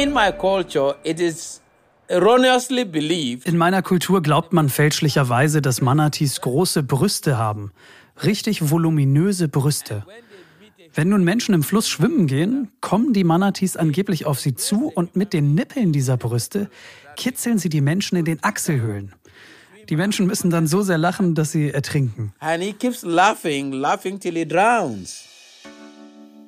In 0.00 0.12
my 0.12 0.30
culture, 0.30 0.94
it 1.02 1.18
is 1.18 1.60
erroneously 2.06 2.84
believed. 2.84 3.48
In 3.48 3.56
meiner 3.56 3.82
Kultur 3.82 4.22
glaubt 4.22 4.52
man 4.52 4.68
fälschlicherweise, 4.68 5.60
dass 5.60 5.80
Manatees 5.80 6.40
große 6.40 6.84
Brüste 6.84 7.36
haben. 7.36 7.72
Richtig 8.22 8.70
voluminöse 8.70 9.48
Brüste. 9.48 10.04
Wenn 10.94 11.08
nun 11.08 11.24
Menschen 11.24 11.52
im 11.52 11.64
Fluss 11.64 11.88
schwimmen 11.88 12.28
gehen, 12.28 12.70
kommen 12.80 13.12
die 13.12 13.24
Manatees 13.24 13.76
angeblich 13.76 14.24
auf 14.24 14.38
sie 14.38 14.54
zu 14.54 14.86
und 14.86 15.16
mit 15.16 15.32
den 15.32 15.56
Nippeln 15.56 15.92
dieser 15.92 16.16
Brüste 16.16 16.70
kitzeln 17.16 17.58
sie 17.58 17.68
die 17.68 17.80
Menschen 17.80 18.16
in 18.16 18.24
den 18.24 18.38
Achselhöhlen. 18.44 19.16
Die 19.88 19.96
Menschen 19.96 20.28
müssen 20.28 20.50
dann 20.50 20.68
so 20.68 20.82
sehr 20.82 20.98
lachen, 20.98 21.34
dass 21.34 21.50
sie 21.50 21.72
ertrinken. 21.72 22.32
And 22.38 22.62
he 22.62 22.72
keeps 22.72 23.02
laughing, 23.02 23.72
laughing 23.72 24.20
till 24.20 24.36
he 24.36 24.46
drowns. 24.46 25.24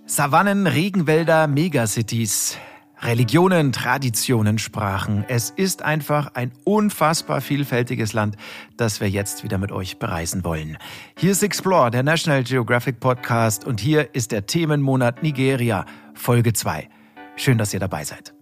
Savannen, 0.07 0.69
Regenwälder, 0.69 1.49
Megacities. 1.49 2.57
Religionen, 3.03 3.73
Traditionen, 3.73 4.59
Sprachen. 4.59 5.25
Es 5.27 5.49
ist 5.49 5.83
einfach 5.83 6.35
ein 6.35 6.53
unfassbar 6.65 7.41
vielfältiges 7.41 8.13
Land, 8.13 8.37
das 8.77 9.01
wir 9.01 9.09
jetzt 9.09 9.43
wieder 9.43 9.57
mit 9.57 9.73
euch 9.73 9.99
bereisen 9.99 10.45
wollen. 10.45 10.77
Hier 11.17 11.33
ist 11.33 11.43
Explore, 11.43 11.91
der 11.91 12.03
National 12.03 12.45
Geographic 12.45 13.01
Podcast 13.01 13.65
und 13.65 13.81
hier 13.81 14.15
ist 14.15 14.33
der 14.33 14.45
Themenmonat 14.45 15.23
Nigeria, 15.23 15.87
Folge 16.13 16.53
2. 16.53 16.91
Schön, 17.37 17.57
dass 17.57 17.73
ihr 17.73 17.81
dabei 17.81 18.05
seid. 18.05 18.35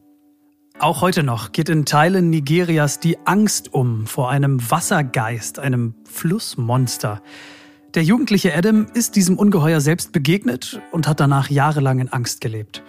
Auch 0.81 1.03
heute 1.03 1.23
noch 1.23 1.53
geht 1.53 1.69
in 1.69 1.85
Teilen 1.85 2.29
Nigerias 2.31 2.99
die 2.99 3.17
Angst 3.27 3.73
um 3.73 4.09
vor 4.09 4.29
einem 4.29 4.59
Wassergeist, 4.71 5.61
einem 5.61 5.95
Flussmonster. 6.05 7.23
Der 7.95 8.03
jugendliche 8.03 8.55
Adam 8.57 8.87
ist 8.93 9.15
diesem 9.15 9.39
Ungeheuer 9.39 9.81
selbst 9.81 10.11
begegnet 10.11 10.81
und 10.91 11.07
hat 11.07 11.21
danach 11.21 11.49
jahrelang 11.49 12.01
in 12.01 12.09
Angst 12.09 12.41
gelebt. 12.41 12.83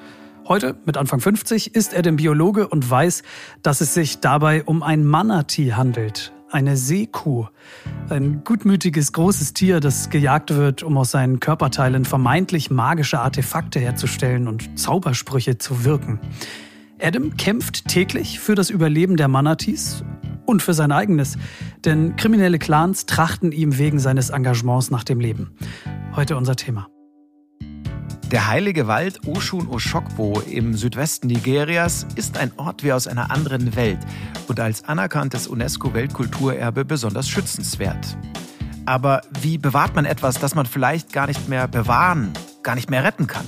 Heute, 0.50 0.76
mit 0.84 0.98
Anfang 0.98 1.20
50, 1.20 1.76
ist 1.76 1.96
Adam 1.96 2.16
Biologe 2.16 2.68
und 2.68 2.90
weiß, 2.90 3.22
dass 3.62 3.82
es 3.82 3.94
sich 3.94 4.20
dabei 4.20 4.64
um 4.64 4.82
ein 4.82 5.06
Manatee 5.06 5.74
handelt, 5.74 6.34
eine 6.50 6.76
Seekuh. 6.76 7.46
Ein 8.10 8.44
gutmütiges, 8.44 9.14
großes 9.14 9.54
Tier, 9.54 9.80
das 9.80 10.10
gejagt 10.10 10.56
wird, 10.56 10.82
um 10.82 10.98
aus 10.98 11.12
seinen 11.12 11.40
Körperteilen 11.40 12.04
vermeintlich 12.04 12.72
magische 12.72 13.20
Artefakte 13.20 13.80
herzustellen 13.80 14.48
und 14.48 14.80
Zaubersprüche 14.80 15.60
zu 15.60 15.84
wirken. 15.84 16.20
Adam 17.00 17.38
kämpft 17.38 17.88
täglich 17.88 18.40
für 18.40 18.56
das 18.56 18.72
Überleben 18.72 19.18
der 19.18 19.28
Manatees 19.28 20.04
und 20.48 20.64
für 20.64 20.74
sein 20.74 20.92
eigenes, 20.92 21.38
denn 21.86 22.16
kriminelle 22.16 22.58
Clans 22.58 23.06
trachten 23.06 23.52
ihm 23.52 23.78
wegen 23.78 24.00
seines 24.00 24.32
Engagements 24.32 24.90
nach 24.90 25.04
dem 25.04 25.20
Leben. 25.20 25.52
Heute 26.16 26.36
unser 26.36 26.56
Thema. 26.56 26.88
Der 28.32 28.48
heilige 28.48 28.86
Wald 28.86 29.28
Oshun 29.28 29.68
Oshokbo 29.68 30.42
im 30.42 30.76
Südwesten 30.76 31.26
Nigerias 31.26 32.06
ist 32.16 32.38
ein 32.38 32.52
Ort 32.58 32.84
wie 32.84 32.94
aus 32.94 33.08
einer 33.08 33.32
anderen 33.32 33.76
Welt 33.76 33.98
und 34.48 34.60
als 34.60 34.84
anerkanntes 34.84 35.48
UNESCO-Weltkulturerbe 35.48 36.86
besonders 36.86 37.28
schützenswert. 37.28 38.18
Aber 38.86 39.22
wie 39.42 39.58
bewahrt 39.58 39.96
man 39.96 40.06
etwas, 40.06 40.36
das 40.36 40.54
man 40.54 40.68
vielleicht 40.68 41.12
gar 41.12 41.26
nicht 41.26 41.50
mehr 41.50 41.68
bewahren, 41.68 42.32
gar 42.62 42.76
nicht 42.76 42.92
mehr 42.92 43.04
retten 43.04 43.26
kann? 43.26 43.48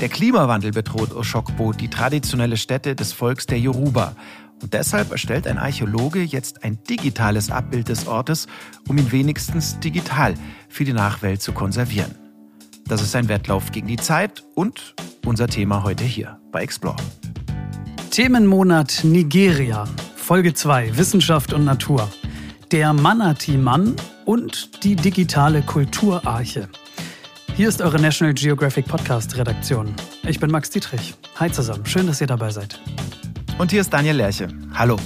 Der 0.00 0.08
Klimawandel 0.08 0.70
bedroht 0.70 1.14
Oshokbo, 1.14 1.74
die 1.74 1.88
traditionelle 1.88 2.56
Stätte 2.56 2.96
des 2.96 3.12
Volks 3.12 3.44
der 3.44 3.58
Yoruba. 3.58 4.16
Und 4.62 4.72
deshalb 4.72 5.12
erstellt 5.12 5.46
ein 5.46 5.58
Archäologe 5.58 6.22
jetzt 6.22 6.64
ein 6.64 6.82
digitales 6.88 7.50
Abbild 7.50 7.90
des 7.90 8.06
Ortes, 8.06 8.46
um 8.88 8.96
ihn 8.96 9.12
wenigstens 9.12 9.78
digital 9.80 10.32
für 10.70 10.84
die 10.84 10.94
Nachwelt 10.94 11.42
zu 11.42 11.52
konservieren. 11.52 12.21
Das 12.92 13.00
ist 13.00 13.16
ein 13.16 13.26
Wettlauf 13.28 13.72
gegen 13.72 13.86
die 13.86 13.96
Zeit 13.96 14.42
und 14.54 14.94
unser 15.24 15.46
Thema 15.46 15.82
heute 15.82 16.04
hier 16.04 16.38
bei 16.52 16.60
Explore. 16.60 16.98
Themenmonat 18.10 19.00
Nigeria, 19.02 19.86
Folge 20.14 20.52
2, 20.52 20.98
Wissenschaft 20.98 21.54
und 21.54 21.64
Natur. 21.64 22.06
Der 22.70 22.92
Manatee-Mann 22.92 23.96
und 24.26 24.84
die 24.84 24.94
digitale 24.94 25.62
Kulturarche. 25.62 26.68
Hier 27.56 27.70
ist 27.70 27.80
eure 27.80 27.98
National 27.98 28.34
Geographic 28.34 28.84
Podcast 28.84 29.38
Redaktion. 29.38 29.94
Ich 30.28 30.38
bin 30.38 30.50
Max 30.50 30.68
Dietrich. 30.68 31.14
Hi 31.40 31.50
zusammen, 31.50 31.86
schön, 31.86 32.06
dass 32.06 32.20
ihr 32.20 32.26
dabei 32.26 32.50
seid. 32.50 32.78
Und 33.56 33.70
hier 33.70 33.80
ist 33.80 33.90
Daniel 33.90 34.16
Lerche. 34.16 34.48
Hallo. 34.74 34.98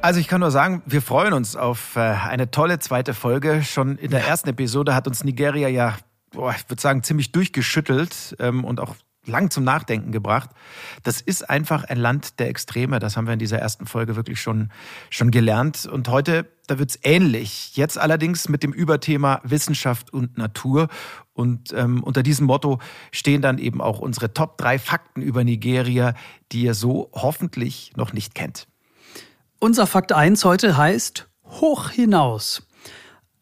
Also 0.00 0.20
ich 0.20 0.28
kann 0.28 0.40
nur 0.40 0.52
sagen, 0.52 0.82
wir 0.86 1.02
freuen 1.02 1.32
uns 1.32 1.56
auf 1.56 1.96
äh, 1.96 2.00
eine 2.00 2.52
tolle 2.52 2.78
zweite 2.78 3.14
Folge. 3.14 3.64
Schon 3.64 3.98
in 3.98 4.12
der 4.12 4.24
ersten 4.24 4.48
Episode 4.48 4.94
hat 4.94 5.08
uns 5.08 5.24
Nigeria 5.24 5.68
ja, 5.68 5.96
boah, 6.30 6.54
ich 6.56 6.70
würde 6.70 6.80
sagen, 6.80 7.02
ziemlich 7.02 7.32
durchgeschüttelt 7.32 8.36
ähm, 8.38 8.64
und 8.64 8.78
auch 8.78 8.94
lang 9.26 9.50
zum 9.50 9.64
Nachdenken 9.64 10.12
gebracht. 10.12 10.50
Das 11.02 11.20
ist 11.20 11.50
einfach 11.50 11.82
ein 11.84 11.98
Land 11.98 12.38
der 12.38 12.48
Extreme. 12.48 13.00
Das 13.00 13.16
haben 13.16 13.26
wir 13.26 13.32
in 13.32 13.40
dieser 13.40 13.58
ersten 13.58 13.86
Folge 13.86 14.14
wirklich 14.14 14.40
schon, 14.40 14.70
schon 15.10 15.32
gelernt. 15.32 15.84
Und 15.84 16.08
heute, 16.08 16.46
da 16.68 16.78
wird's 16.78 16.98
ähnlich. 17.02 17.76
Jetzt 17.76 17.98
allerdings 17.98 18.48
mit 18.48 18.62
dem 18.62 18.72
Überthema 18.72 19.40
Wissenschaft 19.42 20.12
und 20.12 20.38
Natur. 20.38 20.88
Und 21.32 21.72
ähm, 21.72 22.04
unter 22.04 22.22
diesem 22.22 22.46
Motto 22.46 22.78
stehen 23.10 23.42
dann 23.42 23.58
eben 23.58 23.80
auch 23.80 23.98
unsere 23.98 24.32
Top 24.32 24.58
drei 24.58 24.78
Fakten 24.78 25.22
über 25.22 25.42
Nigeria, 25.42 26.14
die 26.52 26.62
ihr 26.62 26.74
so 26.74 27.10
hoffentlich 27.12 27.92
noch 27.96 28.12
nicht 28.12 28.36
kennt. 28.36 28.68
Unser 29.60 29.88
Fakt 29.88 30.12
1 30.12 30.44
heute 30.44 30.76
heißt 30.76 31.28
Hoch 31.44 31.90
hinaus 31.90 32.62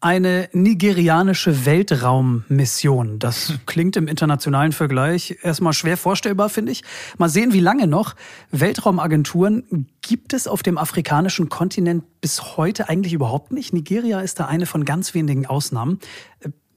eine 0.01 0.49
nigerianische 0.53 1.67
Weltraummission. 1.67 3.19
Das 3.19 3.53
klingt 3.67 3.97
im 3.97 4.09
internationalen 4.09 4.73
Vergleich 4.73 5.37
erstmal 5.43 5.75
schwer 5.75 5.99
vorstellbar, 5.99 6.49
finde 6.49 6.73
ich. 6.73 6.85
Mal 7.19 7.29
sehen, 7.29 7.53
wie 7.53 7.61
lange 7.61 7.87
noch. 7.87 8.15
Weltraumagenturen 8.51 9.89
gibt 10.01 10.33
es 10.33 10.49
auf 10.49 10.63
dem 10.63 10.79
afrikanischen 10.79 11.51
Kontinent 11.51 12.05
bis 12.23 12.57
heute 12.57 12.89
eigentlich 12.89 13.13
überhaupt 13.13 13.53
nicht. 13.53 13.75
Nigeria 13.75 14.21
ist 14.21 14.41
da 14.41 14.47
eine 14.47 14.65
von 14.65 14.87
ganz 14.87 15.13
wenigen 15.13 15.45
Ausnahmen. 15.45 15.99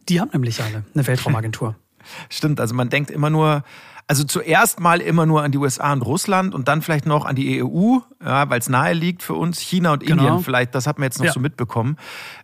Die 0.09 0.19
haben 0.19 0.31
nämlich 0.33 0.61
eine, 0.61 0.83
eine 0.93 1.07
Weltraumagentur. 1.07 1.75
Stimmt, 2.29 2.59
also 2.59 2.75
man 2.75 2.89
denkt 2.89 3.09
immer 3.09 3.29
nur 3.29 3.63
also 4.09 4.23
zuerst 4.23 4.79
mal 4.79 5.01
immer 5.01 5.27
nur 5.27 5.43
an 5.43 5.51
die 5.51 5.59
USA 5.59 5.93
und 5.93 6.01
Russland 6.01 6.55
und 6.55 6.67
dann 6.67 6.81
vielleicht 6.81 7.05
noch 7.05 7.25
an 7.25 7.35
die 7.35 7.63
EU, 7.63 7.99
ja, 8.25 8.49
weil 8.49 8.59
es 8.59 8.67
nahe 8.67 8.93
liegt 8.93 9.21
für 9.21 9.35
uns. 9.35 9.59
China 9.59 9.93
und 9.93 10.03
genau. 10.03 10.23
Indien 10.23 10.43
vielleicht, 10.43 10.73
das 10.73 10.87
hat 10.87 10.97
man 10.97 11.03
jetzt 11.03 11.19
noch 11.19 11.27
ja. 11.27 11.31
so 11.31 11.39
mitbekommen. 11.39 11.95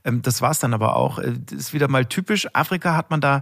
Ähm, 0.04 0.22
das 0.22 0.44
war 0.44 0.52
es 0.52 0.60
dann 0.60 0.76
aber 0.76 0.96
auch. 0.96 1.18
Äh, 1.18 1.34
das 1.44 1.58
ist 1.60 1.74
wieder 1.74 1.88
mal 1.88 2.06
typisch. 2.06 2.48
Afrika 2.54 2.96
hat 2.96 3.10
man 3.10 3.20
da 3.20 3.42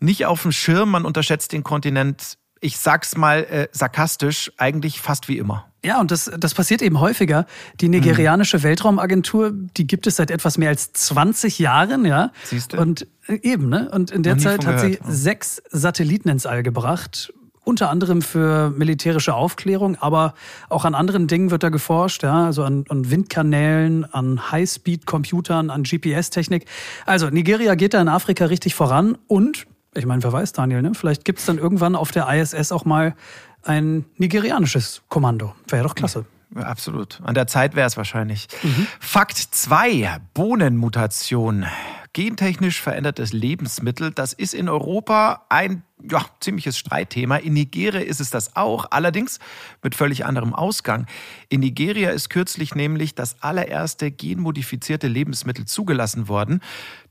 nicht 0.00 0.26
auf 0.26 0.42
dem 0.42 0.50
Schirm, 0.50 0.90
man 0.90 1.04
unterschätzt 1.04 1.52
den 1.52 1.62
Kontinent. 1.62 2.38
Ich 2.60 2.76
sag's 2.76 3.16
mal 3.16 3.44
äh, 3.44 3.68
sarkastisch, 3.70 4.50
eigentlich 4.56 5.00
fast 5.00 5.28
wie 5.28 5.38
immer. 5.38 5.66
Ja, 5.84 6.00
und 6.00 6.10
das, 6.10 6.28
das 6.38 6.54
passiert 6.54 6.82
eben 6.82 6.98
häufiger. 6.98 7.46
Die 7.80 7.88
nigerianische 7.88 8.58
mhm. 8.58 8.62
Weltraumagentur, 8.64 9.52
die 9.52 9.86
gibt 9.86 10.08
es 10.08 10.16
seit 10.16 10.32
etwas 10.32 10.58
mehr 10.58 10.70
als 10.70 10.92
20 10.92 11.60
Jahren, 11.60 12.04
ja. 12.04 12.32
Siehst 12.42 12.72
du? 12.72 12.78
Und 12.78 13.06
äh, 13.28 13.38
eben, 13.42 13.68
ne? 13.68 13.88
Und 13.92 14.10
in 14.10 14.24
der 14.24 14.38
Zeit 14.38 14.66
hat 14.66 14.80
sie 14.80 14.98
sechs 15.06 15.62
Satelliten 15.70 16.28
ins 16.28 16.46
All 16.46 16.64
gebracht 16.64 17.32
unter 17.70 17.88
anderem 17.88 18.20
für 18.20 18.70
militärische 18.70 19.32
Aufklärung, 19.32 19.96
aber 19.96 20.34
auch 20.68 20.84
an 20.84 20.94
anderen 20.94 21.28
Dingen 21.28 21.50
wird 21.50 21.62
da 21.62 21.68
geforscht, 21.68 22.22
ja, 22.22 22.46
also 22.46 22.64
an, 22.64 22.84
an 22.88 23.10
Windkanälen, 23.10 24.04
an 24.12 24.50
Highspeed-Computern, 24.50 25.70
an 25.70 25.84
GPS-Technik. 25.84 26.66
Also 27.06 27.30
Nigeria 27.30 27.76
geht 27.76 27.94
da 27.94 28.02
in 28.02 28.08
Afrika 28.08 28.46
richtig 28.46 28.74
voran 28.74 29.16
und, 29.28 29.66
ich 29.94 30.04
meine, 30.04 30.22
wer 30.22 30.32
weiß, 30.32 30.52
Daniel, 30.52 30.82
ne? 30.82 30.92
vielleicht 30.94 31.24
gibt's 31.24 31.46
dann 31.46 31.58
irgendwann 31.58 31.94
auf 31.94 32.10
der 32.10 32.28
ISS 32.28 32.72
auch 32.72 32.84
mal 32.84 33.14
ein 33.62 34.04
nigerianisches 34.16 35.02
Kommando. 35.08 35.54
Wäre 35.68 35.84
doch 35.84 35.94
klasse. 35.94 36.24
Ja, 36.54 36.62
absolut. 36.62 37.20
An 37.22 37.34
der 37.34 37.46
Zeit 37.46 37.76
wäre 37.76 37.86
es 37.86 37.96
wahrscheinlich. 37.96 38.48
Mhm. 38.62 38.86
Fakt 38.98 39.38
2. 39.38 40.18
Bohnenmutation. 40.34 41.66
Gentechnisch 42.12 42.80
verändertes 42.80 43.32
Lebensmittel, 43.32 44.10
das 44.10 44.32
ist 44.32 44.52
in 44.52 44.68
Europa 44.68 45.46
ein 45.48 45.84
ja, 46.08 46.24
ziemliches 46.40 46.78
Streitthema. 46.78 47.36
In 47.36 47.54
Nigeria 47.54 48.00
ist 48.00 48.20
es 48.20 48.30
das 48.30 48.56
auch, 48.56 48.86
allerdings 48.90 49.38
mit 49.82 49.94
völlig 49.94 50.24
anderem 50.24 50.54
Ausgang. 50.54 51.06
In 51.48 51.60
Nigeria 51.60 52.10
ist 52.10 52.30
kürzlich 52.30 52.74
nämlich 52.74 53.14
das 53.14 53.42
allererste 53.42 54.10
genmodifizierte 54.10 55.08
Lebensmittel 55.08 55.66
zugelassen 55.66 56.28
worden. 56.28 56.60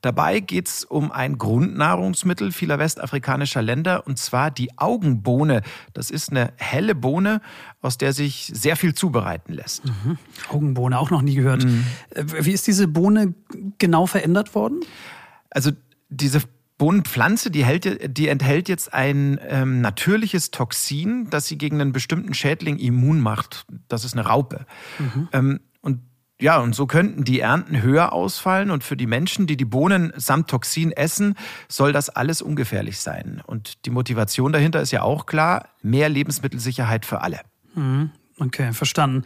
Dabei 0.02 0.40
geht 0.40 0.68
es 0.68 0.86
um 0.86 1.12
ein 1.12 1.38
Grundnahrungsmittel 1.38 2.52
vieler 2.52 2.80
westafrikanischer 2.80 3.62
Länder, 3.62 4.08
und 4.08 4.18
zwar 4.18 4.50
die 4.50 4.78
Augenbohne. 4.78 5.62
Das 5.94 6.10
ist 6.10 6.32
eine 6.32 6.54
helle 6.56 6.96
Bohne, 6.96 7.42
aus 7.82 7.98
der 7.98 8.14
sich 8.14 8.50
sehr 8.54 8.76
viel 8.76 8.94
zubereiten 8.94 9.54
lässt. 9.54 9.86
Mhm. 9.86 10.18
Augenbohne, 10.50 10.98
auch 10.98 11.10
noch 11.10 11.22
nie 11.22 11.36
gehört. 11.36 11.66
Mhm. 11.66 11.86
Äh, 12.12 12.24
wie 12.46 12.52
ist 12.52 12.68
diese 12.68 12.88
Bohne 12.88 13.34
genau 13.78 14.06
verändert 14.06 14.56
worden? 14.56 14.82
Also 15.50 15.72
diese 16.10 16.42
Bohnenpflanze, 16.80 17.52
die, 17.52 17.66
hält, 17.66 18.18
die 18.18 18.30
enthält 18.30 18.70
jetzt 18.70 18.94
ein 18.94 19.40
ähm, 19.48 19.82
natürliches 19.82 20.50
Toxin, 20.50 21.30
das 21.30 21.48
sie 21.48 21.58
gegen 21.58 21.80
einen 21.80 21.92
bestimmten 21.92 22.34
Schädling 22.34 22.78
immun 22.78 23.20
macht. 23.20 23.66
Das 23.90 24.06
ist 24.06 24.14
eine 24.14 24.26
Raupe. 24.26 24.66
Mhm. 24.98 25.28
Ähm, 25.34 25.60
und 25.82 26.00
ja, 26.42 26.58
und 26.60 26.74
so 26.74 26.88
könnten 26.88 27.26
die 27.26 27.42
Ernten 27.42 27.82
höher 27.82 28.14
ausfallen 28.14 28.72
und 28.72 28.86
für 28.86 28.96
die 28.96 29.08
Menschen, 29.08 29.46
die 29.46 29.58
die 29.58 29.66
Bohnen 29.66 30.14
samt 30.16 30.50
Toxin 30.50 30.94
essen, 30.94 31.36
soll 31.68 31.92
das 31.92 32.10
alles 32.10 32.42
ungefährlich 32.42 33.00
sein. 33.00 33.42
Und 33.46 33.86
die 33.86 33.90
Motivation 33.90 34.54
dahinter 34.54 34.82
ist 34.82 34.92
ja 34.92 35.02
auch 35.02 35.26
klar, 35.26 35.68
mehr 35.82 36.08
Lebensmittelsicherheit 36.08 37.06
für 37.06 37.20
alle. 37.22 37.42
Mhm. 37.76 38.12
Okay, 38.40 38.72
verstanden. 38.72 39.26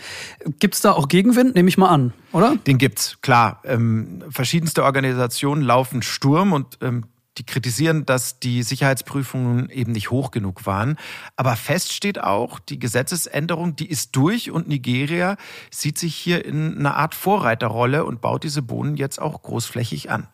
Gibt 0.60 0.74
es 0.74 0.81
da 0.81 0.92
auch 0.94 1.07
Gegenwind? 1.07 1.56
Nehme 1.56 1.69
ich 1.69 1.77
mal 1.77 1.89
an, 1.89 2.13
oder? 2.31 2.56
Den 2.68 2.80
gibt's, 2.80 3.19
klar. 3.21 3.62
Ähm, 3.63 4.24
verschiedenste 4.30 4.83
Organisationen 4.83 5.62
laufen 5.62 6.01
Sturm 6.01 6.51
und 6.51 6.80
ähm, 6.81 7.06
die 7.38 7.45
kritisieren, 7.45 8.06
dass 8.06 8.39
die 8.39 8.63
Sicherheitsprüfungen 8.63 9.69
eben 9.69 9.92
nicht 9.92 10.12
hoch 10.12 10.31
genug 10.31 10.65
waren. 10.65 10.98
Aber 11.36 11.56
fest 11.56 11.94
steht 11.94 12.21
auch, 12.21 12.60
die 12.60 12.80
Gesetzesänderung, 12.80 13.75
die 13.75 13.89
ist 13.89 14.15
durch 14.15 14.51
und 14.51 14.68
Nigeria 14.68 15.38
sieht 15.71 15.98
sich 15.98 16.16
hier 16.16 16.45
in 16.45 16.77
einer 16.77 16.95
Art 16.95 17.16
Vorreiterrolle 17.16 18.06
und 18.06 18.21
baut 18.21 18.44
diese 18.44 18.62
Bohnen 18.62 18.98
jetzt 18.98 19.19
auch 19.19 19.42
großflächig 19.42 20.12
an. 20.12 20.27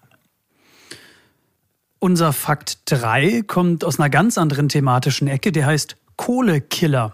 Unser 2.00 2.32
Fakt 2.32 2.80
3 2.86 3.44
kommt 3.44 3.84
aus 3.84 4.00
einer 4.00 4.10
ganz 4.10 4.38
anderen 4.38 4.70
thematischen 4.70 5.28
Ecke, 5.28 5.52
der 5.52 5.66
heißt 5.66 5.98
Kohlekiller. 6.16 7.14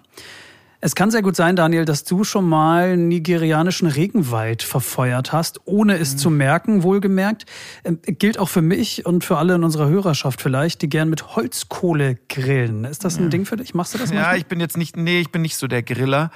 Es 0.85 0.93
kann 0.93 1.09
sehr 1.09 1.23
gut 1.23 1.35
sein, 1.35 1.55
Daniel, 1.55 1.83
dass 1.83 2.03
du 2.03 2.23
schon 2.23 2.47
mal 2.47 2.95
nigerianischen 2.95 3.87
Regenwald 3.87 4.61
verfeuert 4.61 5.33
hast, 5.33 5.61
ohne 5.65 5.97
es 5.97 6.13
mhm. 6.13 6.17
zu 6.19 6.29
merken, 6.29 6.83
wohlgemerkt. 6.83 7.47
Ähm, 7.83 7.97
gilt 8.03 8.37
auch 8.37 8.49
für 8.49 8.61
mich 8.61 9.03
und 9.03 9.23
für 9.23 9.39
alle 9.39 9.55
in 9.55 9.63
unserer 9.63 9.89
Hörerschaft 9.89 10.43
vielleicht, 10.43 10.83
die 10.83 10.87
gern 10.87 11.09
mit 11.09 11.35
Holzkohle 11.35 12.19
grillen. 12.29 12.85
Ist 12.85 13.03
das 13.03 13.17
ein 13.17 13.23
ja. 13.23 13.29
Ding 13.29 13.45
für 13.45 13.57
dich? 13.57 13.73
Machst 13.73 13.95
du 13.95 13.97
das 13.97 14.11
Ja, 14.11 14.17
manchmal? 14.17 14.37
ich 14.37 14.45
bin 14.45 14.59
jetzt 14.59 14.77
nicht, 14.77 14.95
nee, 14.95 15.21
ich 15.21 15.31
bin 15.31 15.41
nicht 15.41 15.57
so 15.57 15.65
der 15.65 15.81
Griller. 15.81 16.29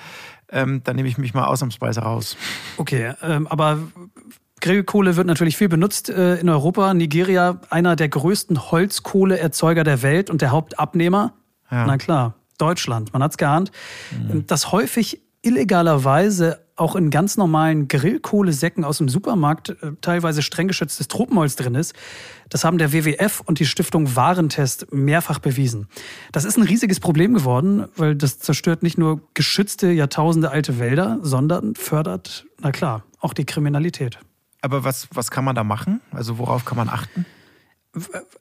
Ähm, 0.52 0.82
da 0.84 0.96
nehme 0.96 1.08
ich 1.08 1.20
mich 1.20 1.36
mal 1.36 1.46
ausnahmsweise 1.46 2.00
raus. 2.00 2.36
Okay, 2.78 3.14
ähm, 3.22 3.46
aber 3.46 3.78
Grillkohle 4.62 5.16
wird 5.16 5.28
natürlich 5.28 5.58
viel 5.58 5.70
benutzt 5.70 6.10
äh, 6.10 6.38
in 6.38 6.50
Europa. 6.50 6.96
Nigeria, 6.96 7.62
einer 7.70 7.96
der 7.96 8.10
größten 8.10 8.72
Holzkohleerzeuger 8.72 9.84
der 9.84 10.02
Welt 10.02 10.32
und 10.32 10.42
der 10.42 10.50
Hauptabnehmer. 10.50 11.34
Ja. 11.70 11.86
Na 11.86 11.98
klar. 12.00 12.34
Deutschland, 12.60 13.14
man 13.14 13.24
hat 13.24 13.32
es 13.32 13.38
geahnt, 13.38 13.72
mhm. 14.12 14.46
dass 14.46 14.72
häufig 14.72 15.22
illegalerweise 15.42 16.60
auch 16.76 16.96
in 16.96 17.10
ganz 17.10 17.38
normalen 17.38 17.88
Grillkohlesäcken 17.88 18.84
aus 18.84 19.00
dem 19.00 19.10
Supermarkt 19.10 19.70
äh, 19.70 19.92
teilweise 20.02 20.42
streng 20.42 20.68
geschütztes 20.68 21.08
Tropenholz 21.08 21.56
drin 21.56 21.76
ist. 21.76 21.94
Das 22.50 22.64
haben 22.64 22.78
der 22.78 22.94
WWF 22.94 23.42
und 23.46 23.60
die 23.60 23.66
Stiftung 23.66 24.16
Warentest 24.16 24.92
mehrfach 24.92 25.40
bewiesen. 25.40 25.88
Das 26.32 26.46
ist 26.46 26.58
ein 26.58 26.64
riesiges 26.64 27.00
Problem 27.00 27.34
geworden, 27.34 27.86
weil 27.96 28.16
das 28.16 28.40
zerstört 28.40 28.82
nicht 28.82 28.98
nur 28.98 29.22
geschützte 29.34 29.92
Jahrtausende 29.92 30.52
alte 30.52 30.80
Wälder, 30.80 31.20
sondern 31.22 31.76
fördert, 31.76 32.46
na 32.60 32.72
klar, 32.72 33.04
auch 33.20 33.34
die 33.34 33.46
Kriminalität. 33.46 34.20
Aber 34.62 34.84
was, 34.84 35.08
was 35.14 35.32
kann 35.32 35.46
man 35.46 35.56
da 35.56 35.64
machen? 35.64 36.02
Also 36.12 36.38
worauf 36.38 36.66
kann 36.66 36.78
man 36.78 36.90
achten? 36.90 37.26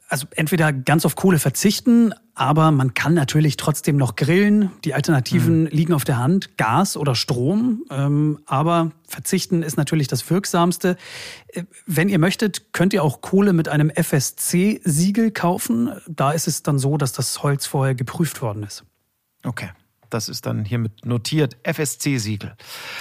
also 0.08 0.26
entweder 0.34 0.72
ganz 0.72 1.06
auf 1.06 1.16
Kohle 1.16 1.38
verzichten, 1.38 2.12
aber 2.38 2.70
man 2.70 2.94
kann 2.94 3.14
natürlich 3.14 3.56
trotzdem 3.56 3.96
noch 3.96 4.14
grillen. 4.14 4.70
Die 4.84 4.94
Alternativen 4.94 5.62
mhm. 5.62 5.66
liegen 5.68 5.92
auf 5.92 6.04
der 6.04 6.18
Hand, 6.18 6.56
Gas 6.56 6.96
oder 6.96 7.16
Strom. 7.16 7.84
Ähm, 7.90 8.38
aber 8.46 8.92
verzichten 9.08 9.64
ist 9.64 9.76
natürlich 9.76 10.06
das 10.06 10.30
Wirksamste. 10.30 10.96
Äh, 11.48 11.64
wenn 11.86 12.08
ihr 12.08 12.20
möchtet, 12.20 12.72
könnt 12.72 12.92
ihr 12.92 13.02
auch 13.02 13.22
Kohle 13.22 13.52
mit 13.52 13.68
einem 13.68 13.90
FSC-Siegel 13.90 15.32
kaufen. 15.32 15.90
Da 16.06 16.30
ist 16.30 16.46
es 16.46 16.62
dann 16.62 16.78
so, 16.78 16.96
dass 16.96 17.12
das 17.12 17.42
Holz 17.42 17.66
vorher 17.66 17.96
geprüft 17.96 18.40
worden 18.40 18.62
ist. 18.62 18.84
Okay. 19.42 19.70
Das 20.10 20.28
ist 20.28 20.46
dann 20.46 20.64
hiermit 20.64 21.04
notiert. 21.04 21.56
FSC-Siegel. 21.64 22.54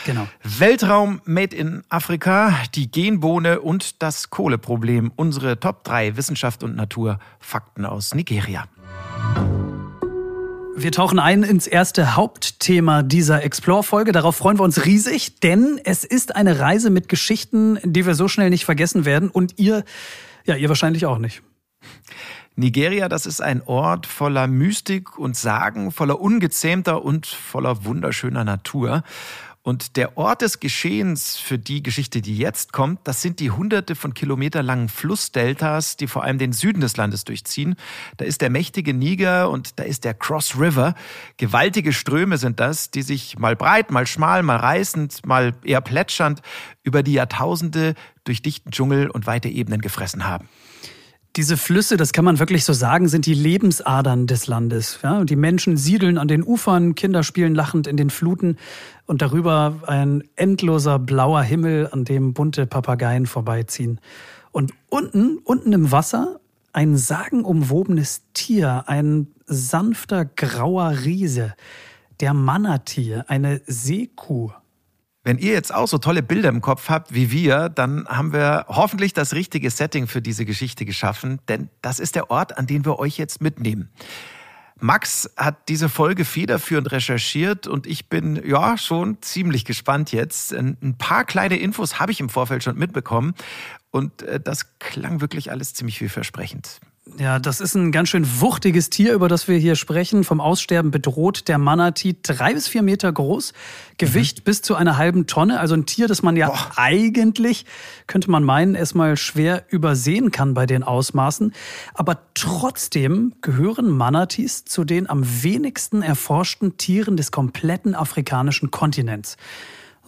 Genau. 0.06 0.28
Weltraum 0.44 1.22
made 1.25 1.56
in 1.56 1.83
Afrika, 1.90 2.54
die 2.75 2.92
Genbohne 2.92 3.62
und 3.62 4.01
das 4.01 4.30
Kohleproblem. 4.30 5.13
Unsere 5.16 5.60
Top 5.60 5.83
3 5.86 6.18
Wissenschaft 6.18 6.63
und 6.63 6.75
Natur 6.75 7.19
Fakten 7.40 7.86
aus 7.86 8.13
Nigeria. 8.13 8.68
Wir 10.79 10.91
tauchen 10.91 11.18
ein 11.18 11.41
ins 11.41 11.65
erste 11.65 12.15
Hauptthema 12.15 13.01
dieser 13.01 13.44
Explore-Folge. 13.44 14.12
Darauf 14.12 14.35
freuen 14.35 14.59
wir 14.59 14.63
uns 14.63 14.85
riesig, 14.85 15.39
denn 15.39 15.81
es 15.83 16.03
ist 16.03 16.35
eine 16.35 16.59
Reise 16.59 16.91
mit 16.91 17.09
Geschichten, 17.09 17.79
die 17.83 18.06
wir 18.06 18.13
so 18.13 18.27
schnell 18.27 18.51
nicht 18.51 18.63
vergessen 18.63 19.03
werden 19.03 19.31
und 19.31 19.57
ihr, 19.57 19.83
ja, 20.45 20.56
ihr 20.56 20.69
wahrscheinlich 20.69 21.07
auch 21.07 21.18
nicht. 21.18 21.41
Nigeria, 22.56 23.09
das 23.09 23.25
ist 23.25 23.41
ein 23.41 23.63
Ort 23.65 24.06
voller 24.06 24.45
Mystik 24.45 25.18
und 25.18 25.35
Sagen, 25.35 25.91
voller 25.91 26.21
ungezähmter 26.21 27.03
und 27.03 27.25
voller 27.25 27.83
wunderschöner 27.83 28.44
Natur. 28.44 29.01
Und 29.68 29.98
der 29.98 30.18
Ort 30.18 30.44
des 30.44 30.62
Geschehens 30.62 31.36
für 31.36 31.60
die 31.60 31.84
Geschichte, 31.84 32.22
die 32.22 32.38
jetzt 32.38 32.72
kommt, 32.72 33.02
das 33.04 33.22
sind 33.22 33.42
die 33.42 33.52
hunderte 33.52 33.96
von 33.96 34.14
Kilometer 34.14 34.64
langen 34.64 34.88
Flussdeltas, 34.88 35.98
die 35.98 36.08
vor 36.08 36.24
allem 36.24 36.38
den 36.38 36.54
Süden 36.54 36.80
des 36.80 36.96
Landes 36.96 37.25
durchziehen. 37.25 37.75
Da 38.16 38.24
ist 38.24 38.40
der 38.40 38.50
mächtige 38.50 38.94
Niger 38.94 39.50
und 39.50 39.78
da 39.78 39.84
ist 39.84 40.06
der 40.06 40.14
Cross 40.14 40.58
River. 40.58 40.96
Gewaltige 41.36 41.92
Ströme 41.92 42.38
sind 42.38 42.62
das, 42.62 42.92
die 42.92 43.02
sich 43.02 43.40
mal 43.40 43.58
breit, 43.58 43.92
mal 43.92 44.08
schmal, 44.08 44.42
mal 44.42 44.56
reißend, 44.56 45.25
mal 45.25 45.54
eher 45.66 45.81
plätschernd 45.81 46.42
über 46.84 47.04
die 47.04 47.12
Jahrtausende 47.12 47.96
durch 48.24 48.42
dichten 48.42 48.72
Dschungel 48.72 49.10
und 49.10 49.28
weite 49.28 49.50
Ebenen 49.50 49.81
gefressen 49.81 50.25
haben. 50.25 50.48
Diese 51.36 51.56
Flüsse, 51.56 51.98
das 51.98 52.14
kann 52.14 52.25
man 52.25 52.40
wirklich 52.40 52.66
so 52.66 52.74
sagen, 52.74 53.08
sind 53.10 53.28
die 53.28 53.36
Lebensadern 53.36 54.25
des 54.25 54.48
Landes. 54.48 55.00
Ja, 55.04 55.24
die 55.24 55.36
Menschen 55.36 55.78
siedeln 55.78 56.18
an 56.18 56.28
den 56.28 56.42
Ufern, 56.42 56.96
Kinder 56.96 57.22
spielen 57.22 57.54
lachend 57.54 57.86
in 57.86 57.96
den 57.96 58.10
Fluten 58.10 58.58
und 59.07 59.21
darüber 59.21 59.80
ein 59.88 60.24
endloser 60.36 61.00
blauer 61.00 61.42
Himmel, 61.42 61.89
an 61.92 62.06
dem 62.06 62.33
bunte 62.33 62.68
Papageien 62.68 63.25
vorbeiziehen. 63.25 64.00
Und 64.51 64.74
unten, 64.89 65.39
unten 65.39 65.74
im 65.74 65.92
Wasser, 65.92 66.39
ein 66.74 66.95
sagenumwobenes 66.95 68.21
Tier, 68.33 68.83
ein 68.88 69.27
sanfter 69.48 70.25
grauer 70.25 70.92
Riese, 71.04 71.56
der 72.19 72.33
Manatee, 72.33 73.24
eine 73.27 73.62
Seekuh. 73.65 74.51
Wenn 75.24 75.38
ihr 75.38 75.54
jetzt 75.54 75.74
auch 75.74 75.88
so 75.88 75.98
tolle 75.98 76.24
Bilder 76.24 76.50
im 76.50 76.62
Kopf 76.62 76.89
habt 76.89 77.13
wie 77.13 77.31
wir, 77.31 77.69
dann 77.69 78.07
haben 78.07 78.33
wir 78.33 78.65
hoffentlich 78.68 79.13
das 79.13 79.33
richtige 79.33 79.69
Setting 79.69 80.07
für 80.07 80.21
diese 80.21 80.45
Geschichte 80.45 80.86
geschaffen, 80.86 81.39
denn 81.48 81.69
das 81.81 82.00
ist 82.00 82.15
der 82.15 82.30
Ort, 82.30 82.57
an 82.57 82.68
den 82.68 82.86
wir 82.86 83.00
euch 83.00 83.18
jetzt 83.18 83.42
mitnehmen. 83.42 83.89
Max 84.79 85.29
hat 85.38 85.69
diese 85.69 85.89
Folge 85.89 86.25
federführend 86.25 86.91
recherchiert 86.91 87.68
und 87.68 87.88
ich 87.88 88.09
bin 88.09 88.41
ja 88.45 88.77
schon 88.77 89.21
ziemlich 89.21 89.65
gespannt 89.65 90.12
jetzt. 90.12 90.53
Ein 90.53 90.95
paar 90.97 91.25
kleine 91.25 91.57
Infos 91.57 92.00
habe 92.00 92.12
ich 92.12 92.19
im 92.19 92.29
Vorfeld 92.29 92.63
schon 92.63 92.77
mitbekommen 92.77 93.33
und 93.91 94.21
äh, 94.21 94.39
das 94.39 94.77
klang 94.79 95.21
wirklich 95.21 95.51
alles 95.51 95.74
ziemlich 95.74 95.97
vielversprechend. 95.97 96.80
Ja, 97.19 97.40
das 97.40 97.62
ist 97.62 97.74
ein 97.74 97.92
ganz 97.92 98.09
schön 98.09 98.42
wuchtiges 98.42 98.92
Tier, 98.92 99.14
über 99.14 99.28
das 99.28 99.47
wir 99.47 99.57
hier 99.57 99.76
sprechen. 99.76 100.24
Vom 100.24 100.40
Aussterben 100.40 100.92
bedroht 100.92 101.47
der 101.47 101.57
Manatee. 101.57 102.16
Drei 102.21 102.54
bis 102.54 102.68
vier 102.68 102.83
Meter 102.83 103.12
groß, 103.12 103.54
Gewicht 103.97 104.40
mhm. 104.40 104.44
bis 104.44 104.62
zu 104.62 104.76
einer 104.76 104.97
halben 104.97 105.26
Tonne. 105.26 105.59
Also 105.59 105.74
ein 105.74 105.88
Tier, 105.88 106.07
das 106.07 106.21
man 106.21 106.36
ja 106.36 106.50
Boah. 106.50 106.71
eigentlich, 106.76 107.66
könnte 108.06 108.30
man 108.30 108.44
meinen, 108.44 108.76
erstmal 108.76 109.18
schwer 109.18 109.64
übersehen 109.69 110.30
kann 110.30 110.54
bei 110.54 110.68
den 110.68 110.83
Ausmaßen. 110.83 111.54
Aber 111.95 112.19
trotzdem 112.36 113.33
gehören 113.42 113.90
Manatees 113.90 114.66
zu 114.66 114.83
den 114.83 115.09
am 115.09 115.24
wenigsten 115.44 116.04
erforschten 116.04 116.78
Tieren 116.78 117.18
des 117.18 117.31
kompletten 117.31 117.95
afrikanischen 117.95 118.69
Kontinents. 118.69 119.38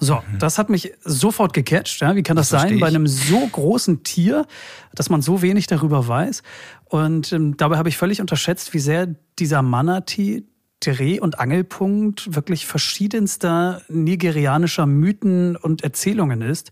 So, 0.01 0.15
mhm. 0.15 0.39
das 0.39 0.57
hat 0.57 0.69
mich 0.69 0.93
sofort 1.03 1.53
gecatcht. 1.53 2.01
Ja? 2.01 2.15
Wie 2.15 2.23
kann 2.23 2.37
das, 2.37 2.49
das 2.49 2.61
sein 2.61 2.79
bei 2.79 2.87
einem 2.87 3.07
so 3.07 3.45
großen 3.47 4.03
Tier, 4.03 4.45
dass 4.93 5.09
man 5.09 5.21
so 5.21 5.41
wenig 5.41 5.67
darüber 5.67 6.07
weiß? 6.07 6.41
Und 6.89 7.31
ähm, 7.31 7.55
dabei 7.55 7.77
habe 7.77 7.87
ich 7.87 7.97
völlig 7.97 8.19
unterschätzt, 8.19 8.73
wie 8.73 8.79
sehr 8.79 9.15
dieser 9.37 9.61
Manatee 9.61 10.43
Dreh- 10.81 11.19
und 11.19 11.39
Angelpunkt 11.39 12.33
wirklich 12.35 12.65
verschiedenster 12.65 13.81
nigerianischer 13.89 14.85
Mythen 14.85 15.55
und 15.55 15.83
Erzählungen 15.83 16.41
ist. 16.41 16.71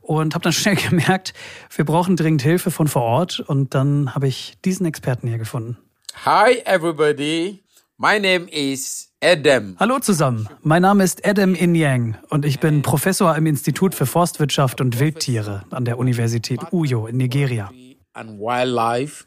Und 0.00 0.34
habe 0.34 0.42
dann 0.42 0.52
schnell 0.52 0.76
gemerkt, 0.76 1.32
wir 1.74 1.84
brauchen 1.84 2.16
dringend 2.16 2.42
Hilfe 2.42 2.70
von 2.70 2.86
vor 2.86 3.02
Ort. 3.02 3.40
Und 3.40 3.74
dann 3.74 4.14
habe 4.14 4.28
ich 4.28 4.54
diesen 4.64 4.86
Experten 4.86 5.28
hier 5.28 5.38
gefunden. 5.38 5.78
Hi 6.24 6.62
everybody, 6.64 7.62
my 7.98 8.18
name 8.18 8.48
is 8.50 9.10
Adam. 9.22 9.76
Hallo 9.78 9.98
zusammen, 9.98 10.48
mein 10.62 10.82
Name 10.82 11.04
ist 11.04 11.26
Adam 11.26 11.54
Inyang 11.54 12.16
und 12.30 12.44
ich 12.44 12.58
bin 12.58 12.82
Professor 12.82 13.36
im 13.36 13.46
Institut 13.46 13.94
für 13.94 14.06
Forstwirtschaft 14.06 14.80
und 14.80 14.98
Wildtiere 14.98 15.64
an 15.70 15.84
der 15.84 15.98
Universität 15.98 16.60
Uyo 16.72 17.06
in 17.06 17.18
Nigeria. 17.18 17.70
And 18.14 18.40
Wildlife, 18.40 19.24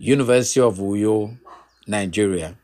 University 0.00 0.62
of 0.62 0.78
Uyo, 0.78 1.36
Nigeria. 1.86 2.54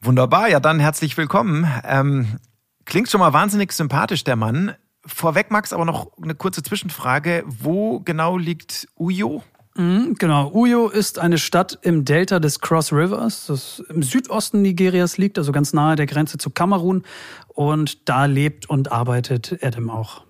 Wunderbar, 0.00 0.48
ja 0.48 0.60
dann 0.60 0.80
herzlich 0.80 1.16
willkommen. 1.18 1.70
Ähm, 1.84 2.38
klingt 2.86 3.10
schon 3.10 3.20
mal 3.20 3.34
wahnsinnig 3.34 3.72
sympathisch, 3.72 4.24
der 4.24 4.36
Mann. 4.36 4.74
Vorweg, 5.04 5.50
Max, 5.50 5.74
aber 5.74 5.84
noch 5.84 6.10
eine 6.22 6.34
kurze 6.34 6.62
Zwischenfrage. 6.62 7.44
Wo 7.46 8.00
genau 8.00 8.38
liegt 8.38 8.88
Uyo? 8.98 9.42
Mhm, 9.76 10.14
genau. 10.18 10.52
Uyo 10.54 10.88
ist 10.88 11.18
eine 11.18 11.36
Stadt 11.36 11.78
im 11.82 12.06
Delta 12.06 12.38
des 12.38 12.60
Cross 12.60 12.92
Rivers, 12.92 13.46
das 13.46 13.82
im 13.90 14.02
Südosten 14.02 14.62
Nigerias 14.62 15.18
liegt, 15.18 15.36
also 15.36 15.52
ganz 15.52 15.74
nahe 15.74 15.96
der 15.96 16.06
Grenze 16.06 16.38
zu 16.38 16.48
Kamerun. 16.48 17.02
Und 17.48 18.08
da 18.08 18.24
lebt 18.24 18.70
und 18.70 18.90
arbeitet 18.90 19.58
Adam 19.62 19.90
auch. 19.90 20.24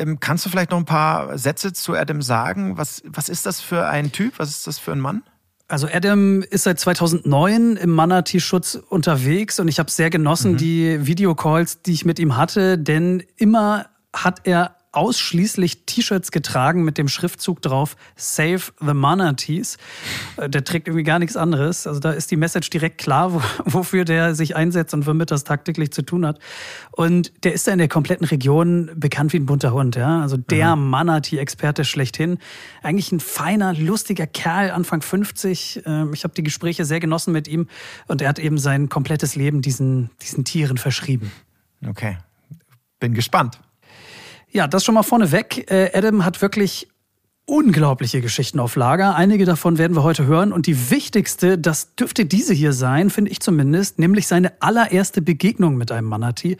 Ähm, 0.00 0.18
kannst 0.18 0.46
du 0.46 0.50
vielleicht 0.50 0.70
noch 0.70 0.78
ein 0.78 0.86
paar 0.86 1.36
Sätze 1.36 1.72
zu 1.72 1.94
Adam 1.94 2.22
sagen? 2.22 2.78
Was, 2.78 3.02
was 3.04 3.28
ist 3.28 3.46
das 3.46 3.60
für 3.60 3.86
ein 3.86 4.12
Typ? 4.12 4.38
Was 4.38 4.48
ist 4.48 4.66
das 4.66 4.78
für 4.78 4.92
ein 4.92 5.00
Mann? 5.00 5.22
Also 5.68 5.86
Adam 5.86 6.42
ist 6.42 6.64
seit 6.64 6.80
2009 6.80 7.76
im 7.76 7.90
Manatee-Schutz 7.90 8.74
unterwegs 8.88 9.60
und 9.60 9.68
ich 9.68 9.78
habe 9.78 9.90
sehr 9.90 10.10
genossen 10.10 10.52
mhm. 10.52 10.56
die 10.56 11.06
Videocalls, 11.06 11.82
die 11.82 11.92
ich 11.92 12.04
mit 12.04 12.18
ihm 12.18 12.36
hatte, 12.36 12.76
denn 12.76 13.22
immer 13.36 13.86
hat 14.12 14.40
er 14.44 14.76
ausschließlich 14.92 15.84
T-Shirts 15.86 16.32
getragen 16.32 16.82
mit 16.82 16.98
dem 16.98 17.06
Schriftzug 17.06 17.62
drauf 17.62 17.96
Save 18.16 18.60
the 18.80 18.92
Manatees. 18.92 19.78
Äh, 20.36 20.50
der 20.50 20.64
trägt 20.64 20.88
irgendwie 20.88 21.04
gar 21.04 21.18
nichts 21.20 21.36
anderes. 21.36 21.86
Also 21.86 22.00
da 22.00 22.10
ist 22.10 22.30
die 22.30 22.36
Message 22.36 22.70
direkt 22.70 22.98
klar, 22.98 23.40
wofür 23.64 24.04
der 24.04 24.34
sich 24.34 24.56
einsetzt 24.56 24.92
und 24.92 25.06
womit 25.06 25.30
das 25.30 25.44
tagtäglich 25.44 25.92
zu 25.92 26.02
tun 26.02 26.26
hat. 26.26 26.40
Und 26.90 27.32
der 27.44 27.52
ist 27.52 27.68
da 27.68 27.72
in 27.72 27.78
der 27.78 27.88
kompletten 27.88 28.26
Region 28.26 28.90
bekannt 28.96 29.32
wie 29.32 29.38
ein 29.38 29.46
bunter 29.46 29.72
Hund. 29.72 29.94
Ja? 29.94 30.22
Also 30.22 30.36
der 30.36 30.74
mhm. 30.74 30.90
Manatee-Experte 30.90 31.84
schlechthin. 31.84 32.38
Eigentlich 32.82 33.12
ein 33.12 33.20
feiner, 33.20 33.74
lustiger 33.74 34.26
Kerl, 34.26 34.72
Anfang 34.72 35.02
50. 35.02 35.82
Ähm, 35.86 36.12
ich 36.14 36.24
habe 36.24 36.34
die 36.34 36.42
Gespräche 36.42 36.84
sehr 36.84 36.98
genossen 36.98 37.32
mit 37.32 37.46
ihm 37.46 37.68
und 38.08 38.22
er 38.22 38.28
hat 38.28 38.40
eben 38.40 38.58
sein 38.58 38.88
komplettes 38.88 39.36
Leben 39.36 39.62
diesen, 39.62 40.10
diesen 40.20 40.44
Tieren 40.44 40.78
verschrieben. 40.78 41.30
Okay, 41.86 42.18
bin 42.98 43.14
gespannt. 43.14 43.60
Ja, 44.52 44.66
das 44.66 44.84
schon 44.84 44.94
mal 44.94 45.04
vorneweg. 45.04 45.70
Äh, 45.70 45.90
Adam 45.94 46.24
hat 46.24 46.42
wirklich 46.42 46.88
unglaubliche 47.44 48.20
Geschichten 48.20 48.58
auf 48.58 48.74
Lager. 48.74 49.14
Einige 49.14 49.44
davon 49.44 49.78
werden 49.78 49.96
wir 49.96 50.02
heute 50.02 50.26
hören. 50.26 50.52
Und 50.52 50.66
die 50.66 50.90
wichtigste, 50.90 51.56
das 51.56 51.94
dürfte 51.94 52.24
diese 52.24 52.52
hier 52.52 52.72
sein, 52.72 53.10
finde 53.10 53.30
ich 53.30 53.40
zumindest, 53.40 53.98
nämlich 53.98 54.26
seine 54.26 54.60
allererste 54.60 55.22
Begegnung 55.22 55.76
mit 55.76 55.92
einem 55.92 56.08
Manatee. 56.08 56.56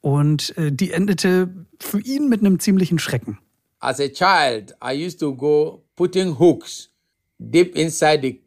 Und 0.00 0.56
äh, 0.58 0.72
die 0.72 0.92
endete 0.92 1.48
für 1.80 2.00
ihn 2.00 2.28
mit 2.28 2.40
einem 2.40 2.58
ziemlichen 2.58 2.98
Schrecken. 2.98 3.38
As 3.80 3.98
a 3.98 4.08
child, 4.08 4.74
I 4.82 4.92
used 4.94 5.18
to 5.20 5.34
go 5.34 5.84
putting 5.96 6.38
hooks 6.38 6.90
deep 7.38 7.74
inside 7.74 8.20
the. 8.22 8.41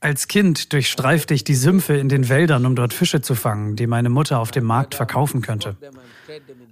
Als 0.00 0.28
Kind 0.28 0.72
durchstreifte 0.72 1.32
ich 1.32 1.44
die 1.44 1.54
Sümpfe 1.54 1.94
in 1.94 2.08
den 2.08 2.28
Wäldern, 2.28 2.66
um 2.66 2.76
dort 2.76 2.92
Fische 2.92 3.22
zu 3.22 3.34
fangen, 3.34 3.76
die 3.76 3.86
meine 3.86 4.10
Mutter 4.10 4.38
auf 4.38 4.50
dem 4.50 4.64
Markt 4.64 4.94
verkaufen 4.94 5.40
könnte. 5.40 5.76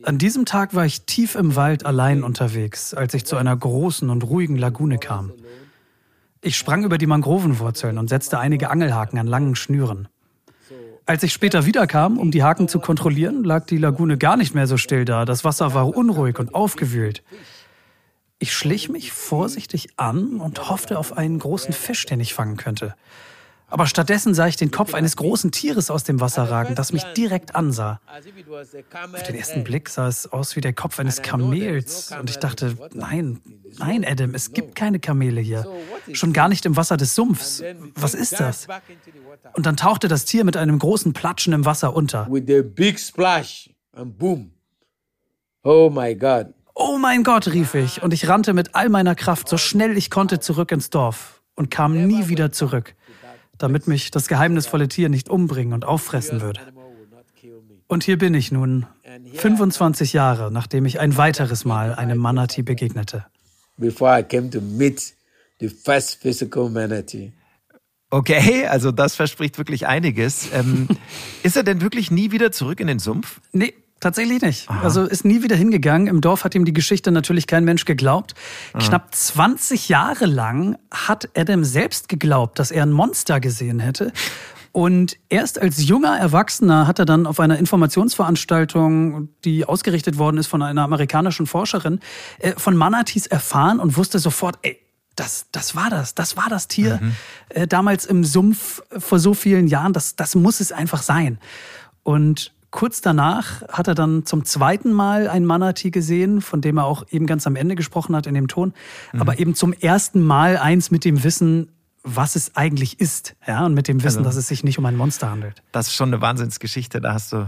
An 0.03 0.19
diesem 0.19 0.45
Tag 0.45 0.75
war 0.75 0.85
ich 0.85 1.03
tief 1.03 1.35
im 1.35 1.57
Wald 1.57 1.87
allein 1.87 2.23
unterwegs, 2.23 2.93
als 2.93 3.15
ich 3.15 3.25
zu 3.25 3.37
einer 3.37 3.57
großen 3.57 4.11
und 4.11 4.23
ruhigen 4.25 4.57
Lagune 4.57 4.99
kam. 4.99 5.33
Ich 6.43 6.59
sprang 6.59 6.85
über 6.85 6.99
die 6.99 7.07
Mangrovenwurzeln 7.07 7.97
und 7.97 8.09
setzte 8.09 8.39
einige 8.39 8.69
Angelhaken 8.69 9.19
an 9.19 9.27
langen 9.27 9.57
Schnüren. 9.57 10.09
Als 11.07 11.23
ich 11.23 11.33
später 11.33 11.65
wiederkam, 11.65 12.19
um 12.19 12.31
die 12.31 12.43
Haken 12.43 12.69
zu 12.69 12.81
kontrollieren, 12.81 13.45
lag 13.45 13.67
die 13.67 13.77
Lagune 13.79 14.19
gar 14.19 14.37
nicht 14.37 14.55
mehr 14.55 14.67
so 14.67 14.77
still 14.77 15.05
da. 15.05 15.25
Das 15.25 15.45
Wasser 15.45 15.75
war 15.75 15.95
unruhig 15.95 16.39
und 16.39 16.55
aufgewühlt. 16.55 17.23
Ich 18.39 18.53
schlich 18.53 18.89
mich 18.89 19.13
vorsichtig 19.13 19.89
an 19.97 20.41
und 20.41 20.69
hoffte 20.69 20.99
auf 20.99 21.17
einen 21.17 21.39
großen 21.39 21.73
Fisch, 21.73 22.05
den 22.07 22.21
ich 22.21 22.35
fangen 22.35 22.57
könnte. 22.57 22.95
Aber 23.75 23.87
stattdessen 23.87 24.35
sah 24.35 24.47
ich 24.47 24.57
den 24.57 24.71
Kopf 24.71 24.95
eines 24.95 25.17
großen 25.17 25.51
Tieres 25.51 25.91
aus 25.91 26.05
dem 26.05 26.21
Wasser 26.21 26.49
ragen, 26.49 26.75
das 26.75 26.93
mich 26.93 27.03
direkt 27.17 27.57
ansah. 27.57 28.01
Auf 29.13 29.23
den 29.23 29.35
ersten 29.35 29.65
Blick 29.65 29.89
sah 29.89 30.07
es 30.07 30.31
aus 30.31 30.55
wie 30.55 30.61
der 30.61 30.75
Kopf 30.75 31.01
eines 31.01 31.23
Kamels. 31.23 32.13
Und 32.13 32.31
ich 32.31 32.39
dachte, 32.39 32.77
nein, 32.93 33.41
nein, 33.79 34.05
Adam, 34.07 34.35
es 34.35 34.53
gibt 34.53 34.77
keine 34.77 35.01
Kamele 35.01 35.41
hier. 35.41 35.67
Schon 36.13 36.33
gar 36.33 36.49
nicht 36.49 36.67
im 36.67 36.77
Wasser 36.77 36.97
des 36.97 37.15
Sumpfs. 37.15 37.65
Was 37.95 38.15
ist 38.15 38.39
das? 38.39 38.69
Und 39.55 39.67
dann 39.67 39.77
tauchte 39.77 40.07
das 40.07 40.25
Tier 40.25 40.45
mit 40.45 40.57
einem 40.57 40.79
großen 40.79 41.13
Platschen 41.13 41.53
im 41.53 41.65
Wasser 41.65 41.97
unter. 41.97 42.29
With 42.31 42.49
a 42.51 42.63
big 42.63 43.01
splash 43.01 43.71
and 43.93 44.17
boom. 44.17 44.53
Oh 45.65 45.91
my 45.91 46.15
God. 46.15 46.55
Oh 46.75 46.99
mein 46.99 47.23
Gott, 47.23 47.47
rief 47.49 47.75
ich, 47.75 48.03
und 48.03 48.13
ich 48.13 48.29
rannte 48.29 48.53
mit 48.53 48.75
all 48.75 48.89
meiner 48.89 49.15
Kraft 49.15 49.49
so 49.49 49.57
schnell 49.57 49.97
ich 49.97 50.11
konnte 50.11 50.41
zurück 50.41 50.73
ins 50.73 50.91
Dorf 50.91 51.41
und 51.55 51.71
kam 51.71 52.07
nie 52.07 52.29
wieder 52.29 52.51
zurück, 52.51 52.95
damit 53.59 53.87
mich 53.87 54.11
das 54.11 54.27
geheimnisvolle 54.27 54.89
Tier 54.89 55.09
nicht 55.09 55.29
umbringen 55.29 55.73
und 55.73 55.85
auffressen 55.85 56.41
würde. 56.41 56.61
Und 57.87 58.03
hier 58.03 58.19
bin 58.19 58.35
ich 58.35 58.51
nun, 58.51 58.87
25 59.35 60.13
Jahre, 60.13 60.51
nachdem 60.51 60.85
ich 60.87 60.99
ein 60.99 61.17
weiteres 61.17 61.65
Mal 61.65 61.95
einem 61.95 62.19
Manatee 62.19 62.63
begegnete. 62.63 63.27
Before 63.77 64.19
I 64.19 64.23
came 64.23 64.51
to 64.51 64.61
meet 64.61 65.15
the 65.61 65.69
first 65.69 66.21
physical 66.21 66.69
manatee. 66.71 67.33
Okay, 68.11 68.67
also 68.67 68.93
das 68.93 69.17
verspricht 69.17 69.59
wirklich 69.59 69.87
einiges. 69.87 70.49
Ähm, 70.53 70.89
ist 71.43 71.57
er 71.57 71.63
denn 71.63 71.81
wirklich 71.81 72.11
nie 72.11 72.31
wieder 72.31 72.53
zurück 72.53 72.81
in 72.81 72.87
den 72.87 72.99
Sumpf? 72.99 73.41
Nee, 73.53 73.75
Tatsächlich 74.05 74.43
nicht. 74.43 74.69
Aha. 74.69 74.83
Also 74.83 75.05
ist 75.05 75.25
nie 75.25 75.43
wieder 75.43 75.57
hingegangen. 75.57 76.09
Im 76.09 76.21
Dorf 76.21 76.45
hat 76.45 76.55
ihm 76.55 76.67
die 76.67 76.75
Geschichte 76.75 77.11
natürlich 77.11 77.47
kein 77.47 77.65
Mensch 77.65 77.87
geglaubt. 77.87 78.35
Aha. 78.75 78.87
Knapp 78.87 79.15
20 79.15 79.89
Jahre 79.89 80.27
lang 80.27 80.77
hat 80.91 81.31
Adam 81.35 81.65
selbst 81.65 82.11
geglaubt, 82.11 82.59
dass 82.59 82.71
er 82.71 82.83
ein 82.83 82.93
Monster 82.93 83.41
gesehen 83.41 83.81
hätte. 83.81 84.13
Und 84.73 85.17
erst 85.31 85.59
als 85.59 85.89
junger 85.89 86.19
Erwachsener 86.19 86.87
hat 86.87 86.99
er 86.99 87.07
dann 87.07 87.27
auf 87.27 87.41
einer 87.41 87.57
Informationsveranstaltung, 87.57 89.31
die 89.43 89.65
ausgerichtet 89.65 90.19
worden 90.19 90.37
ist 90.37 90.49
von 90.49 90.61
einer 90.61 90.83
amerikanischen 90.83 91.47
Forscherin, 91.47 92.01
äh, 92.41 92.53
von 92.59 92.77
Manatees 92.77 93.27
erfahren 93.27 93.81
und 93.81 93.97
wusste 93.97 94.19
sofort, 94.19 94.59
ey, 94.61 94.79
das, 95.17 95.47
das 95.51 95.75
war 95.75 95.89
das, 95.89 96.15
das 96.15 96.37
war 96.37 96.51
das 96.51 96.69
Tier 96.69 96.99
mhm. 97.01 97.13
Äh, 97.49 97.67
damals 97.67 98.05
im 98.05 98.23
Sumpf 98.23 98.83
vor 98.99 99.19
so 99.19 99.33
vielen 99.33 99.67
Jahren, 99.67 99.95
das, 99.95 100.15
das 100.15 100.35
muss 100.35 100.61
es 100.61 100.73
einfach 100.73 101.01
sein. 101.01 101.39
Und 102.03 102.54
Kurz 102.75 103.01
danach 103.01 103.63
hat 103.69 103.87
er 103.87 103.95
dann 103.95 104.27
zum 104.27 104.45
zweiten 104.45 104.93
Mal 104.93 105.29
ein 105.29 105.45
Manatee 105.45 105.93
gesehen, 105.93 106.41
von 106.41 106.61
dem 106.61 106.79
er 106.79 106.87
auch 106.87 107.07
eben 107.09 107.25
ganz 107.25 107.47
am 107.47 107.55
Ende 107.55 107.77
gesprochen 107.77 108.17
hat 108.17 108.27
in 108.27 108.35
dem 108.35 108.49
Ton. 108.49 108.75
Mhm. 109.13 109.21
Aber 109.21 109.39
eben 109.39 109.55
zum 109.55 109.73
ersten 109.73 110.21
Mal 110.21 110.59
eins 110.59 110.91
mit 110.91 111.05
dem 111.05 111.23
Wissen, 111.23 111.71
was 112.03 112.35
es 112.35 112.57
eigentlich 112.57 112.99
ist. 112.99 113.37
Ja, 113.47 113.65
und 113.65 113.75
mit 113.75 113.87
dem 113.87 114.03
Wissen, 114.03 114.19
also, 114.19 114.29
dass 114.29 114.35
es 114.35 114.49
sich 114.49 114.65
nicht 114.65 114.77
um 114.77 114.87
ein 114.87 114.97
Monster 114.97 115.31
handelt. 115.31 115.63
Das 115.71 115.87
ist 115.87 115.95
schon 115.95 116.09
eine 116.09 116.21
Wahnsinnsgeschichte. 116.21 117.01
Da 117.01 117.15
hast 117.15 117.33
du 117.33 117.47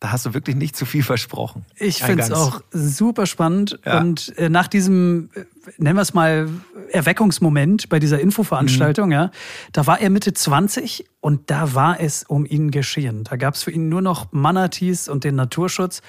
da 0.00 0.12
hast 0.12 0.26
du 0.26 0.34
wirklich 0.34 0.54
nicht 0.54 0.76
zu 0.76 0.86
viel 0.86 1.02
versprochen. 1.02 1.64
Ich 1.76 2.02
finde 2.02 2.22
es 2.22 2.30
auch 2.30 2.62
super 2.70 3.26
spannend. 3.26 3.78
Ja. 3.84 4.00
Und 4.00 4.36
äh, 4.38 4.48
nach 4.48 4.68
diesem, 4.68 5.30
äh, 5.34 5.44
nennen 5.76 5.96
wir 5.96 6.02
es 6.02 6.14
mal, 6.14 6.48
Erweckungsmoment 6.92 7.88
bei 7.88 7.98
dieser 7.98 8.20
Infoveranstaltung, 8.20 9.06
mhm. 9.06 9.12
ja, 9.12 9.30
da 9.72 9.86
war 9.86 10.00
er 10.00 10.10
Mitte 10.10 10.32
20 10.32 11.04
und 11.20 11.50
da 11.50 11.74
war 11.74 12.00
es 12.00 12.22
um 12.24 12.46
ihn 12.46 12.70
geschehen. 12.70 13.24
Da 13.24 13.36
gab 13.36 13.54
es 13.54 13.62
für 13.62 13.70
ihn 13.70 13.88
nur 13.88 14.00
noch 14.00 14.32
Manatees 14.32 15.08
und 15.08 15.24
den 15.24 15.34
Naturschutz. 15.34 16.00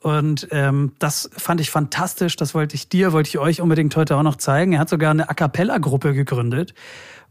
Und 0.00 0.48
ähm, 0.50 0.92
das 0.98 1.30
fand 1.36 1.60
ich 1.60 1.70
fantastisch. 1.70 2.36
Das 2.36 2.54
wollte 2.54 2.74
ich 2.74 2.88
dir, 2.88 3.12
wollte 3.12 3.28
ich 3.28 3.38
euch 3.38 3.60
unbedingt 3.60 3.96
heute 3.96 4.16
auch 4.16 4.22
noch 4.22 4.36
zeigen. 4.36 4.74
Er 4.74 4.80
hat 4.80 4.88
sogar 4.88 5.10
eine 5.10 5.28
A 5.28 5.34
cappella-Gruppe 5.34 6.14
gegründet. 6.14 6.74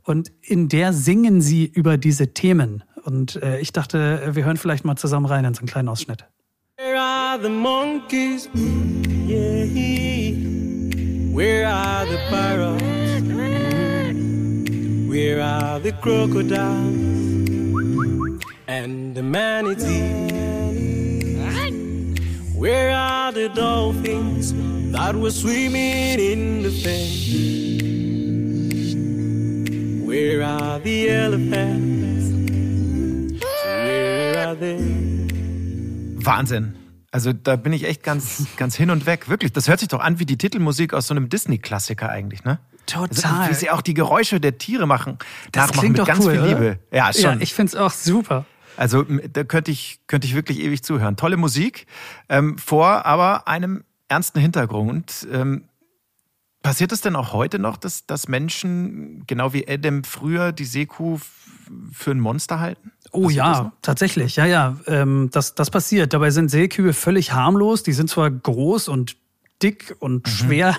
Und 0.06 0.32
in 0.42 0.70
der 0.70 0.94
singen 0.94 1.42
sie 1.42 1.66
über 1.66 1.98
diese 1.98 2.34
Themen. 2.34 2.84
Und 3.04 3.42
äh, 3.42 3.60
ich 3.60 3.74
dachte, 3.74 4.30
wir 4.34 4.46
hören 4.46 4.58
vielleicht 4.58 4.86
mal 4.86 4.96
zusammen 4.96 5.26
rein 5.26 5.46
in 5.46 5.54
so 5.54 5.60
einen 5.60 5.68
kleinen 5.68 5.90
Ausschnitt. 5.90 6.26
Where 6.78 7.00
are 7.00 7.42
the 7.42 7.50
monkeys? 7.50 8.48
Yeah. 9.28 9.66
Where 11.36 11.68
are 11.68 12.06
the 12.06 12.18
parrots? 12.30 12.84
Where 15.10 15.42
are 15.44 15.80
the 15.80 15.92
crocodiles? 15.94 16.96
And 18.68 19.16
the 19.16 19.24
manatees? 19.24 20.32
Where 22.56 22.92
are 22.92 23.32
the 23.34 23.50
dolphins 23.50 24.54
that 24.92 25.16
were 25.16 25.32
swimming 25.32 26.20
in 26.20 26.64
the 26.64 26.72
Thames? 26.82 28.15
Where 30.16 30.46
are 30.46 30.80
the 30.82 31.10
elephants? 31.10 32.26
Wahnsinn. 36.26 36.76
Also 37.12 37.34
da 37.34 37.58
bin 37.58 37.74
ich 37.74 37.84
echt 37.84 38.02
ganz, 38.02 38.48
ganz 38.58 38.78
hin 38.78 38.92
und 38.92 39.06
weg. 39.06 39.28
Wirklich, 39.28 39.52
das 39.52 39.68
hört 39.68 39.82
sich 39.82 39.90
doch 39.90 40.00
an 40.00 40.18
wie 40.18 40.26
die 40.26 40.38
Titelmusik 40.38 40.94
aus 40.94 41.08
so 41.08 41.14
einem 41.14 41.28
Disney-Klassiker 41.28 42.08
eigentlich, 42.08 42.46
ne? 42.46 42.60
Total. 42.86 43.40
Also, 43.40 43.50
wie 43.50 43.54
sie 43.56 43.70
auch 43.72 43.82
die 43.82 43.94
Geräusche 43.94 44.40
der 44.40 44.58
Tiere 44.58 44.88
machen, 44.88 45.18
das 45.52 45.68
nachmachen 45.68 45.92
mit 45.92 46.06
ganz 46.06 46.24
cool, 46.24 46.32
viel 46.32 46.42
Liebe. 46.44 46.80
Oder? 46.92 46.98
Ja, 46.98 47.12
schon. 47.12 47.22
Ja, 47.22 47.38
ich 47.42 47.54
find's 47.54 47.76
auch 47.76 47.92
super. 47.92 48.46
Also 48.78 49.04
da 49.04 49.44
könnte 49.44 49.72
ich, 49.72 50.00
könnte 50.08 50.28
ich 50.28 50.36
wirklich 50.36 50.62
ewig 50.62 50.82
zuhören. 50.82 51.18
Tolle 51.18 51.36
Musik, 51.36 51.88
ähm, 52.30 52.58
vor 52.58 53.06
aber 53.06 53.50
einem 53.50 53.84
ernsten 54.08 54.40
Hintergrund. 54.40 55.28
Ähm, 55.30 55.66
passiert 56.66 56.92
es 56.92 57.02
denn 57.02 57.16
auch 57.16 57.32
heute 57.32 57.60
noch, 57.60 57.78
dass, 57.78 58.08
dass 58.08 58.28
Menschen, 58.28 59.24
genau 59.28 59.54
wie 59.54 59.68
Adam 59.68 60.04
früher, 60.04 60.52
die 60.52 60.66
Seekuh 60.66 61.20
für 61.94 62.10
ein 62.10 62.20
Monster 62.20 62.60
halten? 62.60 62.92
Oh 63.12 63.30
ja, 63.30 63.72
tatsächlich. 63.84 64.36
Ja, 64.36 64.48
ja. 64.48 64.76
Ähm, 64.88 65.30
das, 65.32 65.54
das 65.54 65.70
passiert. 65.70 66.12
Dabei 66.12 66.32
sind 66.32 66.50
Seekühe 66.50 66.94
völlig 66.94 67.34
harmlos. 67.34 67.84
Die 67.84 67.94
sind 67.94 68.10
zwar 68.10 68.32
groß 68.32 68.88
und 68.88 69.16
dick 69.64 69.96
und 70.00 70.26
mhm. 70.26 70.30
schwer, 70.30 70.78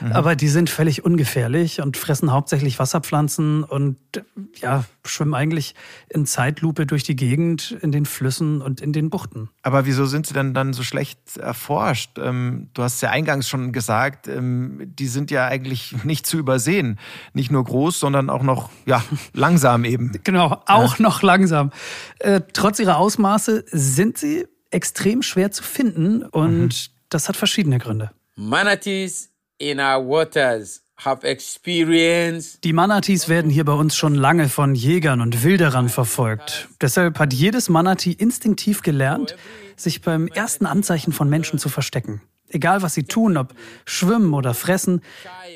mhm. 0.00 0.12
aber 0.12 0.36
die 0.36 0.48
sind 0.48 0.68
völlig 0.68 1.04
ungefährlich 1.04 1.80
und 1.80 1.96
fressen 1.96 2.30
hauptsächlich 2.30 2.78
Wasserpflanzen 2.78 3.64
und 3.64 3.96
ja, 4.60 4.84
schwimmen 5.04 5.34
eigentlich 5.34 5.74
in 6.10 6.26
Zeitlupe 6.26 6.84
durch 6.84 7.02
die 7.04 7.16
Gegend, 7.16 7.76
in 7.80 7.90
den 7.90 8.04
Flüssen 8.04 8.60
und 8.60 8.80
in 8.80 8.92
den 8.92 9.08
Buchten. 9.08 9.48
Aber 9.62 9.86
wieso 9.86 10.04
sind 10.04 10.26
sie 10.26 10.34
denn 10.34 10.52
dann 10.52 10.74
so 10.74 10.82
schlecht 10.82 11.38
erforscht? 11.38 12.18
Ähm, 12.18 12.68
du 12.74 12.82
hast 12.82 13.00
ja 13.00 13.10
eingangs 13.10 13.48
schon 13.48 13.72
gesagt, 13.72 14.28
ähm, 14.28 14.92
die 14.98 15.06
sind 15.06 15.30
ja 15.30 15.46
eigentlich 15.46 16.04
nicht 16.04 16.26
zu 16.26 16.36
übersehen. 16.36 16.98
Nicht 17.32 17.50
nur 17.50 17.64
groß, 17.64 17.98
sondern 17.98 18.28
auch 18.28 18.42
noch 18.42 18.70
ja, 18.84 19.02
langsam 19.32 19.84
eben. 19.84 20.12
Genau, 20.28 20.62
auch 20.66 20.98
ja. 20.98 21.02
noch 21.02 21.22
langsam. 21.22 21.70
Äh, 22.18 22.42
trotz 22.52 22.78
ihrer 22.80 22.98
Ausmaße 22.98 23.64
sind 23.70 24.18
sie 24.18 24.46
extrem 24.70 25.22
schwer 25.22 25.50
zu 25.50 25.62
finden 25.62 26.22
und 26.22 26.66
mhm. 26.66 26.92
das 27.08 27.28
hat 27.28 27.36
verschiedene 27.36 27.78
Gründe. 27.78 28.10
Manatees 28.40 29.30
in 29.58 29.80
our 29.80 30.00
waters 30.00 30.82
have 30.98 31.26
experienced. 31.26 32.62
Die 32.62 32.72
Manatees 32.72 33.28
werden 33.28 33.50
hier 33.50 33.64
bei 33.64 33.72
uns 33.72 33.96
schon 33.96 34.14
lange 34.14 34.48
von 34.48 34.76
Jägern 34.76 35.20
und 35.20 35.42
Wilderern 35.42 35.88
verfolgt. 35.88 36.68
Deshalb 36.80 37.18
hat 37.18 37.32
jedes 37.32 37.68
Manatee 37.68 38.12
instinktiv 38.12 38.82
gelernt, 38.82 39.34
sich 39.74 40.02
beim 40.02 40.28
ersten 40.28 40.66
Anzeichen 40.66 41.12
von 41.12 41.28
Menschen 41.28 41.58
zu 41.58 41.68
verstecken. 41.68 42.22
Egal 42.48 42.80
was 42.80 42.94
sie 42.94 43.02
tun, 43.02 43.36
ob 43.36 43.54
schwimmen 43.84 44.32
oder 44.32 44.54
fressen, 44.54 45.02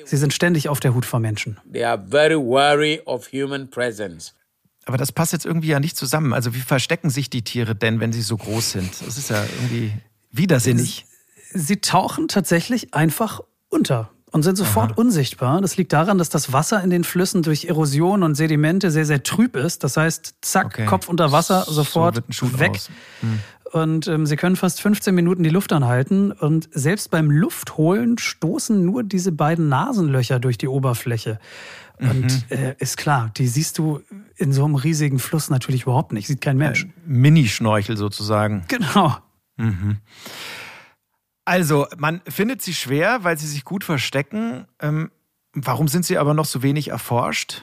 sie 0.05 0.17
sind 0.17 0.33
ständig 0.33 0.69
auf 0.69 0.81
der 0.81 0.93
Hut 0.93 1.05
vor 1.05 1.21
Menschen. 1.21 1.61
They 1.73 1.85
are 1.85 2.05
very 2.11 2.35
wary 2.35 3.01
of 3.05 3.31
human 3.33 3.71
presence. 3.71 4.35
Aber 4.87 4.97
das 4.97 5.13
passt 5.13 5.33
jetzt 5.33 5.47
irgendwie 5.47 5.69
ja 5.69 5.79
nicht 5.79 5.97
zusammen. 5.97 6.33
Also 6.33 6.53
wie 6.53 6.61
verstecken 6.61 7.11
sich 7.11 7.31
die 7.31 7.43
Tiere 7.43 7.77
denn, 7.77 8.01
wenn 8.01 8.13
sie 8.13 8.23
so 8.23 8.37
groß 8.37 8.73
sind? 8.73 8.91
Das 9.07 9.17
ist 9.19 9.31
ja 9.31 9.45
irgendwie 9.61 9.93
widersinnig. 10.33 11.07
Sie 11.55 11.77
tauchen 11.81 12.29
tatsächlich 12.29 12.95
einfach 12.95 13.41
unter 13.69 14.11
und 14.33 14.43
sind 14.43 14.57
sofort 14.57 14.93
Aha. 14.93 15.01
unsichtbar. 15.01 15.61
Das 15.61 15.77
liegt 15.77 15.93
daran, 15.93 16.19
dass 16.19 16.31
das 16.31 16.53
Wasser 16.53 16.83
in 16.83 16.91
den 16.91 17.05
Flüssen 17.05 17.43
durch 17.43 17.67
Erosion 17.67 18.23
und 18.23 18.35
Sedimente 18.35 18.91
sehr, 18.91 19.05
sehr 19.05 19.23
trüb 19.23 19.57
ist. 19.57 19.85
Das 19.85 19.97
heißt, 19.97 20.37
zack, 20.41 20.67
okay. 20.67 20.87
Kopf 20.87 21.09
unter 21.09 21.33
Wasser, 21.33 21.65
sofort 21.69 22.23
so 22.31 22.59
weg. 22.59 22.81
Hm. 23.21 23.41
Und 23.73 24.07
ähm, 24.07 24.27
sie 24.27 24.37
können 24.37 24.57
fast 24.57 24.81
15 24.83 25.15
Minuten 25.15 25.43
die 25.43 25.51
Luft 25.51 25.73
anhalten. 25.73 26.33
Und 26.33 26.69
selbst 26.73 27.11
beim 27.11 27.31
Luftholen 27.31 28.19
stoßen 28.19 28.85
nur 28.85 29.03
diese 29.03 29.33
beiden 29.33 29.69
Nasenlöcher 29.69 30.41
durch 30.41 30.59
die 30.59 30.69
Oberfläche. 30.69 31.39
Und 31.99 32.51
mhm. 32.51 32.57
äh, 32.57 32.75
ist 32.79 32.97
klar, 32.97 33.31
die 33.37 33.47
siehst 33.47 33.79
du 33.79 34.01
in 34.37 34.53
so 34.53 34.65
einem 34.65 34.75
riesigen 34.75 35.19
Fluss 35.19 35.51
natürlich 35.51 35.83
überhaupt 35.83 36.13
nicht. 36.13 36.27
Sieht 36.27 36.41
kein 36.41 36.57
Mensch. 36.57 36.85
Äh, 36.85 36.89
Minischnorchel 37.07 37.97
sozusagen. 37.97 38.65
Genau. 38.69 39.17
Mhm. 39.57 39.99
Also, 41.45 41.87
man 41.97 42.21
findet 42.29 42.63
sie 42.63 42.75
schwer, 42.75 43.25
weil 43.25 43.37
sie 43.37 43.47
sich 43.47 43.65
gut 43.65 43.85
verstecken. 43.85 44.67
Ähm, 44.81 45.11
warum 45.53 45.89
sind 45.89 46.05
sie 46.05 46.19
aber 46.19 46.35
noch 46.35 46.45
so 46.45 46.63
wenig 46.63 46.89
erforscht? 46.89 47.63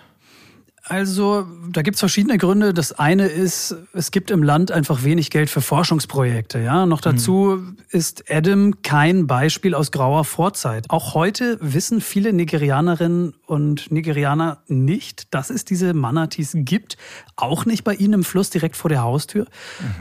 Also, 0.84 1.46
da 1.72 1.82
gibt 1.82 1.96
es 1.96 2.00
verschiedene 2.00 2.38
Gründe. 2.38 2.74
Das 2.74 2.94
eine 2.94 3.28
ist, 3.28 3.76
es 3.94 4.12
gibt 4.12 4.32
im 4.32 4.44
Land 4.44 4.72
einfach 4.72 5.04
wenig 5.04 5.30
Geld 5.30 5.50
für 5.50 5.62
Forschungsprojekte. 5.62 6.60
Ja, 6.60 6.86
noch 6.86 7.02
dazu 7.02 7.58
mhm. 7.60 7.78
ist 7.90 8.24
Adam 8.30 8.82
kein 8.82 9.28
Beispiel 9.28 9.76
aus 9.76 9.92
grauer 9.92 10.24
Vorzeit. 10.26 10.86
Auch 10.90 11.14
heute 11.14 11.58
wissen 11.62 12.02
viele 12.02 12.34
Nigerianerinnen 12.34 13.34
und 13.46 13.92
Nigerianer 13.92 14.64
nicht, 14.68 15.34
dass 15.34 15.50
es 15.50 15.66
diese 15.66 15.94
Manatees 15.94 16.52
gibt. 16.56 16.98
Auch 17.36 17.66
nicht 17.66 17.84
bei 17.84 17.94
ihnen 17.94 18.14
im 18.14 18.24
Fluss 18.24 18.50
direkt 18.50 18.76
vor 18.76 18.90
der 18.90 19.04
Haustür. 19.04 19.46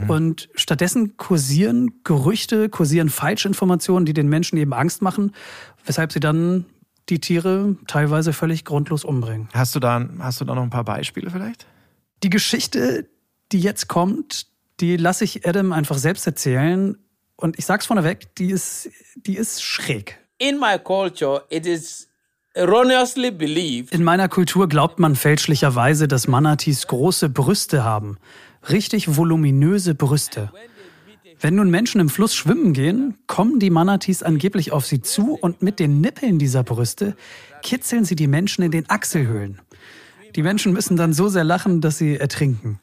Mhm. 0.03 0.09
Und 0.09 0.49
stattdessen 0.55 1.17
kursieren 1.17 2.03
Gerüchte, 2.03 2.69
kursieren 2.69 3.09
Falschinformationen, 3.09 4.05
die 4.05 4.13
den 4.13 4.27
Menschen 4.27 4.57
eben 4.57 4.73
Angst 4.73 5.01
machen, 5.01 5.33
weshalb 5.85 6.11
sie 6.11 6.19
dann 6.19 6.65
die 7.09 7.19
Tiere 7.19 7.75
teilweise 7.87 8.33
völlig 8.33 8.65
grundlos 8.65 9.03
umbringen. 9.03 9.49
Hast 9.53 9.75
du 9.75 9.79
da, 9.79 10.07
hast 10.19 10.41
du 10.41 10.45
da 10.45 10.55
noch 10.55 10.63
ein 10.63 10.69
paar 10.69 10.83
Beispiele 10.83 11.29
vielleicht? 11.29 11.65
Die 12.23 12.29
Geschichte, 12.29 13.07
die 13.51 13.59
jetzt 13.59 13.87
kommt, 13.87 14.47
die 14.79 14.97
lasse 14.97 15.23
ich 15.23 15.47
Adam 15.47 15.71
einfach 15.71 15.97
selbst 15.97 16.25
erzählen. 16.25 16.97
Und 17.35 17.57
ich 17.57 17.65
sag's 17.65 17.85
vorneweg, 17.85 18.35
die 18.35 18.51
ist, 18.51 18.89
die 19.15 19.37
ist 19.37 19.63
schräg. 19.63 20.19
In 20.37 20.59
my 20.59 20.77
culture, 20.79 21.43
it 21.49 21.65
is 21.65 22.07
erroneously 22.53 23.31
believed. 23.31 23.93
In 23.93 24.03
meiner 24.03 24.29
Kultur 24.29 24.67
glaubt 24.67 24.99
man 24.99 25.15
fälschlicherweise, 25.15 26.07
dass 26.07 26.27
Manatees 26.27 26.87
große 26.87 27.29
Brüste 27.29 27.83
haben. 27.83 28.17
Richtig 28.69 29.15
voluminöse 29.15 29.95
Brüste. 29.95 30.51
Wenn 31.41 31.55
nun 31.55 31.69
Menschen 31.69 32.01
im 32.01 32.09
Fluss 32.09 32.35
schwimmen 32.35 32.73
gehen, 32.73 33.17
kommen 33.25 33.59
die 33.59 33.69
Manatees 33.69 34.23
angeblich 34.23 34.73
auf 34.73 34.85
sie 34.85 35.01
zu 35.01 35.37
und 35.39 35.61
mit 35.61 35.79
den 35.79 36.01
Nippeln 36.01 36.37
dieser 36.37 36.63
Brüste 36.63 37.15
kitzeln 37.61 38.03
sie 38.03 38.15
die 38.15 38.27
Menschen 38.27 38.63
in 38.63 38.71
den 38.71 38.89
Achselhöhlen. 38.89 39.61
Die 40.35 40.43
Menschen 40.43 40.73
müssen 40.73 40.97
dann 40.97 41.13
so 41.13 41.29
sehr 41.29 41.43
lachen, 41.43 41.81
dass 41.81 41.97
sie 41.97 42.17
ertrinken. 42.17 42.79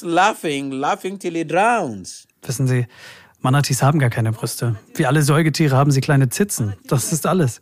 Laughing, 0.00 0.72
laughing. 0.72 2.06
Wissen 2.42 2.66
Sie, 2.66 2.86
Manatees 3.40 3.82
haben 3.82 3.98
gar 3.98 4.10
keine 4.10 4.32
Brüste. 4.32 4.76
Wie 4.94 5.06
alle 5.06 5.22
Säugetiere 5.22 5.76
haben 5.76 5.90
sie 5.90 6.00
kleine 6.00 6.28
Zitzen. 6.28 6.74
Das 6.86 7.12
ist 7.12 7.26
alles. 7.26 7.60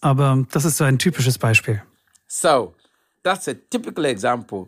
Aber 0.00 0.44
das 0.50 0.64
ist 0.64 0.78
so 0.78 0.84
ein 0.84 0.98
typisches 0.98 1.38
Beispiel. 1.38 1.82
So, 2.28 2.74
that's 3.22 3.46
a 3.48 3.54
typical 3.70 4.04
example. 4.04 4.66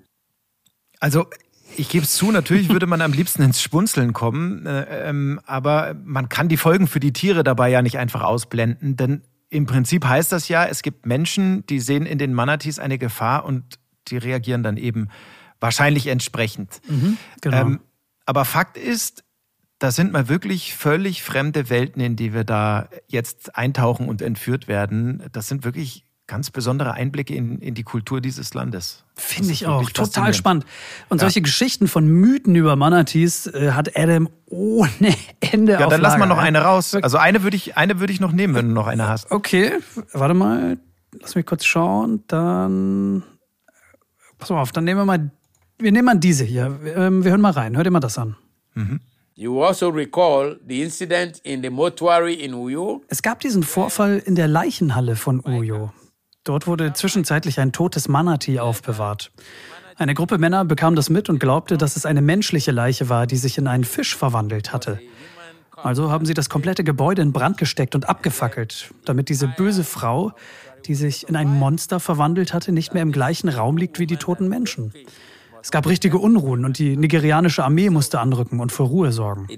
Also 1.00 1.26
ich 1.76 1.88
gebe 1.88 2.04
es 2.04 2.14
zu, 2.14 2.30
natürlich 2.30 2.68
würde 2.70 2.86
man 2.86 3.00
am 3.00 3.12
liebsten 3.12 3.42
ins 3.42 3.62
Spunzeln 3.62 4.12
kommen, 4.12 4.66
äh, 4.66 5.08
ähm, 5.08 5.40
aber 5.46 5.94
man 6.04 6.28
kann 6.28 6.48
die 6.48 6.56
Folgen 6.56 6.86
für 6.86 7.00
die 7.00 7.12
Tiere 7.12 7.44
dabei 7.44 7.68
ja 7.68 7.82
nicht 7.82 7.98
einfach 7.98 8.22
ausblenden, 8.22 8.96
denn 8.96 9.22
im 9.50 9.66
Prinzip 9.66 10.04
heißt 10.04 10.32
das 10.32 10.48
ja, 10.48 10.66
es 10.66 10.82
gibt 10.82 11.06
Menschen, 11.06 11.64
die 11.66 11.80
sehen 11.80 12.06
in 12.06 12.18
den 12.18 12.34
Manatees 12.34 12.78
eine 12.78 12.98
Gefahr 12.98 13.44
und 13.44 13.78
die 14.08 14.18
reagieren 14.18 14.62
dann 14.62 14.76
eben 14.76 15.08
wahrscheinlich 15.60 16.06
entsprechend. 16.06 16.80
Mhm, 16.88 17.16
genau. 17.40 17.60
ähm, 17.60 17.80
aber 18.26 18.44
Fakt 18.44 18.76
ist, 18.76 19.24
das 19.78 19.96
sind 19.96 20.12
mal 20.12 20.28
wirklich 20.28 20.74
völlig 20.74 21.22
fremde 21.22 21.70
Welten, 21.70 22.02
in 22.02 22.16
die 22.16 22.34
wir 22.34 22.44
da 22.44 22.88
jetzt 23.06 23.56
eintauchen 23.56 24.08
und 24.08 24.22
entführt 24.22 24.68
werden. 24.68 25.22
Das 25.32 25.48
sind 25.48 25.64
wirklich 25.64 26.04
ganz 26.28 26.50
besondere 26.50 26.92
Einblicke 26.92 27.34
in, 27.34 27.58
in 27.58 27.74
die 27.74 27.82
Kultur 27.82 28.20
dieses 28.20 28.54
Landes. 28.54 29.02
Finde 29.16 29.50
ich 29.50 29.66
auch. 29.66 29.90
Total 29.90 30.32
spannend. 30.34 30.64
Und 31.08 31.18
ja. 31.18 31.22
solche 31.22 31.40
Geschichten 31.42 31.88
von 31.88 32.06
Mythen 32.06 32.54
über 32.54 32.76
Manatees 32.76 33.48
äh, 33.48 33.72
hat 33.72 33.96
Adam 33.96 34.28
ohne 34.46 35.14
Ende 35.40 35.72
Ja, 35.72 35.88
dann 35.88 36.00
lass 36.00 36.16
mal 36.18 36.26
noch 36.26 36.38
eine 36.38 36.60
raus. 36.60 36.94
Also 36.94 37.16
eine 37.16 37.42
würde 37.42 37.56
ich, 37.56 37.76
eine 37.76 37.98
würde 37.98 38.12
ich 38.12 38.20
noch 38.20 38.30
nehmen, 38.30 38.54
wenn 38.54 38.68
du 38.68 38.74
noch 38.74 38.86
eine 38.86 39.08
hast. 39.08 39.32
Okay, 39.32 39.72
warte 40.12 40.34
mal. 40.34 40.78
Lass 41.18 41.34
mich 41.34 41.46
kurz 41.46 41.64
schauen. 41.64 42.22
Dann. 42.28 43.24
Pass 44.38 44.50
mal 44.50 44.60
auf, 44.60 44.70
dann 44.70 44.84
nehmen 44.84 45.00
wir 45.00 45.06
mal. 45.06 45.30
Wir 45.78 45.92
nehmen 45.92 46.04
mal 46.04 46.18
diese 46.18 46.44
hier. 46.44 46.78
Ähm, 46.94 47.24
wir 47.24 47.30
hören 47.30 47.40
mal 47.40 47.52
rein. 47.52 47.74
Hör 47.74 47.84
dir 47.84 47.90
mal 47.90 48.00
das 48.00 48.18
an. 48.18 48.36
Mhm. 48.74 49.00
You 49.34 49.62
also 49.62 49.88
recall 49.88 50.58
the 50.66 50.82
incident 50.82 51.40
in 51.44 51.62
the 51.62 51.70
mortuary 51.70 52.34
in 52.34 52.52
Uyo? 52.54 53.02
Es 53.08 53.22
gab 53.22 53.40
diesen 53.40 53.62
Vorfall 53.62 54.20
in 54.26 54.34
der 54.34 54.48
Leichenhalle 54.48 55.14
von 55.14 55.40
Uyo. 55.44 55.92
Dort 56.44 56.66
wurde 56.66 56.92
zwischenzeitlich 56.92 57.60
ein 57.60 57.72
totes 57.72 58.08
Manatee 58.08 58.60
aufbewahrt. 58.60 59.30
Eine 59.96 60.14
Gruppe 60.14 60.38
Männer 60.38 60.64
bekam 60.64 60.94
das 60.94 61.10
mit 61.10 61.28
und 61.28 61.40
glaubte, 61.40 61.76
dass 61.76 61.96
es 61.96 62.06
eine 62.06 62.22
menschliche 62.22 62.70
Leiche 62.70 63.08
war, 63.08 63.26
die 63.26 63.36
sich 63.36 63.58
in 63.58 63.66
einen 63.66 63.84
Fisch 63.84 64.16
verwandelt 64.16 64.72
hatte. 64.72 65.00
Also 65.76 66.10
haben 66.10 66.26
sie 66.26 66.34
das 66.34 66.48
komplette 66.48 66.84
Gebäude 66.84 67.22
in 67.22 67.32
Brand 67.32 67.58
gesteckt 67.58 67.94
und 67.94 68.08
abgefackelt, 68.08 68.92
damit 69.04 69.28
diese 69.28 69.48
böse 69.48 69.84
Frau, 69.84 70.32
die 70.86 70.94
sich 70.94 71.28
in 71.28 71.36
ein 71.36 71.48
Monster 71.48 72.00
verwandelt 72.00 72.52
hatte, 72.52 72.72
nicht 72.72 72.94
mehr 72.94 73.02
im 73.02 73.12
gleichen 73.12 73.48
Raum 73.48 73.76
liegt 73.76 73.98
wie 73.98 74.06
die 74.06 74.16
toten 74.16 74.48
Menschen. 74.48 74.92
Es 75.60 75.70
gab 75.70 75.86
richtige 75.86 76.18
Unruhen 76.18 76.64
und 76.64 76.78
die 76.78 76.96
nigerianische 76.96 77.64
Armee 77.64 77.90
musste 77.90 78.20
anrücken 78.20 78.60
und 78.60 78.72
für 78.72 78.84
Ruhe 78.84 79.12
sorgen. 79.12 79.48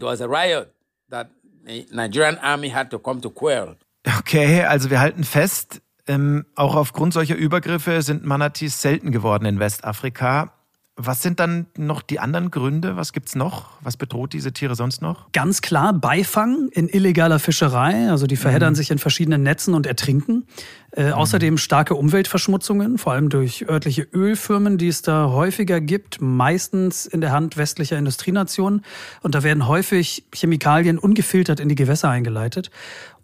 Okay, 4.18 4.62
also 4.62 4.90
wir 4.90 5.00
halten 5.00 5.24
fest, 5.24 5.82
ähm, 6.10 6.44
auch 6.56 6.74
aufgrund 6.74 7.12
solcher 7.12 7.36
Übergriffe 7.36 8.02
sind 8.02 8.24
Manatees 8.24 8.82
selten 8.82 9.12
geworden 9.12 9.44
in 9.46 9.60
Westafrika. 9.60 10.52
Was 10.96 11.22
sind 11.22 11.38
dann 11.38 11.66
noch 11.78 12.02
die 12.02 12.18
anderen 12.18 12.50
Gründe? 12.50 12.96
Was 12.96 13.12
gibt 13.12 13.28
es 13.28 13.36
noch? 13.36 13.70
Was 13.80 13.96
bedroht 13.96 14.32
diese 14.32 14.52
Tiere 14.52 14.74
sonst 14.74 15.02
noch? 15.02 15.30
Ganz 15.30 15.62
klar 15.62 15.92
Beifang 15.92 16.68
in 16.72 16.88
illegaler 16.88 17.38
Fischerei. 17.38 18.10
Also 18.10 18.26
die 18.26 18.36
verheddern 18.36 18.72
mhm. 18.72 18.76
sich 18.76 18.90
in 18.90 18.98
verschiedenen 18.98 19.44
Netzen 19.44 19.72
und 19.72 19.86
ertrinken. 19.86 20.46
Äh, 20.90 21.06
mhm. 21.06 21.12
Außerdem 21.12 21.58
starke 21.58 21.94
Umweltverschmutzungen, 21.94 22.98
vor 22.98 23.12
allem 23.12 23.28
durch 23.28 23.68
örtliche 23.68 24.02
Ölfirmen, 24.12 24.78
die 24.78 24.88
es 24.88 25.02
da 25.02 25.28
häufiger 25.28 25.80
gibt, 25.80 26.20
meistens 26.20 27.06
in 27.06 27.20
der 27.20 27.30
Hand 27.30 27.56
westlicher 27.56 27.96
Industrienationen. 27.96 28.84
Und 29.22 29.36
da 29.36 29.44
werden 29.44 29.68
häufig 29.68 30.24
Chemikalien 30.34 30.98
ungefiltert 30.98 31.60
in 31.60 31.68
die 31.68 31.76
Gewässer 31.76 32.10
eingeleitet. 32.10 32.72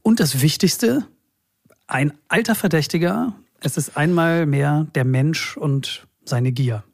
Und 0.02 0.20
das 0.20 0.40
Wichtigste, 0.40 1.04
ein 1.86 2.12
alter 2.28 2.54
Verdächtiger. 2.54 3.34
Es 3.60 3.76
ist 3.76 3.96
einmal 3.96 4.46
mehr 4.46 4.86
der 4.94 5.04
Mensch 5.04 5.56
und 5.56 6.06
seine 6.24 6.52
Gier. 6.52 6.84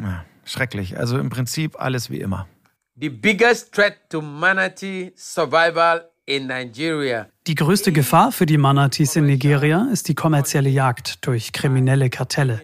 Ja, 0.00 0.24
schrecklich. 0.44 0.98
Also 0.98 1.18
im 1.18 1.30
Prinzip 1.30 1.80
alles 1.80 2.10
wie 2.10 2.20
immer. 2.20 2.46
The 2.98 3.10
biggest 3.10 3.72
threat 3.72 3.94
to 4.08 4.22
manatee 4.22 5.12
survival 5.16 6.08
in 6.24 6.46
Nigeria. 6.46 7.26
Die 7.46 7.54
größte 7.54 7.92
Gefahr 7.92 8.32
für 8.32 8.46
die 8.46 8.58
Manatees 8.58 9.16
in 9.16 9.26
Nigeria 9.26 9.88
ist 9.92 10.08
die 10.08 10.14
kommerzielle 10.14 10.68
Jagd 10.68 11.26
durch 11.26 11.52
kriminelle 11.52 12.10
Kartelle. 12.10 12.62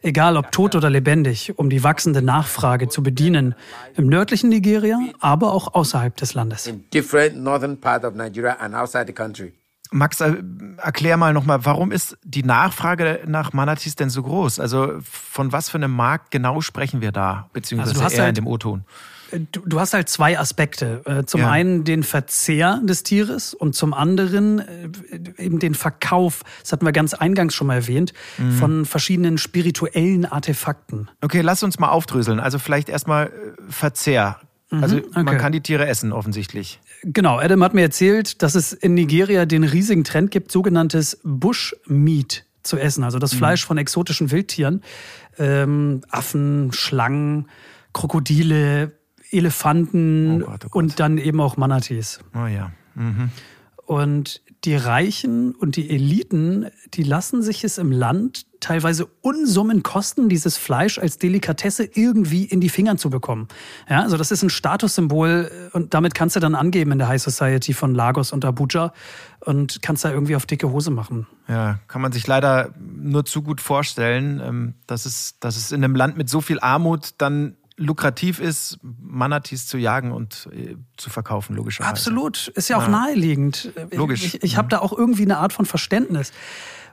Egal 0.00 0.36
ob 0.36 0.50
tot 0.50 0.74
oder 0.74 0.90
lebendig, 0.90 1.56
um 1.58 1.70
die 1.70 1.84
wachsende 1.84 2.22
Nachfrage 2.22 2.88
zu 2.88 3.02
bedienen. 3.02 3.54
Im 3.94 4.08
nördlichen 4.08 4.48
Nigeria, 4.48 4.98
aber 5.20 5.52
auch 5.52 5.74
außerhalb 5.74 6.16
des 6.16 6.34
Landes. 6.34 6.66
In 6.66 6.88
different 6.90 7.36
northern 7.36 7.80
part 7.80 8.04
of 8.04 8.14
Nigeria 8.14 8.54
and 8.54 8.74
outside 8.74 9.06
the 9.06 9.12
country. 9.12 9.52
Max, 9.92 10.20
äh, 10.20 10.34
erklär 10.78 11.16
mal 11.16 11.32
nochmal, 11.32 11.64
warum 11.64 11.92
ist 11.92 12.16
die 12.24 12.42
Nachfrage 12.42 13.20
nach 13.26 13.52
Manatees 13.52 13.94
denn 13.96 14.10
so 14.10 14.22
groß? 14.22 14.58
Also 14.60 14.94
von 15.02 15.52
was 15.52 15.68
für 15.70 15.78
einem 15.78 15.92
Markt 15.92 16.30
genau 16.30 16.60
sprechen 16.60 17.00
wir 17.00 17.12
da, 17.12 17.48
beziehungsweise 17.52 17.90
Also 17.90 18.00
du 18.00 18.04
hast 18.04 18.12
eher 18.14 18.18
in 18.20 18.24
halt- 18.26 18.36
dem 18.38 18.46
O-Ton? 18.46 18.84
Du, 19.50 19.60
du 19.64 19.80
hast 19.80 19.94
halt 19.94 20.10
zwei 20.10 20.38
Aspekte. 20.38 21.00
Äh, 21.06 21.24
Zum 21.24 21.40
Ja. 21.40 21.50
einen 21.50 21.84
den 21.84 22.02
Verzehr 22.02 22.80
des 22.84 23.02
Tieres 23.02 23.54
und 23.54 23.74
zum 23.74 23.94
anderen 23.94 24.58
äh, 24.58 24.88
eben 25.38 25.58
den 25.58 25.74
Verkauf, 25.74 26.42
das 26.60 26.72
hatten 26.72 26.84
wir 26.84 26.92
ganz 26.92 27.14
eingangs 27.14 27.54
schon 27.54 27.66
mal 27.68 27.76
erwähnt, 27.76 28.12
Mhm. 28.36 28.52
von 28.52 28.84
verschiedenen 28.84 29.38
spirituellen 29.38 30.26
Artefakten. 30.26 31.10
Okay, 31.22 31.40
lass 31.40 31.62
uns 31.62 31.78
mal 31.78 31.88
aufdröseln. 31.88 32.40
Also 32.40 32.58
vielleicht 32.58 32.90
erstmal 32.90 33.28
äh, 33.28 33.30
Verzehr. 33.70 34.38
Also 34.70 34.96
man 34.96 35.24
Mhm, 35.24 35.28
okay. 35.28 35.36
kann 35.38 35.52
die 35.52 35.60
Tiere 35.62 35.86
essen, 35.86 36.12
offensichtlich. 36.12 36.80
Genau, 37.04 37.38
Adam 37.38 37.62
hat 37.64 37.74
mir 37.74 37.82
erzählt, 37.82 38.42
dass 38.42 38.54
es 38.54 38.72
in 38.72 38.94
Nigeria 38.94 39.44
den 39.44 39.64
riesigen 39.64 40.04
Trend 40.04 40.30
gibt, 40.30 40.52
sogenanntes 40.52 41.18
Bushmeat 41.24 42.44
zu 42.62 42.78
essen, 42.78 43.02
also 43.02 43.16
Mhm. 43.18 43.20
das 43.20 43.34
Fleisch 43.34 43.64
von 43.66 43.76
exotischen 43.76 44.30
Wildtieren, 44.30 44.82
ähm, 45.38 46.02
Affen, 46.10 46.72
Schlangen, 46.72 47.48
Krokodile, 47.92 48.92
Elefanten 49.30 50.42
Oh 50.42 50.46
Gott, 50.46 50.48
oh 50.66 50.68
Gott. 50.68 50.74
und 50.74 51.00
dann 51.00 51.18
eben 51.18 51.40
auch 51.40 51.56
Manatees. 51.56 52.20
Oh 52.34 52.46
ja. 52.46 52.70
Mhm. 52.94 53.30
Und 53.92 54.40
die 54.64 54.74
Reichen 54.74 55.54
und 55.54 55.76
die 55.76 55.90
Eliten, 55.90 56.70
die 56.94 57.02
lassen 57.02 57.42
sich 57.42 57.62
es 57.62 57.76
im 57.76 57.92
Land 57.92 58.46
teilweise 58.60 59.06
Unsummen 59.20 59.82
kosten, 59.82 60.30
dieses 60.30 60.56
Fleisch 60.56 60.98
als 60.98 61.18
Delikatesse 61.18 61.84
irgendwie 61.84 62.44
in 62.44 62.62
die 62.62 62.70
Fingern 62.70 62.96
zu 62.96 63.10
bekommen. 63.10 63.48
Ja, 63.90 64.00
also 64.00 64.16
das 64.16 64.30
ist 64.30 64.42
ein 64.42 64.48
Statussymbol 64.48 65.50
äh, 65.50 65.76
und 65.76 65.92
damit 65.92 66.14
kannst 66.14 66.36
du 66.36 66.40
dann 66.40 66.54
angeben 66.54 66.92
in 66.92 66.98
der 67.00 67.08
High 67.08 67.20
Society 67.20 67.74
von 67.74 67.94
Lagos 67.94 68.32
und 68.32 68.46
Abuja 68.46 68.94
und 69.40 69.82
kannst 69.82 70.06
da 70.06 70.10
irgendwie 70.10 70.36
auf 70.36 70.46
dicke 70.46 70.70
Hose 70.70 70.90
machen. 70.90 71.26
Ja, 71.46 71.80
kann 71.86 72.00
man 72.00 72.12
sich 72.12 72.26
leider 72.26 72.72
nur 72.80 73.26
zu 73.26 73.42
gut 73.42 73.60
vorstellen, 73.60 74.40
ähm, 74.42 74.74
dass 74.86 75.04
es, 75.04 75.38
dass 75.38 75.58
es 75.58 75.70
in 75.70 75.84
einem 75.84 75.96
Land 75.96 76.16
mit 76.16 76.30
so 76.30 76.40
viel 76.40 76.60
Armut 76.60 77.10
dann 77.18 77.56
lukrativ 77.76 78.40
ist, 78.40 78.78
Manatees 78.82 79.66
zu 79.66 79.78
jagen 79.78 80.12
und 80.12 80.48
äh, 80.52 80.76
zu 80.96 81.10
verkaufen, 81.10 81.56
logischerweise. 81.56 81.90
Absolut, 81.90 82.48
ist 82.48 82.68
ja 82.68 82.76
auch 82.76 82.88
naheliegend. 82.88 83.72
Logisch. 83.90 84.24
Ich, 84.24 84.42
ich 84.42 84.56
habe 84.56 84.68
da 84.68 84.78
auch 84.78 84.92
irgendwie 84.96 85.22
eine 85.22 85.38
Art 85.38 85.52
von 85.52 85.66
Verständnis. 85.66 86.32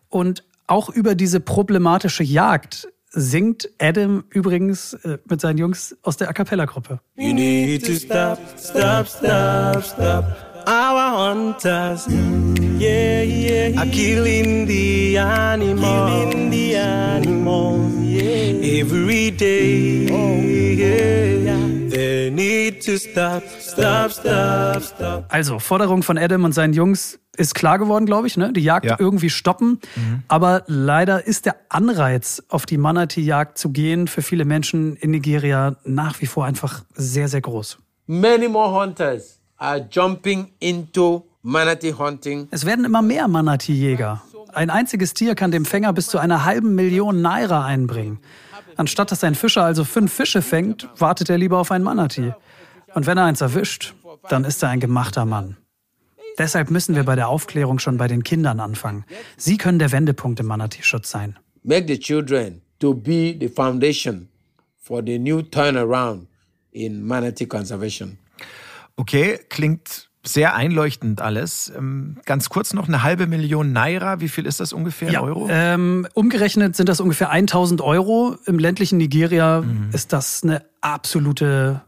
Und 0.08 0.44
auch 0.68 0.89
über 0.89 1.15
diese 1.15 1.39
problematische 1.39 2.24
Jagd 2.24 2.88
singt 3.12 3.70
Adam 3.80 4.24
übrigens 4.30 4.94
äh, 4.94 5.18
mit 5.28 5.42
seinen 5.42 5.58
Jungs 5.58 5.98
aus 6.04 6.18
der 6.18 6.30
A 6.30 6.34
Cappella-Gruppe. 6.34 7.00
You 7.15 7.34
need 7.34 7.86
to 7.86 7.94
stop, 7.94 8.39
stop, 8.58 9.08
stop, 9.08 9.84
stop. 9.84 10.26
Our 10.68 11.34
hunters, 11.34 12.08
yeah, 12.08 13.24
yeah, 13.24 13.80
are 13.80 13.89
killing 13.89 14.68
the 14.68 15.18
animals, 15.18 16.36
the 16.70 16.78
animals, 16.78 17.94
yeah, 18.02 18.82
every 18.82 19.32
day. 19.32 20.06
yeah. 20.76 21.90
They 21.90 22.30
need 22.32 22.82
to 22.86 22.98
stop, 22.98 23.44
stop, 23.60 24.12
stop, 24.12 24.82
stop. 24.84 25.26
Also, 25.30 25.60
Forderung 25.60 26.04
von 26.04 26.18
Adam 26.18 26.44
und 26.44 26.54
seinen 26.54 26.74
Jungs 26.74 27.20
ist 27.38 27.56
klar 27.56 27.80
geworden, 27.80 28.06
glaube 28.06 28.28
ich, 28.28 28.38
ne? 28.38 28.52
Die 28.54 28.62
Jagd 28.62 28.86
Ja. 28.86 28.98
irgendwie 29.00 29.30
stoppen. 29.30 29.80
Aber 30.28 30.64
leider 30.68 31.26
ist 31.26 31.46
der 31.46 31.56
Anreiz, 31.70 32.44
auf 32.50 32.66
die 32.66 32.78
Manatee-Jagd 32.78 33.58
zu 33.58 33.70
gehen, 33.70 34.08
für 34.08 34.22
viele 34.22 34.46
Menschen 34.46 34.96
in 34.98 35.12
Nigeria 35.12 35.76
nach 35.86 36.22
wie 36.22 36.26
vor 36.28 36.46
einfach 36.46 36.84
sehr, 36.94 37.28
sehr 37.30 37.42
groß. 37.42 37.78
Many 38.08 38.48
more 38.48 38.72
hunters 38.80 39.40
are 39.58 39.88
jumping 39.90 40.50
into 40.60 41.26
manatee 41.42 41.94
hunting. 41.94 42.48
Es 42.52 42.66
werden 42.66 42.84
immer 42.86 43.02
mehr 43.02 43.28
Manatee-Jäger. 43.28 44.22
Ein 44.54 44.70
einziges 44.70 45.14
Tier 45.14 45.36
kann 45.36 45.52
dem 45.52 45.66
Fänger 45.66 45.94
bis 45.94 46.08
zu 46.08 46.18
einer 46.18 46.46
halben 46.46 46.76
Million 46.76 47.22
Naira 47.22 47.66
einbringen. 47.66 48.20
Anstatt 48.76 49.12
dass 49.12 49.24
ein 49.24 49.36
Fischer 49.36 49.64
also 49.64 49.84
fünf 49.84 50.12
Fische 50.14 50.42
fängt, 50.42 50.88
wartet 50.98 51.30
er 51.30 51.38
lieber 51.38 51.58
auf 51.58 51.72
ein 51.72 51.84
Manatee. 51.84 52.34
Und 52.94 53.06
wenn 53.06 53.18
er 53.18 53.26
eins 53.26 53.42
erwischt, 53.42 53.94
dann 54.30 54.44
ist 54.44 54.64
er 54.64 54.70
ein 54.70 54.80
gemachter 54.80 55.26
Mann. 55.26 55.58
Deshalb 56.38 56.72
müssen 56.72 56.96
wir 56.96 57.04
bei 57.04 57.16
der 57.16 57.28
Aufklärung 57.28 57.80
schon 57.80 57.98
bei 57.98 58.08
den 58.08 58.24
Kindern 58.24 58.60
anfangen. 58.60 59.04
Sie 59.38 59.58
können 59.58 59.80
der 59.80 59.92
Wendepunkt 59.92 60.40
im 60.40 60.46
Manatee-Schutz 60.46 61.12
sein. 61.12 61.38
Make 61.64 61.88
the 61.88 62.00
children 62.00 62.62
to 62.80 62.94
be 62.94 63.36
the 63.38 63.50
foundation 63.50 64.30
for 64.78 65.04
the 65.06 65.20
new 65.20 65.42
turnaround 65.42 66.28
in 66.72 67.06
manatee 67.06 67.46
conservation. 67.46 68.18
Okay, 68.96 69.40
klingt 69.50 70.09
sehr 70.24 70.54
einleuchtend 70.56 71.22
alles. 71.22 71.72
Ähm, 71.76 72.18
Ganz 72.26 72.50
kurz 72.50 72.74
noch 72.74 72.88
eine 72.88 73.04
halbe 73.04 73.26
Million 73.28 73.72
Naira. 73.72 74.20
Wie 74.20 74.28
viel 74.30 74.46
ist 74.46 74.60
das 74.60 74.74
ungefähr 74.74 75.10
in 75.10 75.16
Euro? 75.18 75.48
Ähm, 75.50 76.08
umgerechnet 76.14 76.76
sind 76.76 76.90
das 76.90 77.00
ungefähr 77.00 77.30
1000 77.30 77.82
Euro. 77.82 78.36
Im 78.46 78.60
ländlichen 78.60 78.98
Nigeria 78.98 79.62
Mhm. 79.62 79.90
ist 79.94 80.12
das 80.14 80.44
eine 80.44 80.64
absolute 80.82 81.82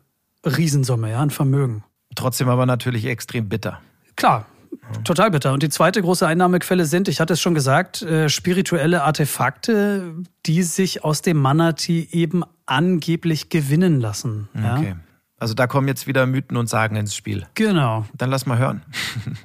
Riesensumme, 0.45 1.11
ja, 1.11 1.21
ein 1.21 1.29
Vermögen. 1.29 1.83
Trotzdem 2.15 2.49
aber 2.49 2.65
natürlich 2.65 3.05
extrem 3.05 3.47
bitter. 3.49 3.79
Klar, 4.15 4.45
total 5.03 5.31
bitter. 5.31 5.53
Und 5.53 5.61
die 5.63 5.69
zweite 5.69 6.01
große 6.01 6.25
Einnahmequelle 6.25 6.85
sind, 6.85 7.07
ich 7.07 7.19
hatte 7.19 7.33
es 7.33 7.41
schon 7.41 7.53
gesagt, 7.53 8.01
äh, 8.01 8.27
spirituelle 8.29 9.03
Artefakte, 9.03 10.13
die 10.45 10.63
sich 10.63 11.03
aus 11.03 11.21
dem 11.21 11.37
Manatee 11.37 12.07
eben 12.11 12.43
angeblich 12.65 13.49
gewinnen 13.49 13.99
lassen. 13.99 14.47
Ja? 14.55 14.81
Also 15.41 15.55
da 15.55 15.65
kommen 15.65 15.87
jetzt 15.87 16.05
wieder 16.05 16.27
Mythen 16.27 16.55
und 16.55 16.69
Sagen 16.69 16.95
ins 16.95 17.15
Spiel. 17.15 17.47
Genau. 17.55 18.05
Dann 18.15 18.29
lass 18.29 18.45
mal 18.45 18.57
hören. 18.59 18.83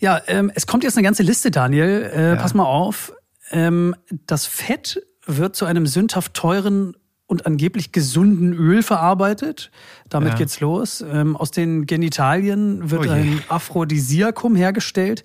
Ja, 0.00 0.20
ähm, 0.26 0.50
es 0.54 0.66
kommt 0.66 0.84
jetzt 0.84 0.98
eine 0.98 1.04
ganze 1.04 1.22
Liste, 1.22 1.50
Daniel. 1.50 2.10
Äh, 2.14 2.28
Ja. 2.30 2.36
Pass 2.36 2.52
mal 2.52 2.64
auf. 2.64 3.14
Ähm, 3.50 3.94
das 4.26 4.44
Fett 4.44 5.00
wird 5.24 5.56
zu 5.56 5.64
einem 5.64 5.86
sündhaft 5.86 6.34
teuren 6.34 6.94
und 7.26 7.46
angeblich 7.46 7.90
gesunden 7.90 8.52
Öl 8.52 8.82
verarbeitet. 8.82 9.70
Damit 10.10 10.30
Ja. 10.30 10.34
geht's 10.34 10.60
los. 10.60 11.00
Ähm, 11.00 11.36
aus 11.36 11.52
den 11.52 11.86
Genitalien 11.86 12.90
wird 12.90 13.06
Oh 13.06 13.10
ein 13.10 13.40
Aphrodisiakum 13.48 14.56
hergestellt. 14.56 15.24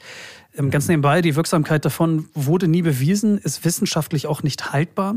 Ähm, 0.56 0.70
ganz 0.72 0.88
nebenbei, 0.88 1.22
die 1.22 1.36
Wirksamkeit 1.36 1.84
davon 1.84 2.30
wurde 2.34 2.70
nie 2.70 2.84
bewiesen, 2.84 3.38
ist 3.38 3.66
wissenschaftlich 3.66 4.28
auch 4.28 4.44
nicht 4.44 4.72
haltbar. 4.72 5.16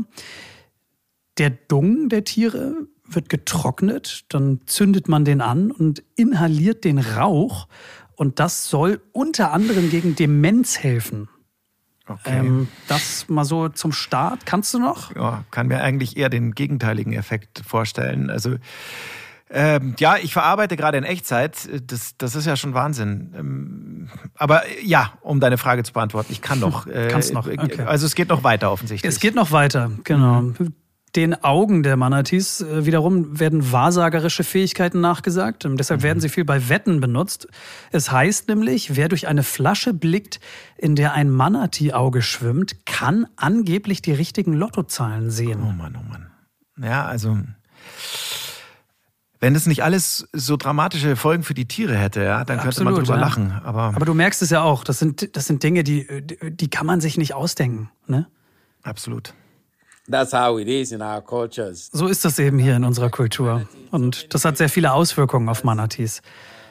Der 1.37 1.51
Dung 1.51 2.09
der 2.09 2.25
Tiere 2.25 2.73
wird 3.15 3.29
getrocknet, 3.29 4.25
dann 4.29 4.61
zündet 4.65 5.07
man 5.07 5.25
den 5.25 5.41
an 5.41 5.71
und 5.71 6.03
inhaliert 6.15 6.83
den 6.83 6.99
Rauch. 6.99 7.67
Und 8.15 8.39
das 8.39 8.69
soll 8.69 9.01
unter 9.11 9.51
anderem 9.51 9.89
gegen 9.89 10.15
Demenz 10.15 10.79
helfen. 10.79 11.29
Okay. 12.07 12.39
Ähm, 12.39 12.67
das 12.87 13.29
mal 13.29 13.45
so 13.45 13.69
zum 13.69 13.91
Start. 13.91 14.45
Kannst 14.45 14.73
du 14.73 14.79
noch? 14.79 15.15
ja, 15.15 15.45
kann 15.51 15.67
mir 15.67 15.81
eigentlich 15.81 16.17
eher 16.17 16.29
den 16.29 16.53
gegenteiligen 16.53 17.13
Effekt 17.13 17.61
vorstellen. 17.65 18.29
Also 18.29 18.57
ähm, 19.55 19.93
ja, 19.99 20.17
ich 20.17 20.33
verarbeite 20.33 20.75
gerade 20.75 20.97
in 20.97 21.03
Echtzeit. 21.03 21.69
Das, 21.85 22.17
das 22.17 22.35
ist 22.35 22.47
ja 22.47 22.55
schon 22.55 22.73
Wahnsinn. 22.73 23.33
Ähm, 23.37 24.09
aber 24.35 24.63
ja, 24.83 25.13
um 25.21 25.39
deine 25.39 25.59
Frage 25.59 25.83
zu 25.83 25.93
beantworten, 25.93 26.33
ich 26.33 26.41
kann 26.41 26.59
noch. 26.59 26.87
Äh, 26.93 27.07
Kannst 27.07 27.33
noch, 27.33 27.47
äh, 27.47 27.57
okay. 27.57 27.83
Also 27.83 28.05
es 28.05 28.13
geht 28.13 28.29
noch 28.29 28.43
weiter 28.43 28.71
offensichtlich. 28.71 29.09
Es 29.09 29.19
geht 29.19 29.35
noch 29.35 29.51
weiter, 29.51 29.91
genau. 30.03 30.53
Den 31.15 31.43
Augen 31.43 31.83
der 31.83 31.95
Manatees 31.95 32.61
äh, 32.61 32.85
wiederum 32.85 33.39
werden 33.39 33.71
wahrsagerische 33.71 34.43
Fähigkeiten 34.43 34.99
nachgesagt. 34.99 35.63
Ähm, 35.63 35.77
deshalb 35.77 36.01
werden 36.01 36.19
sie 36.19 36.29
viel 36.29 36.43
bei 36.43 36.69
Wetten 36.69 37.01
benutzt. 37.01 37.47
Es 37.91 38.11
heißt 38.11 38.47
nämlich, 38.47 38.95
wer 38.95 39.09
durch 39.09 39.27
eine 39.27 39.43
Flasche 39.43 39.93
blickt, 39.93 40.39
in 40.77 40.95
der 40.95 41.13
ein 41.13 41.29
Manatee-Auge 41.29 42.21
schwimmt, 42.21 42.85
kann 42.85 43.27
angeblich 43.35 44.01
die 44.01 44.13
richtigen 44.13 44.53
Lottozahlen 44.53 45.29
sehen. 45.29 45.61
Oh 45.61 45.71
Mann, 45.71 45.95
oh 45.99 46.09
Mann. 46.09 46.31
Ja, 46.81 47.05
also 47.05 47.37
wenn 49.39 49.55
es 49.55 49.67
nicht 49.67 49.83
alles 49.83 50.29
so 50.31 50.55
dramatische 50.55 51.17
Folgen 51.17 51.43
für 51.43 51.53
die 51.53 51.67
Tiere 51.67 51.97
hätte, 51.97 52.23
ja, 52.23 52.45
dann 52.45 52.59
könnte 52.59 52.83
man 52.83 52.93
Absolut, 52.93 53.09
drüber 53.09 53.19
ja. 53.19 53.21
lachen. 53.21 53.51
Aber, 53.63 53.93
Aber 53.93 54.05
du 54.05 54.13
merkst 54.13 54.41
es 54.41 54.49
ja 54.49 54.61
auch, 54.61 54.85
das 54.85 54.99
sind, 54.99 55.35
das 55.35 55.47
sind 55.47 55.61
Dinge, 55.63 55.83
die, 55.83 56.07
die 56.25 56.69
kann 56.69 56.85
man 56.85 57.01
sich 57.01 57.17
nicht 57.17 57.33
ausdenken. 57.33 57.91
Ne? 58.07 58.25
absolut. 58.83 59.33
That's 60.09 60.33
how 60.33 60.59
it 60.59 60.67
is 60.67 60.91
in 60.91 61.01
our 61.01 61.21
cultures. 61.21 61.89
So 61.93 62.07
ist 62.07 62.25
das 62.25 62.37
eben 62.37 62.59
hier 62.59 62.75
in 62.75 62.83
unserer 62.83 63.09
Kultur. 63.09 63.67
Und 63.91 64.33
das 64.33 64.43
hat 64.43 64.57
sehr 64.57 64.69
viele 64.69 64.91
Auswirkungen 64.91 65.47
auf 65.47 65.63
Manatees. 65.63 66.21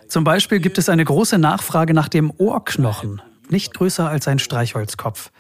Zum 0.07 0.25
Beispiel 0.25 0.61
gibt 0.61 0.77
es 0.77 0.91
eine 0.91 1.05
große 1.05 1.39
Nachfrage 1.39 1.95
nach 1.95 2.09
dem 2.09 2.31
Ohrknochen, 2.37 3.23
nicht 3.49 3.73
größer 3.73 4.07
als 4.09 4.29
ein 4.29 4.39
Streichholzkopf. 4.39 5.31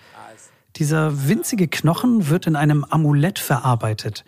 Dieser 0.76 1.28
winzige 1.28 1.68
Knochen 1.68 2.31
wird 2.31 2.46
in 2.46 2.57
einem 2.57 2.85
Amulett 2.85 3.38
verarbeitet. 3.38 4.24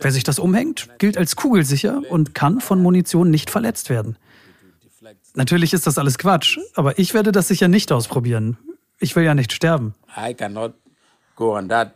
Wer 0.00 0.10
sich 0.10 0.24
das 0.24 0.40
umhängt, 0.40 0.88
gilt 0.98 1.16
als 1.16 1.36
kugelsicher 1.36 2.02
und 2.10 2.34
kann 2.34 2.60
von 2.60 2.82
Munition 2.82 3.30
nicht 3.30 3.50
verletzt 3.50 3.88
werden. 3.88 4.18
Natürlich 5.34 5.72
ist 5.72 5.86
das 5.86 5.98
alles 5.98 6.18
Quatsch, 6.18 6.58
aber 6.74 6.98
ich 6.98 7.14
werde 7.14 7.30
das 7.30 7.46
sicher 7.46 7.68
nicht 7.68 7.92
ausprobieren. 7.92 8.58
Ich 8.98 9.14
will 9.14 9.22
ja 9.22 9.34
nicht 9.34 9.52
sterben. 9.52 9.94
I 10.16 10.34
cannot 10.34 10.74
go 11.36 11.56
on 11.56 11.68
that 11.68 11.94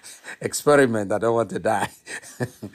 experiment. 0.40 1.12
I 1.12 1.16
don't 1.16 1.34
want 1.34 1.50
to 1.50 1.58
die. 1.58 1.88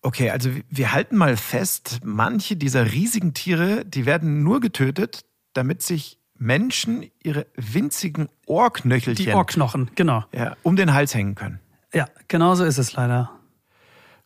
Okay, 0.00 0.30
also 0.30 0.50
wir 0.70 0.92
halten 0.92 1.16
mal 1.16 1.36
fest, 1.36 1.98
manche 2.04 2.56
dieser 2.56 2.92
riesigen 2.92 3.34
Tiere, 3.34 3.84
die 3.84 4.06
werden 4.06 4.44
nur 4.44 4.60
getötet, 4.60 5.24
damit 5.54 5.82
sich 5.82 6.20
Menschen 6.34 7.10
ihre 7.20 7.46
winzigen 7.56 8.28
Ohrknöchelchen 8.46 9.26
Die 9.26 9.32
Ohrknochen, 9.32 9.90
genau. 9.96 10.24
ja, 10.32 10.56
um 10.62 10.76
den 10.76 10.94
Hals 10.94 11.14
hängen 11.14 11.34
können. 11.34 11.58
Ja, 11.92 12.06
genau 12.28 12.54
so 12.54 12.64
ist 12.64 12.78
es 12.78 12.92
leider. 12.92 13.32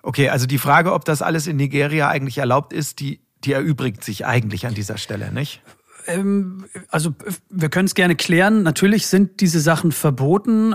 Okay, 0.02 0.28
also 0.28 0.46
die 0.46 0.58
Frage, 0.58 0.92
ob 0.92 1.04
das 1.04 1.22
alles 1.22 1.46
in 1.46 1.56
Nigeria 1.56 2.08
eigentlich 2.08 2.38
erlaubt 2.38 2.72
ist, 2.72 3.00
die, 3.00 3.20
die 3.44 3.52
erübrigt 3.52 4.04
sich 4.04 4.26
eigentlich 4.26 4.66
an 4.66 4.74
dieser 4.74 4.98
Stelle, 4.98 5.32
nicht? 5.32 5.62
Ähm, 6.06 6.64
also 6.88 7.14
wir 7.48 7.68
können 7.68 7.86
es 7.86 7.94
gerne 7.94 8.16
klären. 8.16 8.62
Natürlich 8.62 9.06
sind 9.06 9.40
diese 9.40 9.60
Sachen 9.60 9.92
verboten. 9.92 10.74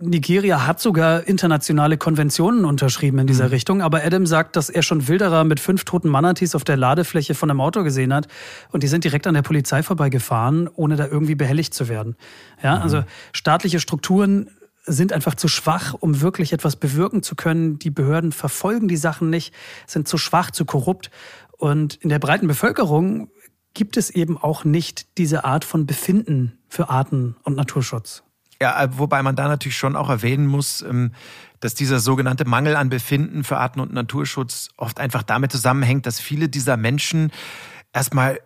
Nigeria 0.00 0.66
hat 0.66 0.80
sogar 0.80 1.26
internationale 1.26 1.96
Konventionen 1.96 2.64
unterschrieben 2.64 3.18
in 3.18 3.26
dieser 3.26 3.44
Mhm. 3.46 3.50
Richtung. 3.50 3.82
Aber 3.82 4.04
Adam 4.04 4.26
sagt, 4.26 4.56
dass 4.56 4.70
er 4.70 4.82
schon 4.82 5.08
Wilderer 5.08 5.44
mit 5.44 5.60
fünf 5.60 5.84
toten 5.84 6.08
Manatees 6.08 6.54
auf 6.54 6.64
der 6.64 6.76
Ladefläche 6.76 7.34
von 7.34 7.50
einem 7.50 7.60
Auto 7.60 7.82
gesehen 7.82 8.12
hat. 8.14 8.28
Und 8.70 8.82
die 8.82 8.88
sind 8.88 9.04
direkt 9.04 9.26
an 9.26 9.34
der 9.34 9.42
Polizei 9.42 9.82
vorbeigefahren, 9.82 10.68
ohne 10.74 10.96
da 10.96 11.06
irgendwie 11.06 11.34
behelligt 11.34 11.74
zu 11.74 11.88
werden. 11.88 12.16
Ja, 12.62 12.76
Mhm. 12.76 12.82
also 12.82 13.04
staatliche 13.32 13.80
Strukturen 13.80 14.50
sind 14.86 15.12
einfach 15.12 15.34
zu 15.34 15.48
schwach, 15.48 15.94
um 15.98 16.22
wirklich 16.22 16.52
etwas 16.54 16.76
bewirken 16.76 17.22
zu 17.22 17.34
können. 17.34 17.78
Die 17.78 17.90
Behörden 17.90 18.32
verfolgen 18.32 18.88
die 18.88 18.96
Sachen 18.96 19.28
nicht, 19.28 19.52
sind 19.86 20.08
zu 20.08 20.16
schwach, 20.16 20.50
zu 20.50 20.64
korrupt. 20.64 21.10
Und 21.58 21.96
in 21.96 22.08
der 22.08 22.20
breiten 22.20 22.46
Bevölkerung 22.46 23.28
gibt 23.74 23.96
es 23.96 24.10
eben 24.10 24.36
auch 24.36 24.64
nicht 24.64 25.18
diese 25.18 25.44
Art 25.44 25.64
von 25.64 25.86
Befinden 25.86 26.58
für 26.68 26.88
Arten- 26.90 27.36
und 27.44 27.56
Naturschutz. 27.56 28.22
Ja, 28.60 28.82
äh, 28.82 28.88
wobei 28.98 29.22
man 29.22 29.36
da 29.36 29.46
natürlich 29.48 29.76
schon 29.76 29.94
auch 29.94 30.08
erwähnen 30.10 30.46
muss, 30.46 30.82
ähm, 30.82 31.12
dass 31.60 31.74
dieser 31.74 32.00
sogenannte 32.00 32.44
Mangel 32.44 32.76
an 32.76 32.88
Befinden 32.88 33.44
für 33.44 33.58
Arten- 33.58 33.80
und 33.80 33.92
Naturschutz 33.92 34.68
oft 34.76 34.98
einfach 35.00 35.22
damit 35.22 35.52
zusammenhängt, 35.52 36.06
dass 36.06 36.18
viele 36.20 36.48
dieser 36.48 36.76
Menschen 36.76 37.30
erstmal 37.92 38.40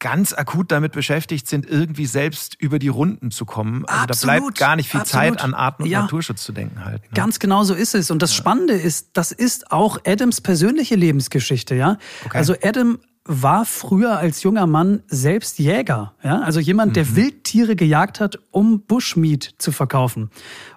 ganz 0.00 0.32
akut 0.32 0.70
damit 0.70 0.92
beschäftigt 0.92 1.48
sind, 1.48 1.66
irgendwie 1.68 2.06
selbst 2.06 2.54
über 2.60 2.78
die 2.78 2.88
Runden 2.88 3.30
zu 3.30 3.44
kommen. 3.44 3.84
Also 3.86 4.06
da 4.06 4.12
Absolut, 4.12 4.36
bleibt 4.54 4.58
gar 4.58 4.76
nicht 4.76 4.88
viel 4.88 5.00
absolut. 5.00 5.38
Zeit 5.38 5.42
an 5.42 5.54
Arten- 5.54 5.82
und 5.82 5.88
Ja. 5.88 6.02
Naturschutz 6.02 6.44
zu 6.44 6.52
denken 6.52 6.84
halt. 6.84 7.02
Ne? 7.02 7.08
Ganz 7.14 7.38
genau 7.40 7.64
so 7.64 7.74
ist 7.74 7.94
es. 7.94 8.10
Und 8.10 8.22
das 8.22 8.34
Spannende 8.34 8.74
ist, 8.74 9.10
das 9.14 9.32
ist 9.32 9.72
auch 9.72 9.98
Adams 10.06 10.40
persönliche 10.40 10.94
Lebensgeschichte, 10.94 11.74
ja. 11.74 11.98
Also 12.30 12.54
Adam 12.62 12.98
war 13.28 13.66
früher 13.66 14.18
als 14.18 14.42
junger 14.42 14.66
Mann 14.66 15.02
selbst 15.06 15.58
Jäger, 15.58 16.14
ja. 16.24 16.40
Also 16.40 16.60
jemand, 16.60 16.96
der 16.96 17.14
Wildtiere 17.14 17.76
gejagt 17.76 18.20
hat, 18.20 18.38
um 18.50 18.80
Bushmeat 18.80 19.54
zu 19.58 19.70
verkaufen. 19.70 20.30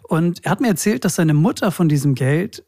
Und 0.04 0.44
er 0.44 0.52
hat 0.52 0.60
mir 0.60 0.68
erzählt, 0.68 1.06
dass 1.06 1.16
seine 1.16 1.34
Mutter 1.34 1.72
von 1.72 1.88
diesem 1.88 2.14
Geld 2.14 2.66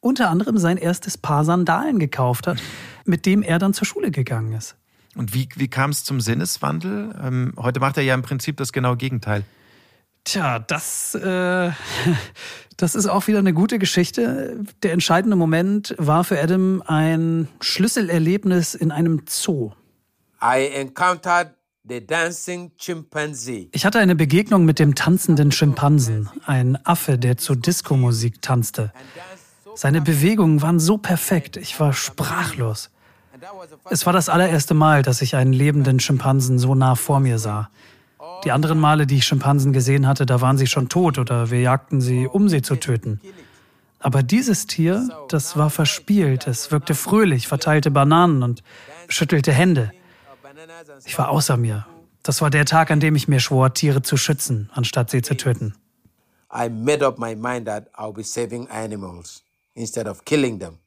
unter 0.00 0.28
anderem 0.28 0.58
sein 0.58 0.76
erstes 0.76 1.16
Paar 1.16 1.44
Sandalen 1.44 1.98
gekauft 1.98 2.46
hat, 2.46 2.62
mit 3.06 3.24
dem 3.24 3.42
er 3.42 3.58
dann 3.58 3.72
zur 3.72 3.86
Schule 3.86 4.10
gegangen 4.10 4.52
ist. 4.52 4.76
Und 5.16 5.32
wie, 5.32 5.48
wie 5.56 5.68
kam 5.68 5.90
es 5.90 6.04
zum 6.04 6.20
Sinneswandel? 6.20 7.14
Ähm, 7.20 7.54
heute 7.56 7.80
macht 7.80 7.96
er 7.96 8.02
ja 8.02 8.14
im 8.14 8.22
Prinzip 8.22 8.58
das 8.58 8.72
genaue 8.72 8.98
Gegenteil. 8.98 9.44
Tja, 10.26 10.58
das, 10.58 11.14
äh, 11.14 11.70
das 12.76 12.94
ist 12.96 13.06
auch 13.06 13.28
wieder 13.28 13.38
eine 13.38 13.54
gute 13.54 13.78
Geschichte. 13.78 14.58
Der 14.82 14.92
entscheidende 14.92 15.36
Moment 15.36 15.94
war 15.98 16.24
für 16.24 16.42
Adam 16.42 16.82
ein 16.84 17.48
Schlüsselerlebnis 17.60 18.74
in 18.74 18.90
einem 18.90 19.22
Zoo. 19.28 19.70
I 20.42 20.66
encountered 20.74 21.52
the 21.88 22.04
dancing 22.04 22.72
chimpanzee. 22.76 23.68
Ich 23.70 23.86
hatte 23.86 24.00
eine 24.00 24.16
Begegnung 24.16 24.64
mit 24.64 24.80
dem 24.80 24.96
tanzenden 24.96 25.52
Schimpansen, 25.52 26.28
ein 26.44 26.76
Affe, 26.84 27.18
der 27.18 27.36
zur 27.36 27.54
Disco-Musik 27.54 28.42
tanzte. 28.42 28.92
Seine 29.76 30.00
Bewegungen 30.00 30.60
waren 30.60 30.80
so 30.80 30.98
perfekt, 30.98 31.56
ich 31.56 31.78
war 31.78 31.92
sprachlos. 31.92 32.90
Es 33.90 34.06
war 34.06 34.12
das 34.12 34.28
allererste 34.28 34.74
Mal, 34.74 35.02
dass 35.02 35.22
ich 35.22 35.36
einen 35.36 35.52
lebenden 35.52 36.00
Schimpansen 36.00 36.58
so 36.58 36.74
nah 36.74 36.96
vor 36.96 37.20
mir 37.20 37.38
sah. 37.38 37.70
Die 38.44 38.52
anderen 38.52 38.78
Male, 38.78 39.06
die 39.06 39.16
ich 39.16 39.24
Schimpansen 39.24 39.72
gesehen 39.72 40.06
hatte, 40.06 40.26
da 40.26 40.40
waren 40.40 40.58
sie 40.58 40.66
schon 40.66 40.88
tot 40.88 41.18
oder 41.18 41.50
wir 41.50 41.60
jagten 41.60 42.00
sie, 42.00 42.26
um 42.26 42.48
sie 42.48 42.62
zu 42.62 42.76
töten. 42.76 43.20
Aber 43.98 44.22
dieses 44.22 44.66
Tier, 44.66 45.08
das 45.28 45.56
war 45.56 45.70
verspielt, 45.70 46.46
es 46.46 46.70
wirkte 46.70 46.94
fröhlich, 46.94 47.48
verteilte 47.48 47.90
Bananen 47.90 48.42
und 48.42 48.62
schüttelte 49.08 49.52
Hände. 49.52 49.90
Ich 51.04 51.18
war 51.18 51.30
außer 51.30 51.56
mir. 51.56 51.86
Das 52.22 52.40
war 52.40 52.50
der 52.50 52.64
Tag, 52.64 52.90
an 52.90 53.00
dem 53.00 53.14
ich 53.16 53.28
mir 53.28 53.40
schwor, 53.40 53.72
Tiere 53.72 54.02
zu 54.02 54.16
schützen, 54.16 54.70
anstatt 54.74 55.10
sie 55.10 55.22
zu 55.22 55.36
töten. 55.36 55.74
I 56.52 56.68
made 56.68 57.04
up 57.04 57.18
my 57.18 57.34
mind 57.34 57.66
that 57.66 57.88
I'll 57.94 58.12
be 58.12 58.22
saving 58.22 58.68
animals 58.68 59.42
instead 59.74 60.06
of 60.08 60.24
killing 60.24 60.58
them. 60.58 60.78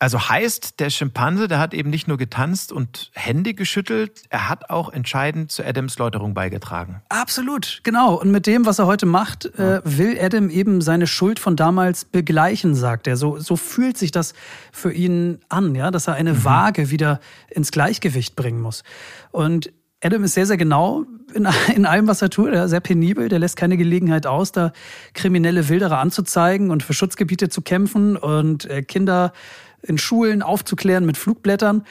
Also 0.00 0.28
heißt, 0.28 0.78
der 0.78 0.90
Schimpanse, 0.90 1.48
der 1.48 1.58
hat 1.58 1.74
eben 1.74 1.90
nicht 1.90 2.06
nur 2.06 2.18
getanzt 2.18 2.70
und 2.70 3.10
Hände 3.14 3.52
geschüttelt, 3.52 4.22
er 4.30 4.48
hat 4.48 4.70
auch 4.70 4.92
entscheidend 4.92 5.50
zu 5.50 5.64
Adams 5.64 5.98
Läuterung 5.98 6.34
beigetragen. 6.34 7.02
Absolut, 7.08 7.80
genau. 7.82 8.14
Und 8.14 8.30
mit 8.30 8.46
dem, 8.46 8.64
was 8.64 8.78
er 8.78 8.86
heute 8.86 9.06
macht, 9.06 9.46
äh, 9.58 9.80
will 9.84 10.16
Adam 10.20 10.50
eben 10.50 10.82
seine 10.82 11.08
Schuld 11.08 11.40
von 11.40 11.56
damals 11.56 12.04
begleichen, 12.04 12.76
sagt 12.76 13.08
er. 13.08 13.16
So, 13.16 13.40
so 13.40 13.56
fühlt 13.56 13.98
sich 13.98 14.12
das 14.12 14.34
für 14.70 14.92
ihn 14.92 15.40
an, 15.48 15.74
ja, 15.74 15.90
dass 15.90 16.06
er 16.06 16.14
eine 16.14 16.44
Waage 16.44 16.90
wieder 16.90 17.18
ins 17.50 17.72
Gleichgewicht 17.72 18.36
bringen 18.36 18.60
muss. 18.60 18.84
Und 19.32 19.72
Adam 20.00 20.22
ist 20.22 20.34
sehr, 20.34 20.46
sehr 20.46 20.56
genau 20.56 21.06
in, 21.34 21.48
in 21.74 21.86
allem, 21.86 22.06
was 22.06 22.22
er 22.22 22.30
tut. 22.30 22.50
Er 22.50 22.64
ist 22.64 22.70
sehr 22.70 22.80
penibel, 22.80 23.28
der 23.28 23.40
lässt 23.40 23.56
keine 23.56 23.76
Gelegenheit 23.76 24.26
aus, 24.26 24.52
da 24.52 24.72
kriminelle 25.14 25.68
Wilderer 25.68 25.98
anzuzeigen 25.98 26.70
und 26.70 26.84
für 26.84 26.94
Schutzgebiete 26.94 27.48
zu 27.48 27.62
kämpfen 27.62 28.16
und 28.16 28.64
äh, 28.66 28.82
Kinder 28.82 29.32
in 29.82 29.98
Schulen 29.98 30.42
aufzuklären 30.42 31.06
mit 31.06 31.16
Flugblättern. 31.16 31.84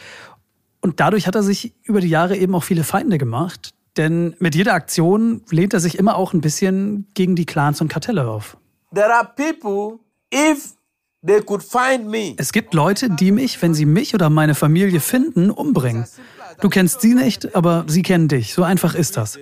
Und 0.82 1.00
dadurch 1.00 1.28
hat 1.28 1.36
er 1.36 1.43
sich 1.43 1.73
über 1.84 2.02
die 2.02 2.10
Jahre 2.10 2.38
eben 2.38 2.56
auch 2.56 2.63
viele 2.63 2.84
Feinde 2.84 3.17
gemacht. 3.17 3.73
Denn 3.97 4.36
mit 4.39 4.56
jeder 4.56 4.73
Aktion 4.73 5.41
lehnt 5.50 5.73
er 5.73 5.80
sich 5.80 5.97
immer 5.97 6.15
auch 6.15 6.34
ein 6.34 6.41
bisschen 6.41 7.08
gegen 7.13 7.36
die 7.36 7.45
Clans 7.45 7.82
und 7.82 7.88
Kartelle 7.88 8.28
auf. 8.28 8.58
There 8.93 9.13
are 9.13 9.30
people, 9.36 10.00
if 10.34 10.76
they 11.26 11.41
could 11.41 11.63
find 11.63 12.08
me, 12.08 12.36
Es 12.38 12.54
gibt 12.54 12.73
Leute, 12.73 13.10
die 13.10 13.32
mich, 13.32 13.62
wenn 13.62 13.73
sie 13.73 13.86
mich 13.86 14.13
oder 14.13 14.30
meine 14.30 14.56
Familie 14.56 15.00
finden, 15.00 15.50
umbringen. 15.50 16.06
Du 16.62 16.69
kennst 16.69 17.02
sie 17.02 17.15
nicht, 17.15 17.56
aber 17.56 17.86
sie 17.88 18.04
kennen 18.04 18.28
dich. 18.28 18.54
So 18.54 18.63
einfach 18.63 18.95
ist 18.95 19.17
das. 19.17 19.38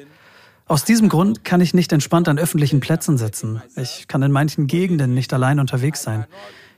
Aus 0.67 0.83
diesem 0.83 1.09
Grund 1.09 1.43
kann 1.43 1.61
ich 1.61 1.73
nicht 1.73 1.93
entspannt 1.93 2.27
an 2.27 2.39
öffentlichen 2.39 2.79
Plätzen 2.79 3.17
sitzen. 3.17 3.61
Ich 3.75 4.07
kann 4.07 4.23
in 4.23 4.31
manchen 4.31 4.65
Gegenden 4.67 5.13
nicht 5.13 5.31
allein 5.31 5.59
unterwegs 5.59 6.01
sein. 6.01 6.25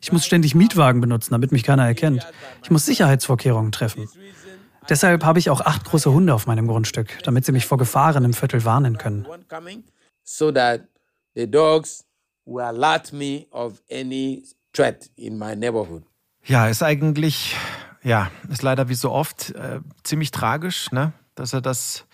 Ich 0.02 0.12
muss 0.12 0.26
ständig 0.26 0.56
Mietwagen 0.56 1.02
benutzen, 1.02 1.32
damit 1.32 1.52
mich 1.52 1.64
keiner 1.64 1.86
erkennt. 1.86 2.26
Ich 2.64 2.72
muss 2.72 2.86
Sicherheitsvorkehrungen 2.86 3.72
treffen. 3.72 4.08
Deshalb 4.90 5.26
habe 5.26 5.40
ich 5.40 5.50
auch 5.50 5.62
acht 5.62 5.84
große 5.86 6.12
Hunde 6.12 6.34
auf 6.34 6.48
meinem 6.48 6.68
Grundstück, 6.68 7.22
damit 7.24 7.46
sie 7.46 7.52
mich 7.52 7.66
vor 7.66 7.78
Gefahren 7.78 8.24
im 8.24 8.34
Viertel 8.34 8.64
warnen 8.64 8.98
können. 8.98 9.26
one 9.26 9.44
coming, 9.50 9.84
so 10.24 10.52
that 10.52 10.82
the 11.36 11.50
dogs 11.50 12.06
will 12.46 12.64
alert 12.64 13.12
me 13.12 13.46
of 13.52 13.82
any 13.92 14.44
threat 14.72 15.10
in 15.16 15.38
my 15.38 15.56
neighborhood. 15.56 16.04
Ja, 16.46 16.68
ist 16.70 16.82
eigentlich, 16.84 17.56
ja, 18.04 18.32
ist 18.50 18.64
leider 18.64 18.88
wie 18.88 18.96
so 18.96 19.12
oft 19.12 19.52
äh, 19.56 19.82
ziemlich 20.04 20.32
tragisch, 20.32 20.92
ne? 20.92 21.12
dass 21.36 21.54
er 21.54 21.62
das, 21.62 22.06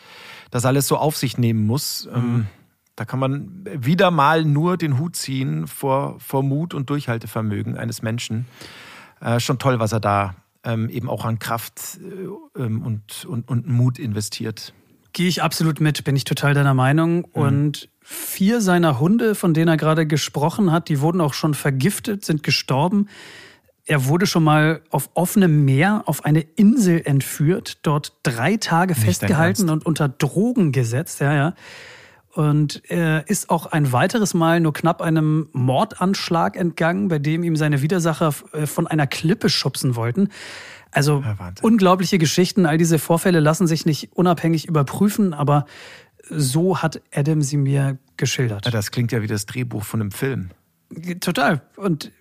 das 0.49 0.65
alles 0.65 0.87
so 0.87 0.97
auf 0.97 1.15
sich 1.15 1.37
nehmen 1.37 1.65
muss. 1.67 2.07
Ähm, 2.11 2.47
da 2.95 3.05
kann 3.05 3.19
man 3.19 3.65
wieder 3.65 4.11
mal 4.11 4.45
nur 4.45 4.77
den 4.77 4.99
Hut 4.99 5.15
ziehen 5.15 5.67
vor, 5.67 6.19
vor 6.19 6.43
Mut 6.43 6.73
und 6.73 6.89
Durchhaltevermögen 6.89 7.77
eines 7.77 8.01
Menschen. 8.01 8.45
Äh, 9.19 9.39
schon 9.39 9.57
toll, 9.57 9.79
was 9.79 9.91
er 9.91 9.99
da 9.99 10.35
ähm, 10.63 10.89
eben 10.89 11.09
auch 11.09 11.25
an 11.25 11.39
Kraft 11.39 11.99
äh, 12.01 12.61
ähm, 12.61 12.83
und, 12.83 13.25
und, 13.25 13.49
und 13.49 13.67
Mut 13.67 13.99
investiert. 13.99 14.73
Gehe 15.13 15.27
ich 15.27 15.41
absolut 15.41 15.79
mit, 15.79 16.03
bin 16.03 16.15
ich 16.15 16.23
total 16.23 16.53
deiner 16.53 16.73
Meinung. 16.73 17.25
Und 17.25 17.89
vier 18.01 18.61
seiner 18.61 18.99
Hunde, 18.99 19.35
von 19.35 19.53
denen 19.53 19.67
er 19.67 19.77
gerade 19.77 20.07
gesprochen 20.07 20.71
hat, 20.71 20.89
die 20.89 21.01
wurden 21.01 21.21
auch 21.21 21.33
schon 21.33 21.53
vergiftet, 21.53 22.25
sind 22.25 22.43
gestorben. 22.43 23.07
Er 23.85 24.05
wurde 24.05 24.25
schon 24.25 24.43
mal 24.43 24.81
auf 24.89 25.09
offenem 25.13 25.65
Meer 25.65 26.03
auf 26.05 26.25
eine 26.25 26.41
Insel 26.41 27.01
entführt, 27.05 27.79
dort 27.83 28.17
drei 28.23 28.57
Tage 28.57 28.93
dein 28.93 29.03
festgehalten 29.03 29.69
und 29.69 29.85
unter 29.85 30.09
Drogen 30.09 30.71
gesetzt, 30.71 31.19
ja, 31.19 31.33
ja. 31.33 31.53
Und 32.33 32.81
er 32.87 33.29
ist 33.29 33.51
auch 33.51 33.67
ein 33.67 33.91
weiteres 33.91 34.33
Mal 34.33 34.59
nur 34.59 34.73
knapp 34.73 35.01
einem 35.01 35.49
Mordanschlag 35.53 36.55
entgangen, 36.55 37.07
bei 37.07 37.19
dem 37.19 37.43
ihm 37.43 37.55
seine 37.55 37.83
Widersacher 37.83 38.33
äh, 38.53 38.65
von 38.65 38.87
einer 38.87 39.05
Klippe 39.05 39.49
schubsen 39.49 39.95
wollten. 39.95 40.29
Also 40.91 41.21
Ja, 41.21 41.51
unglaubliche 41.61 42.17
Geschichten. 42.17 42.65
All 42.65 42.77
diese 42.77 42.97
Vorfälle 42.97 43.39
lassen 43.39 43.67
sich 43.67 43.85
nicht 43.85 44.13
unabhängig 44.13 44.67
überprüfen, 44.67 45.33
aber 45.33 45.65
so 46.29 46.81
hat 46.81 47.01
Adam 47.13 47.41
sie 47.41 47.57
mir 47.57 47.97
geschildert. 48.17 48.65
Ja, 48.65 48.71
das 48.71 48.91
klingt 48.91 49.11
ja 49.11 49.21
wie 49.21 49.27
das 49.27 49.45
Drehbuch 49.45 49.83
von 49.83 50.01
einem 50.01 50.11
Film. 50.11 50.49
Total. 51.19 51.61
Und 51.75 52.11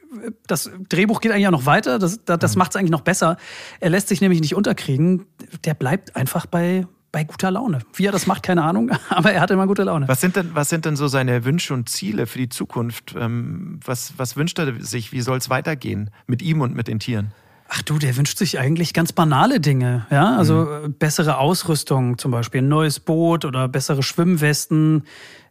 das 0.47 0.71
Drehbuch 0.89 1.21
geht 1.21 1.33
eigentlich 1.33 1.47
auch 1.47 1.53
noch 1.53 1.67
weiter. 1.67 1.99
Das, 1.99 2.25
das, 2.25 2.39
das 2.39 2.55
mhm. 2.55 2.59
macht 2.59 2.73
es 2.73 2.77
eigentlich 2.77 2.91
noch 2.91 3.03
besser. 3.03 3.37
Er 3.81 3.91
lässt 3.91 4.09
sich 4.09 4.21
nämlich 4.21 4.41
nicht 4.41 4.55
unterkriegen. 4.55 5.27
Der 5.65 5.75
bleibt 5.75 6.17
einfach 6.17 6.47
bei, 6.47 6.87
bei 7.13 7.25
guter 7.25 7.51
Laune. 7.51 7.81
Wie 7.95 8.07
er 8.07 8.13
das 8.13 8.27
macht, 8.27 8.43
keine 8.43 8.63
Ahnung, 8.63 8.91
aber 9.11 9.33
er 9.33 9.43
hat 9.43 9.51
immer 9.51 9.67
gute 9.67 9.85
Laune. 9.85 10.09
Was 10.09 10.21
sind 10.21 10.35
denn, 10.35 10.55
was 10.55 10.71
sind 10.71 10.87
denn 10.87 10.97
so 10.97 11.07
seine 11.07 11.45
Wünsche 11.45 11.75
und 11.75 11.89
Ziele 11.89 12.27
für 12.27 12.39
die 12.39 12.49
Zukunft? 12.49 13.15
Ähm, 13.17 13.79
was, 13.85 14.15
was 14.17 14.37
wünscht 14.37 14.59
er 14.59 14.83
sich? 14.83 15.13
Wie 15.13 15.21
soll 15.21 15.39
es 15.39 15.51
weitergehen 15.51 16.11
mit 16.27 16.43
ihm 16.43 16.63
und 16.63 16.75
mit 16.75 16.89
den 16.89 16.99
Tieren? 16.99 17.33
Ach 17.69 17.83
du, 17.83 17.99
der 17.99 18.17
wünscht 18.17 18.37
sich 18.37 18.59
eigentlich 18.59 18.93
ganz 18.93 19.13
banale 19.13 19.59
Dinge, 19.59 20.07
ja, 20.11 20.37
also 20.37 20.67
mhm. 20.67 20.95
bessere 20.95 21.39
Ausrüstung 21.39 22.19
zum 22.19 22.31
Beispiel, 22.31 22.61
ein 22.61 22.69
neues 22.69 23.01
Boot 23.01 23.47
oder 23.47 23.67
bessere 23.67 24.03
Schwimmwesten. 24.03 25.05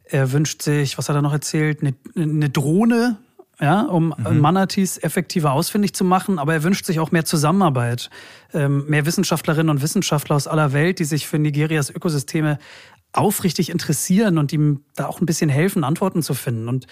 Er 0.03 0.31
wünscht 0.31 0.61
sich, 0.61 0.99
was 0.99 1.09
hat 1.09 1.15
er 1.15 1.23
noch 1.23 1.33
erzählt, 1.33 1.81
eine, 1.81 1.95
eine 2.15 2.49
Drohne, 2.49 3.17
ja, 3.61 3.81
um 3.81 4.13
mhm. 4.17 4.39
Manatees 4.39 4.97
effektiver 4.97 5.53
ausfindig 5.53 5.93
zu 5.93 6.03
machen. 6.03 6.39
Aber 6.39 6.53
er 6.53 6.63
wünscht 6.63 6.85
sich 6.85 6.99
auch 6.99 7.11
mehr 7.11 7.25
Zusammenarbeit, 7.25 8.09
ähm, 8.53 8.85
mehr 8.87 9.05
Wissenschaftlerinnen 9.05 9.69
und 9.69 9.81
Wissenschaftler 9.81 10.35
aus 10.35 10.47
aller 10.47 10.73
Welt, 10.73 10.99
die 10.99 11.05
sich 11.05 11.27
für 11.27 11.37
Nigerias 11.37 11.89
Ökosysteme 11.89 12.57
aufrichtig 13.13 13.69
interessieren 13.69 14.37
und 14.37 14.53
ihm 14.53 14.85
da 14.95 15.05
auch 15.05 15.19
ein 15.19 15.25
bisschen 15.25 15.49
helfen, 15.49 15.83
Antworten 15.83 16.23
zu 16.23 16.33
finden. 16.33 16.67
Und 16.67 16.87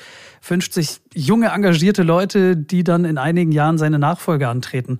wünscht 0.48 0.74
sich 0.74 1.02
junge, 1.14 1.48
engagierte 1.48 2.04
Leute, 2.04 2.56
die 2.56 2.84
dann 2.84 3.06
in 3.06 3.18
einigen 3.18 3.52
Jahren 3.52 3.78
seine 3.78 4.00
Nachfolge 4.00 4.48
antreten. 4.48 5.00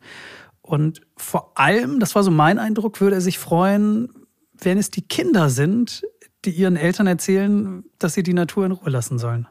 Und 0.62 1.02
vor 1.18 1.52
allem, 1.56 2.00
das 2.00 2.16
war 2.16 2.24
so 2.24 2.32
mein 2.32 2.58
Eindruck, 2.58 3.02
würde 3.02 3.18
er 3.18 3.22
sich 3.22 3.38
freuen, 3.38 4.10
wenn 4.54 4.78
es 4.78 4.92
die 4.92 5.02
Kinder 5.02 5.50
sind, 5.50 6.04
die 6.46 6.52
ihren 6.52 6.78
Eltern 6.78 7.08
erzählen, 7.08 7.84
dass 7.98 8.14
sie 8.14 8.24
die 8.24 8.34
Natur 8.34 8.66
in 8.66 8.72
Ruhe 8.72 8.90
lassen 8.90 9.20
sollen. 9.20 9.48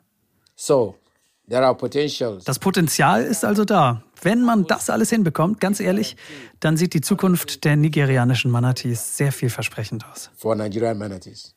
So. 0.54 0.96
Das 2.44 2.58
Potenzial 2.58 3.22
ist 3.22 3.44
also 3.44 3.64
da. 3.64 4.02
Wenn 4.20 4.42
man 4.42 4.66
das 4.66 4.90
alles 4.90 5.10
hinbekommt, 5.10 5.60
ganz 5.60 5.80
ehrlich, 5.80 6.16
dann 6.60 6.76
sieht 6.76 6.92
die 6.92 7.00
Zukunft 7.00 7.64
der 7.64 7.76
nigerianischen 7.76 8.50
Manatees 8.50 9.16
sehr 9.16 9.32
vielversprechend 9.32 10.04
aus. 10.06 10.30
For 10.36 10.54
Nigerian 10.54 10.98
manatees. 10.98 11.54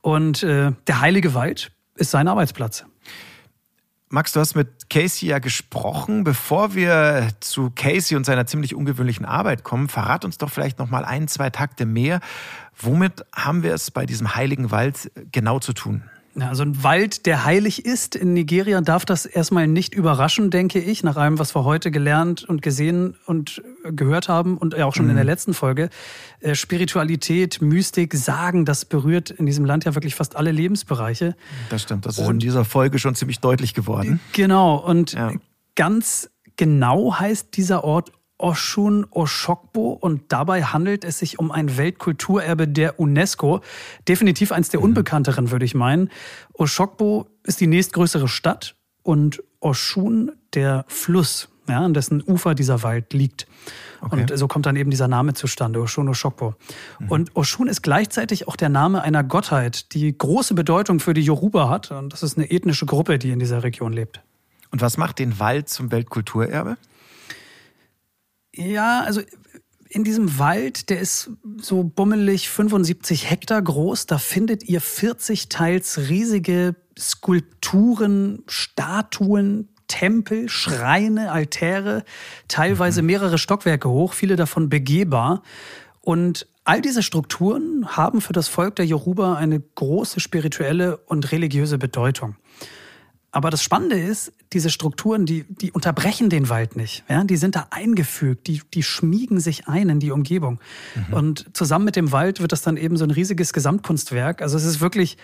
und 0.00 0.42
äh, 0.42 0.72
der 0.86 1.00
Heilige 1.00 1.34
Wald 1.34 1.72
ist 1.96 2.10
sein 2.10 2.26
Arbeitsplatz. 2.26 2.84
Max, 4.08 4.32
du 4.32 4.38
hast 4.38 4.54
mit 4.54 4.88
Casey 4.88 5.28
ja 5.28 5.40
gesprochen. 5.40 6.22
Bevor 6.22 6.74
wir 6.74 7.28
zu 7.40 7.70
Casey 7.70 8.16
und 8.16 8.24
seiner 8.24 8.46
ziemlich 8.46 8.74
ungewöhnlichen 8.74 9.26
Arbeit 9.26 9.64
kommen, 9.64 9.88
verrat 9.88 10.24
uns 10.24 10.38
doch 10.38 10.48
vielleicht 10.50 10.78
noch 10.78 10.88
mal 10.88 11.04
ein, 11.04 11.26
zwei 11.26 11.50
Takte 11.50 11.86
mehr. 11.86 12.20
Womit 12.78 13.24
haben 13.34 13.64
wir 13.64 13.74
es 13.74 13.90
bei 13.90 14.06
diesem 14.06 14.36
heiligen 14.36 14.70
Wald 14.70 15.10
genau 15.32 15.58
zu 15.58 15.72
tun? 15.72 16.04
Ja, 16.38 16.50
also 16.50 16.64
ein 16.64 16.82
Wald, 16.82 17.24
der 17.24 17.46
heilig 17.46 17.86
ist 17.86 18.14
in 18.14 18.34
Nigeria, 18.34 18.82
darf 18.82 19.06
das 19.06 19.24
erstmal 19.24 19.66
nicht 19.66 19.94
überraschen, 19.94 20.50
denke 20.50 20.78
ich, 20.78 21.02
nach 21.02 21.16
allem, 21.16 21.38
was 21.38 21.54
wir 21.54 21.64
heute 21.64 21.90
gelernt 21.90 22.44
und 22.44 22.60
gesehen 22.60 23.16
und 23.24 23.62
gehört 23.84 24.28
haben 24.28 24.58
und 24.58 24.78
auch 24.78 24.94
schon 24.94 25.06
mhm. 25.06 25.12
in 25.12 25.16
der 25.16 25.24
letzten 25.24 25.54
Folge. 25.54 25.88
Äh, 26.40 26.54
Spiritualität, 26.54 27.62
Mystik, 27.62 28.14
Sagen, 28.14 28.66
das 28.66 28.84
berührt 28.84 29.30
in 29.30 29.46
diesem 29.46 29.64
Land 29.64 29.86
ja 29.86 29.94
wirklich 29.94 30.14
fast 30.14 30.36
alle 30.36 30.52
Lebensbereiche. 30.52 31.36
Das 31.70 31.82
stimmt, 31.82 32.04
das 32.04 32.18
ist 32.18 32.26
und, 32.26 32.34
in 32.34 32.38
dieser 32.40 32.66
Folge 32.66 32.98
schon 32.98 33.14
ziemlich 33.14 33.40
deutlich 33.40 33.72
geworden. 33.72 34.20
Genau, 34.32 34.76
und 34.76 35.12
ja. 35.12 35.32
ganz 35.74 36.28
genau 36.56 37.18
heißt 37.18 37.56
dieser 37.56 37.82
Ort 37.82 38.12
Oshun 38.38 39.06
Oshokbo 39.10 39.92
und 39.92 40.24
dabei 40.28 40.62
handelt 40.62 41.04
es 41.04 41.18
sich 41.18 41.38
um 41.38 41.50
ein 41.50 41.76
Weltkulturerbe 41.76 42.68
der 42.68 43.00
UNESCO. 43.00 43.60
Definitiv 44.08 44.52
eins 44.52 44.68
der 44.68 44.80
mhm. 44.80 44.86
unbekannteren, 44.86 45.50
würde 45.50 45.64
ich 45.64 45.74
meinen. 45.74 46.10
Oshokbo 46.52 47.28
ist 47.44 47.60
die 47.60 47.66
nächstgrößere 47.66 48.28
Stadt 48.28 48.76
und 49.02 49.42
Oshun 49.60 50.32
der 50.54 50.84
Fluss, 50.88 51.48
ja, 51.68 51.80
an 51.80 51.94
dessen 51.94 52.22
Ufer 52.22 52.54
dieser 52.54 52.82
Wald 52.82 53.12
liegt. 53.14 53.46
Okay. 54.02 54.20
Und 54.20 54.38
so 54.38 54.46
kommt 54.48 54.66
dann 54.66 54.76
eben 54.76 54.90
dieser 54.90 55.08
Name 55.08 55.32
zustande, 55.32 55.80
Oshun 55.80 56.08
Oshokbo. 56.08 56.54
Mhm. 56.98 57.08
Und 57.08 57.36
Oshun 57.36 57.68
ist 57.68 57.82
gleichzeitig 57.82 58.48
auch 58.48 58.56
der 58.56 58.68
Name 58.68 59.02
einer 59.02 59.24
Gottheit, 59.24 59.94
die 59.94 60.16
große 60.16 60.54
Bedeutung 60.54 61.00
für 61.00 61.14
die 61.14 61.22
Yoruba 61.22 61.70
hat. 61.70 61.90
Und 61.90 62.12
das 62.12 62.22
ist 62.22 62.36
eine 62.36 62.50
ethnische 62.50 62.84
Gruppe, 62.84 63.18
die 63.18 63.30
in 63.30 63.38
dieser 63.38 63.62
Region 63.62 63.94
lebt. 63.94 64.20
Und 64.70 64.82
was 64.82 64.98
macht 64.98 65.18
den 65.18 65.38
Wald 65.38 65.70
zum 65.70 65.90
Weltkulturerbe? 65.90 66.76
Ja, 68.56 69.02
also 69.02 69.20
in 69.88 70.02
diesem 70.02 70.38
Wald, 70.38 70.90
der 70.90 71.00
ist 71.00 71.30
so 71.58 71.84
bummelig 71.84 72.48
75 72.48 73.30
Hektar 73.30 73.62
groß, 73.62 74.06
da 74.06 74.18
findet 74.18 74.64
ihr 74.64 74.80
40 74.80 75.48
teils 75.48 76.08
riesige 76.08 76.74
Skulpturen, 76.98 78.42
Statuen, 78.48 79.68
Tempel, 79.88 80.48
Schreine, 80.48 81.30
Altäre, 81.30 82.04
teilweise 82.48 83.02
mhm. 83.02 83.06
mehrere 83.06 83.38
Stockwerke 83.38 83.88
hoch, 83.88 84.14
viele 84.14 84.36
davon 84.36 84.68
begehbar. 84.68 85.42
Und 86.00 86.46
all 86.64 86.80
diese 86.80 87.02
Strukturen 87.02 87.96
haben 87.96 88.20
für 88.20 88.32
das 88.32 88.48
Volk 88.48 88.76
der 88.76 88.86
Yoruba 88.86 89.34
eine 89.34 89.60
große 89.60 90.20
spirituelle 90.20 90.96
und 90.96 91.30
religiöse 91.30 91.78
Bedeutung. 91.78 92.36
Aber 93.30 93.50
das 93.50 93.62
Spannende 93.62 94.00
ist, 94.00 94.32
diese 94.52 94.70
Strukturen, 94.70 95.26
die, 95.26 95.44
die 95.48 95.72
unterbrechen 95.72 96.30
den 96.30 96.48
Wald 96.48 96.76
nicht. 96.76 97.04
Ja? 97.08 97.24
Die 97.24 97.36
sind 97.36 97.56
da 97.56 97.68
eingefügt, 97.70 98.46
die, 98.46 98.62
die 98.72 98.82
schmiegen 98.82 99.40
sich 99.40 99.68
ein 99.68 99.88
in 99.88 100.00
die 100.00 100.10
Umgebung. 100.10 100.60
Mhm. 100.94 101.14
Und 101.14 101.56
zusammen 101.56 101.84
mit 101.84 101.96
dem 101.96 102.12
Wald 102.12 102.40
wird 102.40 102.52
das 102.52 102.62
dann 102.62 102.76
eben 102.76 102.96
so 102.96 103.04
ein 103.04 103.10
riesiges 103.10 103.52
Gesamtkunstwerk. 103.52 104.42
Also 104.42 104.56
es 104.56 104.64
ist 104.64 104.80
wirklich, 104.80 105.16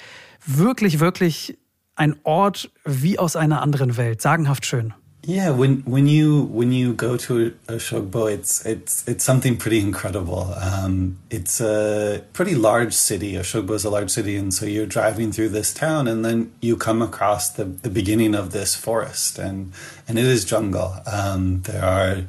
wirklich, 0.46 1.00
wirklich 1.00 1.58
ein 1.94 2.16
Ort 2.24 2.70
wie 2.84 3.18
aus 3.18 3.36
einer 3.36 3.62
anderen 3.62 3.96
Welt. 3.96 4.22
Sagenhaft 4.22 4.66
schön. 4.66 4.94
Yeah, 5.24 5.50
when 5.50 5.82
when 5.82 6.08
you 6.08 6.42
when 6.46 6.72
you 6.72 6.94
go 6.94 7.16
to 7.16 7.52
Oshogbo, 7.68 8.32
it's 8.32 8.66
it's 8.66 9.06
it's 9.06 9.22
something 9.22 9.56
pretty 9.56 9.78
incredible. 9.78 10.52
Um, 10.60 11.18
it's 11.30 11.60
a 11.60 12.24
pretty 12.32 12.56
large 12.56 12.92
city. 12.92 13.34
Oshogbo 13.34 13.70
is 13.74 13.84
a 13.84 13.90
large 13.90 14.10
city, 14.10 14.34
and 14.34 14.52
so 14.52 14.66
you're 14.66 14.84
driving 14.84 15.30
through 15.30 15.50
this 15.50 15.72
town, 15.72 16.08
and 16.08 16.24
then 16.24 16.50
you 16.60 16.76
come 16.76 17.00
across 17.00 17.50
the, 17.50 17.64
the 17.66 17.88
beginning 17.88 18.34
of 18.34 18.50
this 18.50 18.74
forest, 18.74 19.38
and 19.38 19.72
and 20.08 20.18
it 20.18 20.24
is 20.24 20.44
jungle. 20.44 20.96
Um, 21.06 21.62
there 21.62 21.84
are 21.84 22.24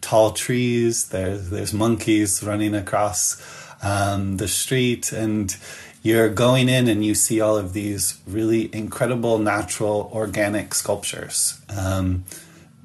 tall 0.00 0.30
trees. 0.30 1.08
There's 1.08 1.50
there's 1.50 1.74
monkeys 1.74 2.44
running 2.44 2.76
across 2.76 3.42
um, 3.82 4.36
the 4.36 4.46
street, 4.46 5.10
and 5.10 5.56
you're 6.06 6.28
going 6.28 6.68
in 6.68 6.88
and 6.88 7.04
you 7.04 7.14
see 7.14 7.40
all 7.40 7.56
of 7.56 7.72
these 7.72 8.20
really 8.28 8.70
incredible 8.72 9.38
natural 9.38 10.08
organic 10.12 10.72
sculptures 10.72 11.60
um, 11.76 12.24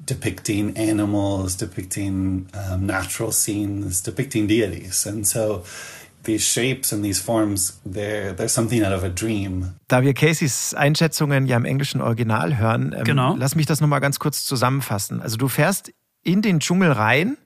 depicting 0.04 0.76
animals, 0.76 1.56
depicting 1.56 2.48
um, 2.54 2.86
natural 2.86 3.30
scenes, 3.30 4.02
depicting 4.02 4.48
deities. 4.48 5.06
And 5.06 5.24
so 5.24 5.62
these 6.24 6.42
shapes 6.42 6.92
and 6.92 7.04
these 7.04 7.20
forms, 7.20 7.80
they're, 7.86 8.32
they're 8.32 8.48
something 8.48 8.82
out 8.82 8.92
of 8.92 9.04
a 9.04 9.08
dream. 9.08 9.74
Da 9.86 10.02
wir 10.02 10.14
Caseys 10.14 10.74
Einschätzungen 10.74 11.46
ja 11.46 11.56
im 11.56 11.64
englischen 11.64 12.00
Original 12.00 12.58
hören, 12.58 12.92
ähm, 12.96 13.04
genau. 13.04 13.36
lass 13.36 13.54
mich 13.54 13.66
das 13.66 13.80
nochmal 13.80 14.00
ganz 14.00 14.18
kurz 14.18 14.44
zusammenfassen. 14.44 15.22
Also 15.22 15.36
du 15.36 15.46
fährst 15.46 15.92
in 16.24 16.42
den 16.42 16.58
Dschungel 16.58 16.90
rein, 16.90 17.36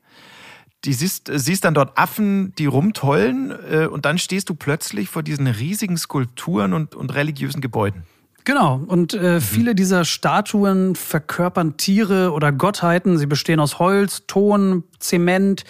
die 0.85 0.93
siehst, 0.93 1.31
siehst 1.33 1.65
dann 1.65 1.75
dort 1.75 1.99
Affen, 1.99 2.55
die 2.59 2.67
rumtollen 2.67 3.53
äh, 3.71 3.87
und 3.87 4.05
dann 4.05 4.19
stehst 4.19 4.49
du 4.49 4.55
plötzlich 4.55 5.09
vor 5.09 5.23
diesen 5.23 5.47
riesigen 5.47 5.97
Skulpturen 5.97 6.73
und, 6.73 6.95
und 6.95 7.15
religiösen 7.15 7.61
Gebäuden. 7.61 8.05
Genau, 8.45 8.81
und 8.87 9.13
äh, 9.13 9.41
viele 9.41 9.75
dieser 9.75 10.05
Statuen 10.05 10.95
verkörpern 10.95 11.77
Tiere 11.77 12.31
oder 12.31 12.53
Gottheiten. 12.53 13.19
Sie 13.19 13.27
bestehen 13.27 13.59
aus 13.59 13.81
Holz, 13.81 14.23
Ton, 14.29 14.85
Zement, 15.01 15.65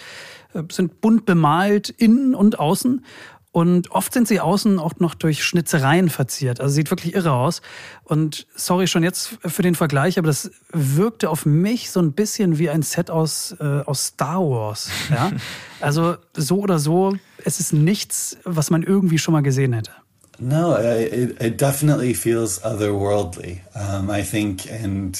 äh, 0.53 0.61
sind 0.71 1.01
bunt 1.01 1.25
bemalt, 1.25 1.89
innen 1.89 2.35
und 2.35 2.59
außen. 2.59 3.03
Und 3.51 3.89
oft 3.91 4.13
sind 4.13 4.27
sie 4.27 4.39
außen 4.39 4.77
auch 4.77 4.93
noch 4.99 5.15
durch 5.15 5.43
Schnitzereien 5.43 6.09
verziert. 6.09 6.59
Also 6.61 6.75
sieht 6.75 6.91
wirklich 6.91 7.15
irre 7.15 7.31
aus. 7.31 7.61
Und 8.03 8.45
sorry 8.55 8.87
schon 8.87 9.03
jetzt 9.03 9.37
für 9.43 9.61
den 9.63 9.73
Vergleich, 9.73 10.19
aber 10.19 10.27
das 10.27 10.51
wirkte 10.71 11.29
auf 11.29 11.45
mich 11.45 11.89
so 11.89 11.99
ein 11.99 12.11
bisschen 12.11 12.59
wie 12.59 12.69
ein 12.69 12.83
Set 12.83 13.09
aus, 13.09 13.55
äh, 13.59 13.81
aus 13.85 14.07
Star 14.07 14.41
Wars. 14.41 14.89
Ja? 15.09 15.31
Also 15.79 16.17
so 16.35 16.57
oder 16.61 16.79
so, 16.79 17.15
es 17.45 17.59
ist 17.59 17.71
nichts, 17.71 18.37
was 18.43 18.71
man 18.71 18.81
irgendwie 18.81 19.19
schon 19.19 19.33
mal 19.33 19.43
gesehen 19.43 19.73
hätte. 19.73 19.91
No, 20.39 20.75
it, 20.75 21.39
it 21.39 21.61
definitely 21.61 22.15
feels 22.15 22.63
otherworldly. 22.63 23.61
Um, 23.75 24.09
I 24.09 24.23
think, 24.23 24.71
and 24.71 25.15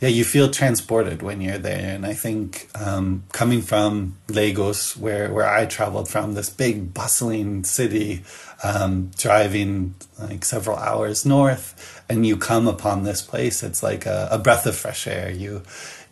yeah, 0.00 0.08
you 0.08 0.24
feel 0.24 0.50
transported 0.50 1.22
when 1.22 1.40
you're 1.40 1.58
there. 1.58 1.94
And 1.94 2.04
I 2.04 2.12
think 2.12 2.68
um, 2.74 3.24
coming 3.32 3.62
from 3.62 4.18
Lagos, 4.28 4.96
where 4.96 5.32
where 5.32 5.48
I 5.48 5.66
traveled 5.66 6.08
from, 6.08 6.34
this 6.34 6.50
big 6.50 6.92
bustling 6.92 7.64
city, 7.64 8.22
um, 8.62 9.10
driving 9.16 9.94
like 10.18 10.44
several 10.44 10.76
hours 10.76 11.24
north, 11.24 12.04
and 12.08 12.26
you 12.26 12.36
come 12.36 12.68
upon 12.68 13.04
this 13.04 13.22
place. 13.22 13.62
It's 13.62 13.82
like 13.82 14.06
a, 14.06 14.28
a 14.30 14.38
breath 14.38 14.66
of 14.66 14.76
fresh 14.76 15.06
air. 15.06 15.30
You 15.30 15.62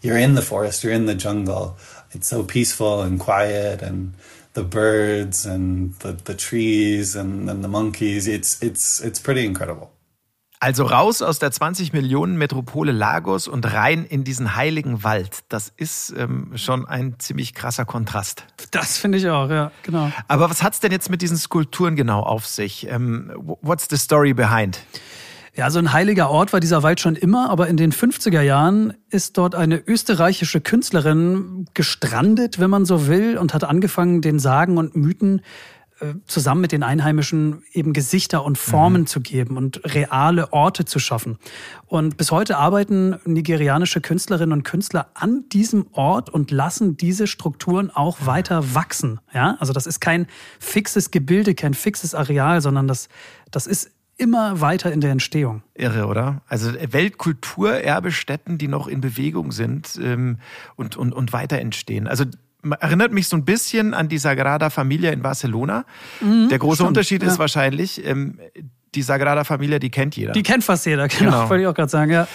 you're 0.04 0.18
in 0.18 0.34
the 0.34 0.42
forest. 0.42 0.84
You're 0.84 0.92
in 0.92 1.06
the 1.06 1.14
jungle. 1.14 1.78
It's 2.12 2.28
so 2.28 2.44
peaceful 2.44 3.00
and 3.00 3.18
quiet 3.18 3.80
and 3.80 4.12
the 4.52 4.62
birds 4.62 5.46
and 5.46 5.94
the, 5.96 6.12
the 6.12 6.34
trees 6.34 7.16
and, 7.16 7.48
and 7.48 7.64
the 7.64 7.68
monkeys. 7.68 8.28
It's, 8.28 8.62
it's, 8.62 9.00
it's 9.00 9.18
pretty 9.18 9.46
incredible. 9.46 9.93
Also 10.64 10.84
raus 10.84 11.20
aus 11.20 11.38
der 11.38 11.50
20 11.50 11.92
Millionen 11.92 12.38
Metropole 12.38 12.90
Lagos 12.90 13.48
und 13.48 13.70
rein 13.70 14.06
in 14.06 14.24
diesen 14.24 14.56
heiligen 14.56 15.04
Wald. 15.04 15.40
Das 15.50 15.70
ist 15.76 16.14
ähm, 16.16 16.52
schon 16.54 16.88
ein 16.88 17.16
ziemlich 17.18 17.52
krasser 17.52 17.84
Kontrast. 17.84 18.46
Das 18.70 18.96
finde 18.96 19.18
ich 19.18 19.28
auch, 19.28 19.50
ja, 19.50 19.72
genau. 19.82 20.10
Aber 20.26 20.48
was 20.48 20.62
hat's 20.62 20.80
denn 20.80 20.90
jetzt 20.90 21.10
mit 21.10 21.20
diesen 21.20 21.36
Skulpturen 21.36 21.96
genau 21.96 22.20
auf 22.20 22.46
sich? 22.46 22.86
Ähm, 22.88 23.30
what's 23.36 23.88
the 23.90 23.98
story 23.98 24.32
behind? 24.32 24.80
Ja, 25.54 25.70
so 25.70 25.78
ein 25.80 25.92
heiliger 25.92 26.30
Ort 26.30 26.54
war 26.54 26.60
dieser 26.60 26.82
Wald 26.82 26.98
schon 26.98 27.14
immer, 27.14 27.50
aber 27.50 27.68
in 27.68 27.76
den 27.76 27.92
50er 27.92 28.40
Jahren 28.40 28.94
ist 29.10 29.36
dort 29.36 29.54
eine 29.54 29.76
österreichische 29.86 30.62
Künstlerin 30.62 31.66
gestrandet, 31.74 32.58
wenn 32.58 32.70
man 32.70 32.86
so 32.86 33.06
will, 33.06 33.36
und 33.36 33.52
hat 33.52 33.64
angefangen, 33.64 34.22
den 34.22 34.38
Sagen 34.38 34.78
und 34.78 34.96
Mythen 34.96 35.42
zusammen 36.26 36.60
mit 36.60 36.72
den 36.72 36.82
Einheimischen 36.82 37.62
eben 37.72 37.92
Gesichter 37.92 38.44
und 38.44 38.58
Formen 38.58 39.02
mhm. 39.02 39.06
zu 39.06 39.20
geben 39.20 39.56
und 39.56 39.80
reale 39.84 40.52
Orte 40.52 40.84
zu 40.84 40.98
schaffen. 40.98 41.38
Und 41.86 42.16
bis 42.16 42.30
heute 42.30 42.56
arbeiten 42.56 43.16
nigerianische 43.24 44.00
Künstlerinnen 44.00 44.52
und 44.52 44.64
Künstler 44.64 45.08
an 45.14 45.44
diesem 45.50 45.86
Ort 45.92 46.30
und 46.30 46.50
lassen 46.50 46.96
diese 46.96 47.26
Strukturen 47.26 47.90
auch 47.90 48.26
weiter 48.26 48.74
wachsen. 48.74 49.20
Ja, 49.32 49.56
also 49.60 49.72
das 49.72 49.86
ist 49.86 50.00
kein 50.00 50.26
fixes 50.58 51.10
Gebilde, 51.10 51.54
kein 51.54 51.74
fixes 51.74 52.14
Areal, 52.14 52.60
sondern 52.60 52.88
das, 52.88 53.08
das 53.50 53.66
ist 53.66 53.90
immer 54.16 54.60
weiter 54.60 54.92
in 54.92 55.00
der 55.00 55.10
Entstehung. 55.10 55.62
Irre, 55.74 56.06
oder? 56.06 56.42
Also 56.46 56.72
Weltkulturerbestätten, 56.72 58.58
die 58.58 58.68
noch 58.68 58.86
in 58.86 59.00
Bewegung 59.00 59.52
sind 59.52 59.98
ähm, 60.00 60.38
und, 60.76 60.96
und, 60.96 61.12
und 61.12 61.32
weiter 61.32 61.58
entstehen. 61.58 62.06
Also 62.06 62.24
erinnert 62.80 63.12
mich 63.12 63.28
so 63.28 63.36
ein 63.36 63.44
bisschen 63.44 63.94
an 63.94 64.08
die 64.08 64.18
Sagrada 64.18 64.70
Familia 64.70 65.12
in 65.12 65.22
Barcelona. 65.22 65.84
Mhm, 66.20 66.48
der 66.48 66.58
große 66.58 66.76
stimmt, 66.76 66.88
Unterschied 66.88 67.22
ja. 67.22 67.28
ist 67.28 67.38
wahrscheinlich, 67.38 68.04
ähm, 68.04 68.38
die 68.94 69.02
Sagrada 69.02 69.44
Familia, 69.44 69.78
die 69.78 69.90
kennt 69.90 70.16
jeder. 70.16 70.32
Die 70.32 70.42
kennt 70.42 70.64
fast 70.64 70.86
jeder, 70.86 71.08
genau, 71.08 71.30
genau. 71.30 71.50
wollte 71.50 71.62
ich 71.62 71.68
auch 71.68 71.74
gerade 71.74 71.90
sagen, 71.90 72.10
ja. 72.10 72.28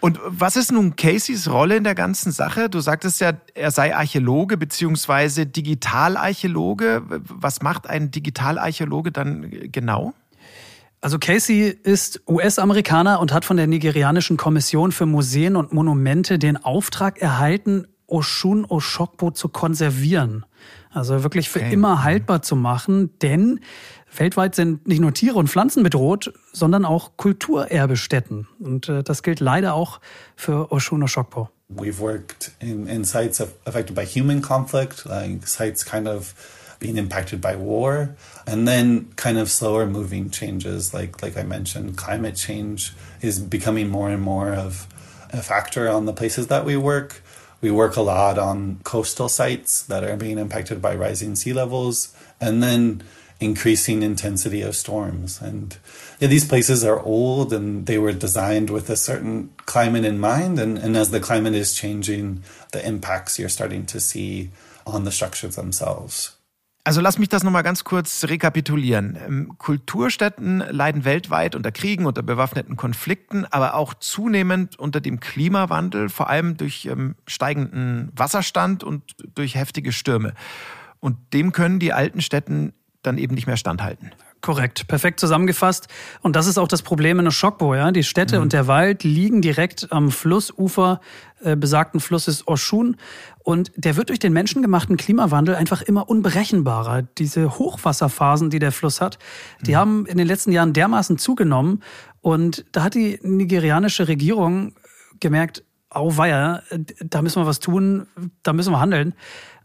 Und 0.00 0.20
was 0.24 0.56
ist 0.56 0.72
nun 0.72 0.94
Caseys 0.94 1.50
Rolle 1.50 1.76
in 1.76 1.84
der 1.84 1.94
ganzen 1.94 2.30
Sache? 2.30 2.68
Du 2.68 2.80
sagtest 2.80 3.20
ja, 3.20 3.32
er 3.54 3.70
sei 3.70 3.96
Archäologe 3.96 4.56
beziehungsweise 4.56 5.46
Digitalarchäologe. 5.46 7.02
Was 7.08 7.62
macht 7.62 7.88
ein 7.88 8.10
Digitalarchäologe 8.10 9.10
dann 9.10 9.50
genau? 9.72 10.12
Also 11.00 11.18
Casey 11.18 11.68
ist 11.68 12.20
US-Amerikaner 12.28 13.20
und 13.20 13.32
hat 13.32 13.44
von 13.44 13.56
der 13.56 13.66
nigerianischen 13.66 14.36
Kommission 14.36 14.92
für 14.92 15.06
Museen 15.06 15.56
und 15.56 15.72
Monumente 15.72 16.38
den 16.38 16.56
Auftrag 16.56 17.18
erhalten, 17.18 17.86
Oshun 18.06 18.64
Oshokbo 18.64 19.30
zu 19.30 19.48
konservieren. 19.48 20.44
Also 20.90 21.22
wirklich 21.22 21.50
für 21.50 21.60
okay. 21.60 21.72
immer 21.72 22.04
haltbar 22.04 22.42
zu 22.42 22.56
machen, 22.56 23.10
denn 23.20 23.60
weltweit 24.16 24.54
sind 24.54 24.86
nicht 24.88 25.00
nur 25.00 25.12
Tiere 25.12 25.38
und 25.38 25.48
Pflanzen 25.48 25.82
bedroht, 25.82 26.32
sondern 26.52 26.84
auch 26.84 27.16
Kulturerbestätten. 27.16 28.48
Und 28.60 28.88
äh, 28.88 29.02
das 29.02 29.22
gilt 29.22 29.40
leider 29.40 29.74
auch 29.74 30.00
für 30.36 30.72
Oshun 30.72 31.02
Oshokbo. 31.02 31.50
We've 31.68 31.98
worked 31.98 32.52
in, 32.60 32.86
in 32.86 33.04
sites 33.04 33.40
affected 33.64 33.94
by 33.94 34.06
human 34.06 34.40
conflict, 34.40 35.04
like 35.04 35.46
sites 35.46 35.84
kind 35.84 36.06
of 36.06 36.34
being 36.78 36.96
impacted 36.96 37.40
by 37.40 37.56
war, 37.56 38.14
and 38.46 38.68
then 38.68 39.08
kind 39.16 39.38
of 39.38 39.50
slower 39.50 39.86
moving 39.86 40.30
changes, 40.30 40.92
like 40.92 41.22
like 41.22 41.36
I 41.36 41.42
mentioned, 41.42 41.96
climate 41.96 42.36
change 42.36 42.92
is 43.20 43.40
becoming 43.40 43.88
more 43.88 44.10
and 44.10 44.22
more 44.22 44.52
of 44.54 44.86
a 45.32 45.42
factor 45.42 45.88
on 45.88 46.06
the 46.06 46.12
places 46.12 46.46
that 46.46 46.64
we 46.64 46.76
work. 46.76 47.22
We 47.60 47.70
work 47.70 47.96
a 47.96 48.02
lot 48.02 48.38
on 48.38 48.80
coastal 48.84 49.28
sites 49.28 49.82
that 49.84 50.04
are 50.04 50.16
being 50.16 50.38
impacted 50.38 50.82
by 50.82 50.94
rising 50.94 51.36
sea 51.36 51.52
levels, 51.52 52.14
and 52.40 52.62
then 52.62 53.02
increasing 53.40 54.02
intensity 54.02 54.62
of 54.62 54.76
storms. 54.76 55.40
And 55.40 55.76
yeah, 56.20 56.28
these 56.28 56.46
places 56.46 56.84
are 56.84 57.00
old 57.00 57.52
and 57.52 57.86
they 57.86 57.98
were 57.98 58.12
designed 58.12 58.70
with 58.70 58.88
a 58.88 58.96
certain 58.96 59.50
climate 59.66 60.04
in 60.04 60.18
mind. 60.18 60.58
And, 60.58 60.78
and 60.78 60.96
as 60.96 61.10
the 61.10 61.20
climate 61.20 61.54
is 61.54 61.74
changing, 61.74 62.42
the 62.72 62.86
impacts 62.86 63.38
you're 63.38 63.48
starting 63.48 63.84
to 63.86 64.00
see 64.00 64.50
on 64.86 65.04
the 65.04 65.12
structures 65.12 65.56
themselves. 65.56 66.35
Also 66.86 67.00
lass 67.00 67.18
mich 67.18 67.28
das 67.28 67.42
nochmal 67.42 67.64
ganz 67.64 67.82
kurz 67.82 68.22
rekapitulieren. 68.28 69.18
Ähm, 69.26 69.58
Kulturstätten 69.58 70.58
leiden 70.58 71.04
weltweit 71.04 71.56
unter 71.56 71.72
Kriegen, 71.72 72.06
unter 72.06 72.22
bewaffneten 72.22 72.76
Konflikten, 72.76 73.44
aber 73.44 73.74
auch 73.74 73.92
zunehmend 73.94 74.78
unter 74.78 75.00
dem 75.00 75.18
Klimawandel, 75.18 76.08
vor 76.08 76.30
allem 76.30 76.56
durch 76.56 76.86
ähm, 76.86 77.16
steigenden 77.26 78.12
Wasserstand 78.14 78.84
und 78.84 79.16
durch 79.34 79.56
heftige 79.56 79.90
Stürme. 79.90 80.32
Und 81.00 81.16
dem 81.32 81.50
können 81.50 81.80
die 81.80 81.92
alten 81.92 82.20
Städten 82.20 82.72
dann 83.02 83.18
eben 83.18 83.34
nicht 83.34 83.48
mehr 83.48 83.56
standhalten. 83.56 84.12
Korrekt, 84.46 84.86
perfekt 84.86 85.18
zusammengefasst. 85.18 85.88
Und 86.22 86.36
das 86.36 86.46
ist 86.46 86.56
auch 86.56 86.68
das 86.68 86.82
Problem 86.82 87.18
in 87.18 87.26
Oshokbo. 87.26 87.74
Ja? 87.74 87.90
Die 87.90 88.04
Städte 88.04 88.36
mhm. 88.36 88.42
und 88.42 88.52
der 88.52 88.68
Wald 88.68 89.02
liegen 89.02 89.42
direkt 89.42 89.90
am 89.90 90.12
Flussufer 90.12 91.00
äh, 91.42 91.56
besagten 91.56 91.98
Flusses 91.98 92.46
Oshun. 92.46 92.96
Und 93.42 93.72
der 93.74 93.96
wird 93.96 94.10
durch 94.10 94.20
den 94.20 94.32
menschengemachten 94.32 94.96
Klimawandel 94.96 95.56
einfach 95.56 95.82
immer 95.82 96.08
unberechenbarer. 96.08 97.02
Diese 97.18 97.58
Hochwasserphasen, 97.58 98.48
die 98.48 98.60
der 98.60 98.70
Fluss 98.70 99.00
hat, 99.00 99.18
die 99.62 99.72
mhm. 99.72 99.76
haben 99.78 100.06
in 100.06 100.16
den 100.16 100.28
letzten 100.28 100.52
Jahren 100.52 100.72
dermaßen 100.72 101.18
zugenommen. 101.18 101.82
Und 102.20 102.66
da 102.70 102.84
hat 102.84 102.94
die 102.94 103.18
nigerianische 103.24 104.06
Regierung 104.06 104.74
gemerkt, 105.18 105.64
auweia, 105.90 106.62
da 107.04 107.22
müssen 107.22 107.42
wir 107.42 107.46
was 107.46 107.60
tun, 107.60 108.06
da 108.42 108.52
müssen 108.52 108.72
wir 108.72 108.80
handeln. 108.80 109.14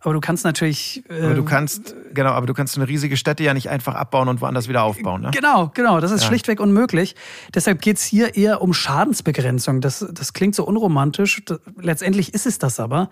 Aber 0.04 0.16
du 0.16 0.20
kannst 0.20 0.44
natürlich. 0.44 1.04
Äh, 1.10 1.26
aber 1.26 1.36
du 1.36 1.46
kannst, 1.46 1.96
genau, 2.14 2.32
aber 2.32 2.48
du 2.48 2.54
kannst 2.54 2.76
eine 2.76 2.88
riesige 2.88 3.18
Stätte 3.18 3.44
ja 3.44 3.54
nicht 3.54 3.70
einfach 3.70 3.94
abbauen 3.94 4.28
und 4.30 4.42
woanders 4.42 4.68
wieder 4.68 4.82
aufbauen. 4.82 5.22
Ne? 5.22 5.32
Genau, 5.32 5.70
genau. 5.74 6.00
Das 6.00 6.12
ist 6.12 6.22
ja. 6.22 6.28
schlichtweg 6.28 6.60
unmöglich. 6.60 7.16
Deshalb 7.54 7.82
geht's 7.82 8.04
hier 8.04 8.36
eher 8.36 8.64
um 8.64 8.74
Schadensbegrenzung. 8.74 9.80
Das, 9.80 10.06
das 10.12 10.34
klingt 10.34 10.56
so 10.56 10.66
unromantisch. 10.66 11.44
Letztendlich 11.80 12.34
ist 12.34 12.48
es 12.48 12.58
das 12.58 12.80
aber. 12.80 13.10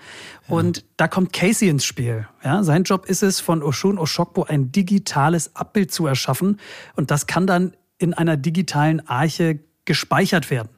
Ja. 0.47 0.55
Und 0.55 0.84
da 0.97 1.07
kommt 1.07 1.32
Casey 1.32 1.70
ins 1.70 1.86
Spiel. 1.86 2.28
Ja, 2.43 2.64
sein 2.64 2.84
Job 2.84 3.05
ist 3.05 3.22
es, 3.22 3.39
von 3.39 3.62
Oshun 3.62 3.99
Oshokbo 3.99 4.45
ein 4.45 4.72
digitales 4.72 5.55
Abbild 5.55 5.91
zu 5.91 6.07
erschaffen. 6.07 6.60
Und 6.95 7.12
das 7.12 7.28
kann 7.28 7.45
dann 7.45 7.74
in 7.99 8.16
einer 8.16 8.36
digitalen 8.36 9.07
Arche 9.07 9.60
gespeichert 9.86 10.49
werden. 10.49 10.70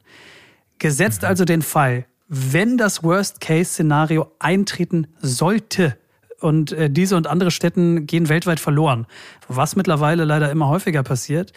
Gesetzt 0.78 1.22
mhm. 1.22 1.28
also 1.28 1.46
den 1.46 1.62
Fall, 1.62 2.04
wenn 2.34 2.78
das 2.78 3.04
Worst-Case-Szenario 3.04 4.32
eintreten 4.38 5.06
sollte, 5.20 5.98
und 6.40 6.72
äh, 6.72 6.90
diese 6.90 7.16
und 7.16 7.26
andere 7.28 7.50
Städten 7.50 8.06
gehen 8.06 8.28
weltweit 8.28 8.58
verloren, 8.58 9.06
was 9.46 9.76
mittlerweile 9.76 10.24
leider 10.24 10.50
immer 10.50 10.66
häufiger 10.68 11.02
passiert, 11.04 11.52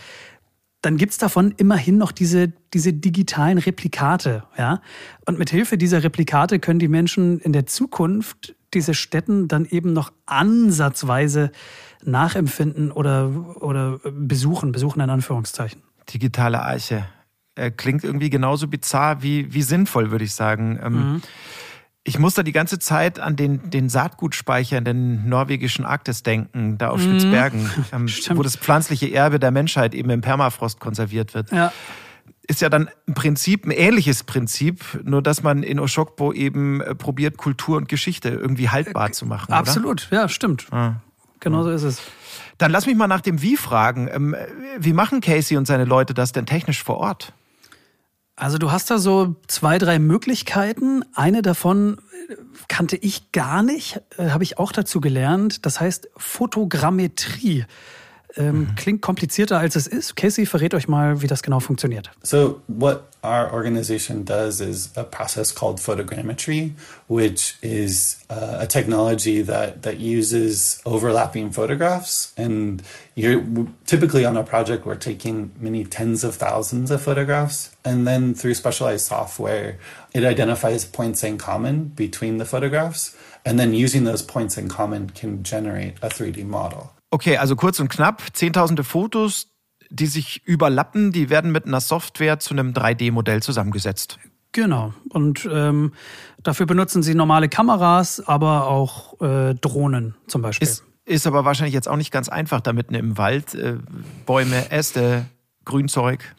dann 0.81 0.97
gibt's 0.97 1.17
davon 1.17 1.55
immerhin 1.57 1.97
noch 1.97 2.11
diese, 2.11 2.53
diese 2.73 2.93
digitalen 2.93 3.57
Replikate. 3.57 4.43
Ja? 4.57 4.81
Und 5.25 5.39
mit 5.39 5.49
Hilfe 5.49 5.79
dieser 5.79 6.03
Replikate 6.03 6.59
können 6.59 6.77
die 6.77 6.87
Menschen 6.87 7.39
in 7.39 7.53
der 7.53 7.65
Zukunft 7.65 8.55
diese 8.75 8.93
Städten 8.93 9.47
dann 9.47 9.65
eben 9.65 9.93
noch 9.93 10.11
ansatzweise 10.27 11.51
nachempfinden 12.03 12.91
oder, 12.91 13.31
oder 13.61 13.99
besuchen, 14.11 14.71
besuchen 14.71 15.01
in 15.01 15.09
Anführungszeichen. 15.09 15.81
Digitale 16.13 16.63
Eiche. 16.63 17.07
Äh, 17.55 17.71
klingt 17.71 18.03
irgendwie 18.03 18.29
genauso 18.29 18.67
bizarr 18.67 19.21
wie, 19.21 19.53
wie 19.53 19.61
sinnvoll, 19.61 20.11
würde 20.11 20.25
ich 20.25 20.33
sagen. 20.33 20.79
Ähm, 20.83 20.93
mhm. 20.93 21.21
Ich 22.03 22.19
muss 22.19 22.35
da 22.35 22.43
die 22.43 22.51
ganze 22.51 22.77
Zeit 22.79 23.19
an 23.19 23.35
den, 23.35 23.69
den 23.69 23.89
Saatgutspeicher 23.89 24.77
in 24.77 24.83
den 24.83 25.29
norwegischen 25.29 25.85
Arktis 25.85 26.21
denken, 26.21 26.77
da 26.77 26.89
auf 26.89 26.99
mhm. 26.99 27.19
Spitzbergen, 27.19 27.69
ähm, 27.93 28.07
wo 28.35 28.43
das 28.43 28.57
pflanzliche 28.57 29.11
Erbe 29.11 29.39
der 29.39 29.51
Menschheit 29.51 29.95
eben 29.95 30.09
im 30.09 30.21
Permafrost 30.21 30.79
konserviert 30.79 31.33
wird. 31.33 31.51
Ja. 31.51 31.71
Ist 32.47 32.61
ja 32.61 32.69
dann 32.69 32.89
im 33.07 33.15
Prinzip 33.15 33.65
ein 33.65 33.71
ähnliches 33.71 34.23
Prinzip, 34.23 35.01
nur 35.03 35.23
dass 35.23 35.41
man 35.41 35.63
in 35.63 35.79
Oshokbo 35.79 36.33
eben 36.33 36.81
äh, 36.81 36.93
probiert, 36.93 37.37
Kultur 37.37 37.77
und 37.77 37.87
Geschichte 37.87 38.29
irgendwie 38.29 38.69
haltbar 38.69 39.13
zu 39.13 39.25
machen. 39.25 39.53
Absolut, 39.53 40.09
oder? 40.11 40.21
ja, 40.21 40.29
stimmt. 40.29 40.67
Ah. 40.71 40.95
Genau 41.39 41.63
so 41.63 41.71
ist 41.71 41.83
es. 41.83 42.01
Dann 42.57 42.71
lass 42.71 42.85
mich 42.85 42.95
mal 42.95 43.07
nach 43.07 43.21
dem 43.21 43.41
Wie 43.41 43.55
fragen. 43.55 44.09
Ähm, 44.11 44.35
wie 44.77 44.93
machen 44.93 45.21
Casey 45.21 45.57
und 45.57 45.65
seine 45.65 45.85
Leute 45.85 46.13
das 46.13 46.33
denn 46.33 46.45
technisch 46.45 46.83
vor 46.83 46.97
Ort? 46.97 47.33
Also 48.35 48.57
du 48.57 48.71
hast 48.71 48.91
da 48.91 48.97
so 48.97 49.35
zwei, 49.47 49.77
drei 49.77 49.97
Möglichkeiten. 49.97 51.03
Eine 51.13 51.41
davon 51.41 51.97
äh, 52.29 52.35
kannte 52.67 52.97
ich 52.97 53.31
gar 53.31 53.63
nicht, 53.63 54.01
äh, 54.17 54.29
habe 54.29 54.43
ich 54.43 54.59
auch 54.59 54.71
dazu 54.71 54.99
gelernt. 54.99 55.65
Das 55.65 55.79
heißt 55.79 56.09
Fotogrammetrie. 56.17 57.65
Ähm, 58.37 58.59
mhm. 58.59 58.75
Klingt 58.75 59.01
komplizierter 59.01 59.57
als 59.57 59.75
es 59.75 59.87
ist. 59.87 60.15
Casey 60.15 60.45
verrät 60.45 60.73
euch 60.73 60.87
mal, 60.87 61.21
wie 61.21 61.27
das 61.27 61.41
genau 61.41 61.59
funktioniert. 61.59 62.11
So, 62.21 62.61
what 62.67 63.03
our 63.23 63.51
organization 63.53 64.25
does 64.25 64.59
is 64.59 64.91
a 64.95 65.03
process 65.03 65.53
called 65.53 65.79
photogrammetry, 65.79 66.71
which 67.07 67.55
is 67.61 68.19
uh, 68.29 68.57
a 68.59 68.67
technology 68.67 69.41
that 69.41 69.83
that 69.83 69.99
uses 69.99 70.79
overlapping 70.85 71.51
photographs. 71.51 72.33
And 72.37 72.83
you're 73.15 73.43
typically 73.85 74.25
on 74.25 74.35
a 74.35 74.43
project, 74.43 74.85
we're 74.85 74.95
taking 74.95 75.51
many 75.59 75.85
tens 75.85 76.23
of 76.23 76.35
thousands 76.35 76.91
of 76.91 77.01
photographs, 77.01 77.75
and 77.85 78.05
then 78.05 78.33
through 78.33 78.55
specialized 78.55 79.05
software, 79.05 79.77
it 80.13 80.25
identifies 80.25 80.85
points 80.85 81.23
in 81.23 81.37
common 81.37 81.85
between 81.95 82.37
the 82.37 82.45
photographs, 82.45 83.15
and 83.45 83.57
then 83.57 83.73
using 83.73 84.03
those 84.03 84.21
points 84.21 84.57
in 84.57 84.67
common 84.67 85.09
can 85.09 85.43
generate 85.43 85.97
a 86.01 86.09
3D 86.09 86.45
model. 86.45 86.94
Okay, 87.09 87.37
also 87.37 87.55
kurz 87.55 87.79
und 87.79 87.89
knapp, 87.89 88.21
zehntausende 88.33 88.83
Fotos, 88.83 89.47
die 89.89 90.07
sich 90.07 90.43
überlappen, 90.45 91.11
die 91.11 91.29
werden 91.29 91.51
mit 91.51 91.65
einer 91.65 91.79
Software 91.79 92.39
zu 92.39 92.53
einem 92.53 92.73
3D-Modell 92.73 93.41
zusammengesetzt. 93.41 94.19
Genau. 94.51 94.93
Und 95.09 95.47
ähm, 95.51 95.93
dafür 96.41 96.65
benutzen 96.65 97.03
sie 97.03 97.13
normale 97.13 97.49
Kameras, 97.49 98.25
aber 98.25 98.67
auch 98.67 99.19
äh, 99.21 99.53
Drohnen 99.55 100.15
zum 100.27 100.41
Beispiel. 100.41 100.67
Ist, 100.67 100.85
ist 101.03 101.27
aber 101.27 101.43
wahrscheinlich 101.43 101.73
jetzt 101.73 101.89
auch 101.89 101.97
nicht 101.97 102.11
ganz 102.11 102.29
einfach 102.29 102.61
da 102.61 102.71
mitten 102.71 102.95
im 102.95 103.17
Wald. 103.17 103.53
Äh, 103.53 103.77
Bäume, 104.25 104.71
Äste, 104.71 105.25
Grünzeug. 105.65 106.35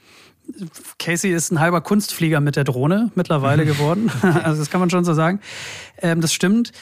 Casey 0.98 1.32
ist 1.32 1.50
ein 1.50 1.60
halber 1.60 1.80
Kunstflieger 1.82 2.40
mit 2.40 2.56
der 2.56 2.64
Drohne 2.64 3.10
mittlerweile 3.14 3.66
geworden. 3.66 4.10
also 4.22 4.60
das 4.60 4.70
kann 4.70 4.80
man 4.80 4.88
schon 4.88 5.04
so 5.04 5.12
sagen. 5.12 5.40
Ähm, 5.98 6.22
das 6.22 6.32
stimmt. 6.32 6.72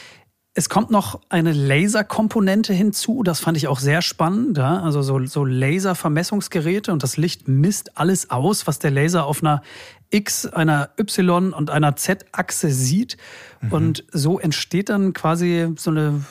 Es 0.57 0.69
kommt 0.69 0.93
noch 0.93 1.21
eine 1.31 1.53
Laserkomponente 1.53 2.73
hinzu, 2.73 3.25
das 3.25 3.41
fand 3.41 3.57
ich 3.57 3.67
auch 3.67 3.81
sehr 3.81 4.03
spannend. 4.03 4.57
Ja? 4.57 4.81
Also 4.83 5.03
so, 5.03 5.25
so 5.27 5.45
Laservermessungsgeräte 5.45 6.93
und 6.93 7.03
das 7.03 7.17
Licht 7.17 7.49
misst 7.49 7.99
alles 7.99 8.31
aus, 8.31 8.69
was 8.69 8.79
der 8.79 8.93
Laser 8.93 9.27
auf 9.27 9.43
einer 9.43 9.63
X, 10.11 10.47
einer 10.47 10.91
Y 10.97 11.53
und 11.53 11.71
einer 11.71 11.97
Z-Achse 11.97 12.71
sieht. 12.71 13.17
Mhm. 13.63 13.73
Und 13.73 14.05
so 14.13 14.39
entsteht 14.39 14.91
dann 14.91 15.13
quasi 15.13 15.73
so 15.77 15.91
eine 15.91 16.25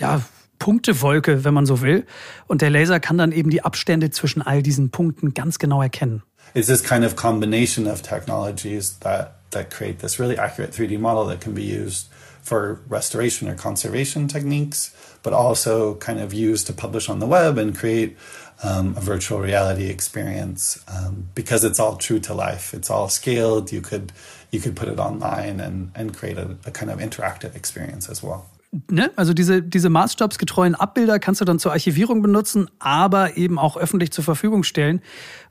ja, 0.00 0.20
Punktewolke, 0.58 1.44
wenn 1.44 1.54
man 1.54 1.64
so 1.64 1.80
will. 1.80 2.06
Und 2.48 2.62
der 2.62 2.70
Laser 2.70 2.98
kann 2.98 3.18
dann 3.18 3.30
eben 3.30 3.50
die 3.50 3.62
Abstände 3.62 4.10
zwischen 4.10 4.42
all 4.42 4.64
diesen 4.64 4.90
Punkten 4.90 5.32
ganz 5.32 5.60
genau 5.60 5.80
erkennen. 5.80 6.24
It's 6.54 6.66
this 6.66 6.82
kind 6.82 7.04
of 7.04 7.14
combination 7.14 7.86
of 7.86 8.02
technologies 8.02 8.98
that, 8.98 9.34
that 9.52 9.70
create 9.70 10.00
this 10.00 10.18
really 10.18 10.36
accurate 10.36 10.72
3D 10.72 10.98
model 10.98 11.28
that 11.28 11.40
can 11.40 11.54
be 11.54 11.62
used 11.62 12.08
for 12.50 12.80
restoration 12.88 13.48
or 13.48 13.54
conservation 13.54 14.26
techniques, 14.26 14.92
but 15.22 15.32
also 15.32 15.94
kind 16.06 16.18
of 16.18 16.34
used 16.34 16.66
to 16.66 16.72
publish 16.72 17.08
on 17.08 17.20
the 17.20 17.26
web 17.26 17.56
and 17.58 17.78
create 17.78 18.16
um, 18.64 18.96
a 18.96 19.00
virtual 19.00 19.38
reality 19.38 19.88
experience 19.88 20.60
um, 20.88 21.28
because 21.36 21.62
it's 21.62 21.78
all 21.78 21.96
true 21.96 22.18
to 22.18 22.34
life. 22.34 22.74
It's 22.74 22.90
all 22.90 23.08
scaled. 23.08 23.70
You 23.70 23.80
could 23.80 24.12
you 24.50 24.58
could 24.58 24.74
put 24.74 24.88
it 24.88 24.98
online 24.98 25.60
and 25.60 25.92
and 25.94 26.06
create 26.18 26.38
a, 26.38 26.48
a 26.66 26.72
kind 26.72 26.90
of 26.90 26.98
interactive 26.98 27.54
experience 27.54 28.10
as 28.10 28.20
well. 28.20 28.42
Ne? 28.88 29.10
Also 29.16 29.32
diese, 29.32 29.62
diese 29.62 29.88
maßstabsgetreuen 29.88 30.74
Abbilder 30.76 31.18
kannst 31.18 31.40
du 31.40 31.44
dann 31.44 31.58
zur 31.58 31.72
Archivierung 31.72 32.22
benutzen, 32.22 32.68
aber 32.78 33.36
eben 33.36 33.58
auch 33.58 33.76
öffentlich 33.76 34.12
zur 34.12 34.22
Verfügung 34.22 34.62
stellen 34.62 35.02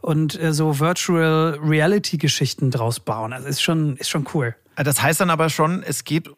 und 0.01 0.41
äh, 0.41 0.53
so 0.53 0.79
Virtual 0.79 1.59
Reality 1.61 2.17
Geschichten 2.17 2.71
draus 2.71 3.01
bauen. 3.01 3.33
Also 3.33 3.47
ist 3.47 3.61
schon, 3.61 3.97
ist 3.97 4.09
schon 4.09 4.25
cool. 4.33 4.55
Das 4.75 5.01
heißt 5.01 5.19
dann 5.19 5.29
aber 5.29 5.49
schon, 5.49 5.83
es 5.83 6.05
geht 6.05 6.29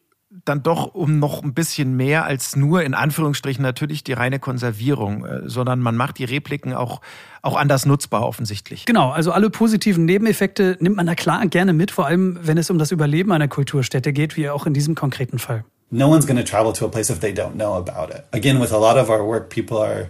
dann 0.46 0.64
doch 0.64 0.94
um 0.94 1.20
noch 1.20 1.44
ein 1.44 1.54
bisschen 1.54 1.96
mehr 1.96 2.26
als 2.26 2.56
nur 2.56 2.84
in 2.84 2.94
Anführungsstrichen 2.94 3.62
natürlich 3.62 4.04
die 4.04 4.14
reine 4.14 4.40
Konservierung, 4.40 5.26
äh, 5.26 5.42
sondern 5.46 5.80
man 5.80 5.96
macht 5.96 6.20
die 6.20 6.26
Repliken 6.26 6.74
auch, 6.74 7.02
auch 7.42 7.56
anders 7.56 7.86
nutzbar 7.86 8.26
offensichtlich. 8.26 8.86
Genau, 8.86 9.12
also 9.12 9.32
alle 9.32 9.50
positiven 9.50 10.06
Nebeneffekte 10.06 10.78
nimmt 10.80 10.96
man 10.96 11.06
da 11.06 11.16
klar 11.16 11.46
gerne 11.48 11.74
mit, 11.74 11.92
vor 11.92 12.06
allem 12.06 12.40
wenn 12.42 12.58
es 12.58 12.70
um 12.70 12.78
das 12.78 12.92
Überleben 12.92 13.32
einer 13.32 13.48
Kulturstätte 13.48 14.14
geht, 14.14 14.38
wie 14.38 14.50
auch 14.50 14.66
in 14.66 14.74
diesem 14.74 14.96
konkreten 14.96 15.40
Fall. 15.40 15.66
No 15.90 16.08
one's 16.08 16.26
going 16.26 16.38
to 16.38 16.50
travel 16.50 16.72
to 16.72 16.86
a 16.86 16.90
place 16.90 17.10
if 17.10 17.20
they 17.20 17.34
don't 17.34 17.56
know 17.56 17.76
about 17.76 18.14
it. 18.14 18.24
Again, 18.32 18.62
with 18.62 18.72
a 18.72 18.78
lot 18.78 18.96
of 18.96 19.10
our 19.10 19.28
work, 19.28 19.50
people 19.50 19.78
are 19.78 20.08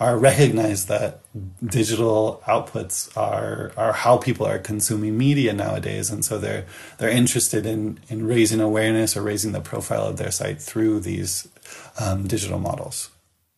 are 0.00 0.16
recognize 0.16 0.86
that 0.86 1.20
digital 1.64 2.40
outputs 2.46 3.08
are 3.16 3.72
are 3.76 3.92
how 3.92 4.16
people 4.16 4.46
are 4.46 4.58
consuming 4.58 5.16
media 5.16 5.52
nowadays 5.52 6.10
and 6.10 6.24
so 6.24 6.38
they're 6.38 6.64
they're 6.98 7.10
interested 7.10 7.66
in 7.66 7.98
in 8.08 8.26
raising 8.26 8.60
awareness 8.60 9.16
or 9.16 9.22
raising 9.22 9.52
the 9.52 9.60
profile 9.60 10.06
of 10.06 10.16
their 10.16 10.30
site 10.30 10.60
through 10.60 11.00
these 11.00 11.48
um, 12.00 12.26
digital 12.28 12.58
models. 12.58 13.10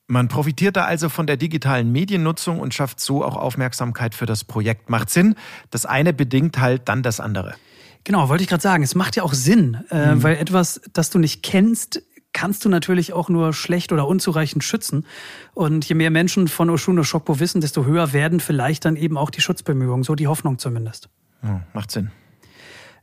Man 0.07 0.27
profitiert 0.27 0.77
da 0.77 0.87
also 0.87 1.09
von 1.09 1.29
der 1.29 1.37
digitalen 1.37 1.93
Mediennutzung 1.93 2.59
und 2.59 2.75
schafft 2.75 2.99
so 2.99 3.25
auch 3.25 3.37
Aufmerksamkeit 3.37 4.13
für 4.13 4.27
das 4.27 4.43
Projekt. 4.43 4.91
Macht 4.91 5.09
Sinn. 5.09 5.37
Das 5.71 5.87
eine 5.87 6.13
bedingt 6.13 6.59
halt 6.59 6.89
dann 6.89 7.05
das 7.05 7.21
andere. 7.21 7.55
Genau, 8.03 8.29
wollte 8.29 8.43
ich 8.43 8.49
gerade 8.49 8.63
sagen. 8.63 8.83
Es 8.83 8.97
macht 8.97 9.15
ja 9.15 9.23
auch 9.23 9.35
Sinn, 9.35 9.85
äh, 9.91 10.15
mhm. 10.15 10.23
weil 10.25 10.37
etwas, 10.37 10.81
das 10.93 11.11
du 11.11 11.21
nicht 11.21 11.45
kennst, 11.45 12.03
kannst 12.33 12.65
du 12.65 12.69
natürlich 12.69 13.13
auch 13.13 13.29
nur 13.29 13.53
schlecht 13.53 13.93
oder 13.93 14.07
unzureichend 14.07 14.65
schützen. 14.65 15.07
Und 15.55 15.89
je 15.89 15.95
mehr 15.95 16.11
Menschen 16.11 16.49
von 16.49 16.71
Oshuno 16.71 17.03
Shokpo 17.03 17.41
wissen, 17.41 17.61
desto 17.61 17.85
höher 17.85 18.13
werden 18.13 18.41
vielleicht 18.41 18.85
dann 18.85 18.97
eben 18.97 19.17
auch 19.17 19.31
die 19.31 19.41
Schutzbemühungen. 19.41 20.05
So 20.05 20.15
die 20.15 20.27
Hoffnung 20.27 20.59
zumindest. 20.59 21.09
Ja, 21.43 21.63
macht 21.73 21.91
Sinn. 21.91 22.11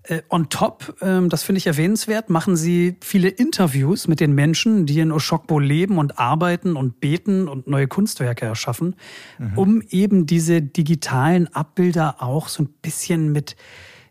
Äh, 0.07 0.21
on 0.29 0.49
top, 0.49 0.95
ähm, 1.01 1.27
das 1.27 1.43
finde 1.43 1.57
ich 1.57 1.67
erwähnenswert, 1.67 2.29
machen 2.29 2.55
sie 2.55 2.95
viele 3.01 3.27
Interviews 3.27 4.07
mit 4.07 4.21
den 4.21 4.33
Menschen, 4.33 4.85
die 4.85 4.99
in 4.99 5.11
Oshokbo 5.11 5.59
leben 5.59 5.97
und 5.97 6.17
arbeiten 6.17 6.77
und 6.77 7.01
beten 7.01 7.49
und 7.49 7.67
neue 7.67 7.87
Kunstwerke 7.87 8.45
erschaffen, 8.45 8.95
mhm. 9.37 9.57
um 9.57 9.81
eben 9.89 10.25
diese 10.25 10.61
digitalen 10.61 11.53
Abbilder 11.53 12.21
auch 12.21 12.47
so 12.47 12.63
ein 12.63 12.69
bisschen 12.81 13.33
mit, 13.33 13.57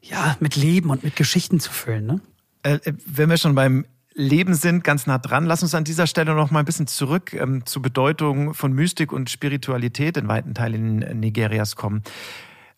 ja, 0.02 0.36
mit 0.40 0.56
Leben 0.56 0.90
und 0.90 1.02
mit 1.02 1.16
Geschichten 1.16 1.60
zu 1.60 1.72
füllen. 1.72 2.06
Ne? 2.06 2.20
Äh, 2.62 2.74
äh 2.84 2.92
wenn 3.06 3.30
wir 3.30 3.38
schon 3.38 3.54
beim 3.54 3.86
Leben 4.16 4.54
sind, 4.54 4.82
ganz 4.82 5.06
nah 5.06 5.18
dran. 5.18 5.44
Lass 5.44 5.62
uns 5.62 5.74
an 5.74 5.84
dieser 5.84 6.06
Stelle 6.06 6.34
noch 6.34 6.50
mal 6.50 6.60
ein 6.60 6.64
bisschen 6.64 6.86
zurück 6.86 7.34
ähm, 7.34 7.66
zur 7.66 7.82
Bedeutung 7.82 8.54
von 8.54 8.72
Mystik 8.72 9.12
und 9.12 9.28
Spiritualität 9.28 10.16
in 10.16 10.26
weiten 10.26 10.54
Teilen 10.54 10.98
Nigerias 11.20 11.76
kommen. 11.76 12.02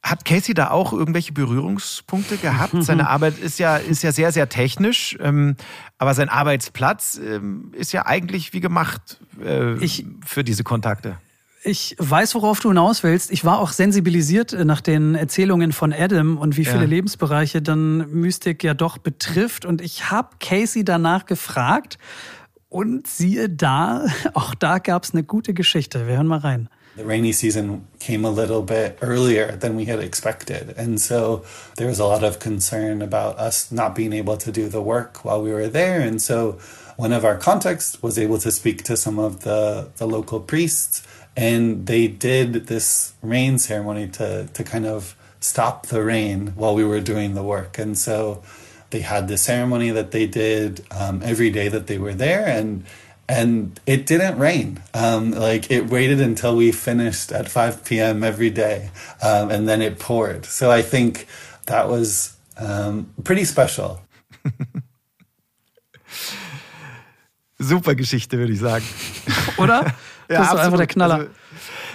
Hat 0.03 0.25
Casey 0.25 0.55
da 0.55 0.71
auch 0.71 0.93
irgendwelche 0.93 1.33
Berührungspunkte 1.33 2.39
gehabt? 2.39 2.75
Seine 2.81 3.09
Arbeit 3.09 3.39
ist 3.39 3.59
ja, 3.59 3.77
ist 3.77 4.03
ja 4.03 4.11
sehr, 4.11 4.33
sehr 4.33 4.49
technisch, 4.49 5.17
ähm, 5.21 5.57
aber 5.99 6.15
sein 6.15 6.29
Arbeitsplatz 6.29 7.21
ähm, 7.25 7.73
ist 7.73 7.93
ja 7.93 8.07
eigentlich 8.07 8.53
wie 8.53 8.61
gemacht 8.61 9.21
äh, 9.41 9.75
ich, 9.79 10.07
für 10.25 10.43
diese 10.43 10.65
Kontakte. 10.65 11.19
Ich 11.65 11.97
weiß, 11.99 12.35
worauf 12.35 12.61
du 12.61 12.69
hinaus 12.69 13.03
willst. 13.03 13.31
Ich 13.33 13.45
war 13.45 13.59
auch 13.59 13.73
sensibilisiert 13.73 14.53
äh, 14.53 14.65
nach 14.65 14.81
den 14.81 15.15
Erzählungen 15.15 15.73
von 15.73 15.93
Adam 15.93 16.39
und 16.39 16.57
wie 16.57 16.65
viele 16.65 16.83
ja. 16.83 16.87
Lebensbereiche 16.87 17.63
dann 17.63 18.11
Mystik 18.13 18.63
ja 18.63 18.75
doch 18.75 18.99
betrifft. 18.99 19.65
Und 19.65 19.81
ich 19.81 20.11
habe 20.11 20.29
Casey 20.41 20.85
danach 20.85 21.27
gefragt 21.27 21.99
und 22.69 23.07
siehe 23.07 23.49
da, 23.49 24.07
auch 24.35 24.55
da 24.55 24.79
gab 24.79 25.05
es 25.05 25.13
eine 25.13 25.25
gute 25.25 25.55
Geschichte. 25.55 26.07
Wir 26.07 26.17
hören 26.17 26.27
mal 26.27 26.39
rein. 26.39 26.69
the 26.99 27.05
rainy 27.05 27.33
season 27.33 27.87
came 28.01 28.25
a 28.25 28.31
little 28.31 28.61
bit 28.61 28.99
earlier 29.01 29.57
than 29.57 29.77
we 29.77 29.85
had 29.85 30.01
expected. 30.01 30.75
And 30.77 31.01
so 31.01 31.45
there 31.77 31.87
was 31.87 32.01
a 32.01 32.05
lot 32.05 32.25
of 32.25 32.41
concern 32.41 33.03
about 33.03 33.39
us 33.39 33.71
not 33.71 33.95
being 33.95 34.13
able 34.13 34.37
to 34.37 34.51
do 34.51 34.69
the 34.69 34.83
work 34.83 35.25
while 35.25 35.41
we 35.41 35.53
were 35.53 35.69
there. 35.69 36.01
And 36.01 36.21
so 36.21 36.59
one 36.97 37.13
of 37.13 37.25
our 37.25 37.37
contacts 37.37 38.03
was 38.03 38.19
able 38.19 38.39
to 38.39 38.51
speak 38.51 38.83
to 38.85 38.97
some 38.97 39.21
of 39.21 39.45
the, 39.45 39.89
the 39.99 40.07
local 40.07 40.41
priests, 40.41 41.03
and 41.39 41.87
they 41.87 42.09
did 42.09 42.67
this 42.67 43.15
rain 43.23 43.59
ceremony 43.59 44.09
to, 44.09 44.49
to 44.53 44.65
kind 44.65 44.85
of 44.85 45.15
stop 45.39 45.87
the 45.87 46.03
rain 46.03 46.49
while 46.57 46.75
we 46.75 46.83
were 46.83 46.99
doing 47.01 47.35
the 47.35 47.45
work. 47.45 47.79
And 47.79 47.97
so 47.97 48.43
they 48.91 49.03
had 49.03 49.29
the 49.29 49.39
ceremony 49.39 49.91
that 49.91 50.11
they 50.11 50.27
did 50.27 50.85
um, 50.91 51.23
every 51.23 51.51
day 51.51 51.69
that 51.69 51.87
they 51.87 51.97
were 51.97 52.13
there. 52.13 52.45
And 52.45 52.85
and 53.29 53.79
it 53.87 54.05
didn't 54.07 54.39
rain. 54.39 54.83
Um, 54.95 55.31
like 55.31 55.71
it 55.71 55.89
waited 55.89 56.21
until 56.21 56.57
we 56.57 56.73
finished 56.73 57.31
at 57.31 57.49
5 57.49 57.85
p.m. 57.85 58.25
every 58.25 58.49
day, 58.49 58.91
um, 59.23 59.51
and 59.51 59.69
then 59.69 59.83
it 59.83 59.99
poured. 59.99 60.47
So 60.47 60.71
I 60.71 60.81
think 60.81 61.27
that 61.67 61.89
was 61.89 62.35
um, 62.57 63.13
pretty 63.25 63.45
special. 63.45 64.01
Super 67.61 67.95
Geschichte, 67.95 68.39
würde 68.39 68.53
ich 68.55 68.61
sagen. 68.61 68.87
Oder? 69.59 69.95
Das 70.29 70.49
ja, 70.49 70.55
ist 70.55 70.61
einfach 70.61 70.77
der 70.77 70.87
Knaller. 70.87 71.15
Also, 71.15 71.29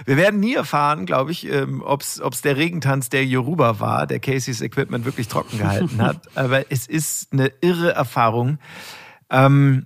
wir 0.05 0.17
werden 0.17 0.39
nie 0.39 0.55
erfahren, 0.55 1.05
glaube 1.05 1.31
ich, 1.31 1.49
ähm, 1.49 1.81
ob 1.85 2.01
es 2.01 2.41
der 2.43 2.57
Regentanz 2.57 3.09
der 3.09 3.25
Yoruba 3.25 3.79
war, 3.79 4.07
der 4.07 4.19
Caseys 4.19 4.61
Equipment 4.61 5.05
wirklich 5.05 5.27
trocken 5.27 5.59
gehalten 5.59 6.01
hat. 6.01 6.17
Aber 6.35 6.71
es 6.71 6.87
ist 6.87 7.31
eine 7.31 7.51
irre 7.61 7.91
Erfahrung. 7.91 8.57
Ähm, 9.29 9.85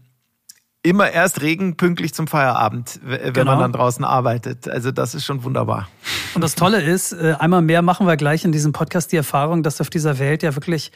immer 0.81 1.11
erst 1.11 1.41
Regen 1.41 1.75
pünktlich 1.75 2.13
zum 2.13 2.27
Feierabend, 2.27 3.01
wenn 3.03 3.33
genau. 3.33 3.51
man 3.51 3.59
dann 3.59 3.71
draußen 3.73 4.05
arbeitet. 4.05 4.69
Also 4.69 4.91
das 4.91 5.13
ist 5.15 5.25
schon 5.25 5.43
wunderbar. 5.43 5.89
Und 6.33 6.41
das 6.41 6.55
Tolle 6.55 6.81
ist, 6.81 7.11
äh, 7.11 7.35
einmal 7.39 7.61
mehr 7.61 7.81
machen 7.81 8.07
wir 8.07 8.15
gleich 8.15 8.45
in 8.45 8.53
diesem 8.53 8.71
Podcast 8.71 9.11
die 9.11 9.17
Erfahrung, 9.17 9.63
dass 9.63 9.81
auf 9.81 9.89
dieser 9.89 10.19
Welt 10.19 10.43
ja 10.43 10.55
wirklich 10.55 10.91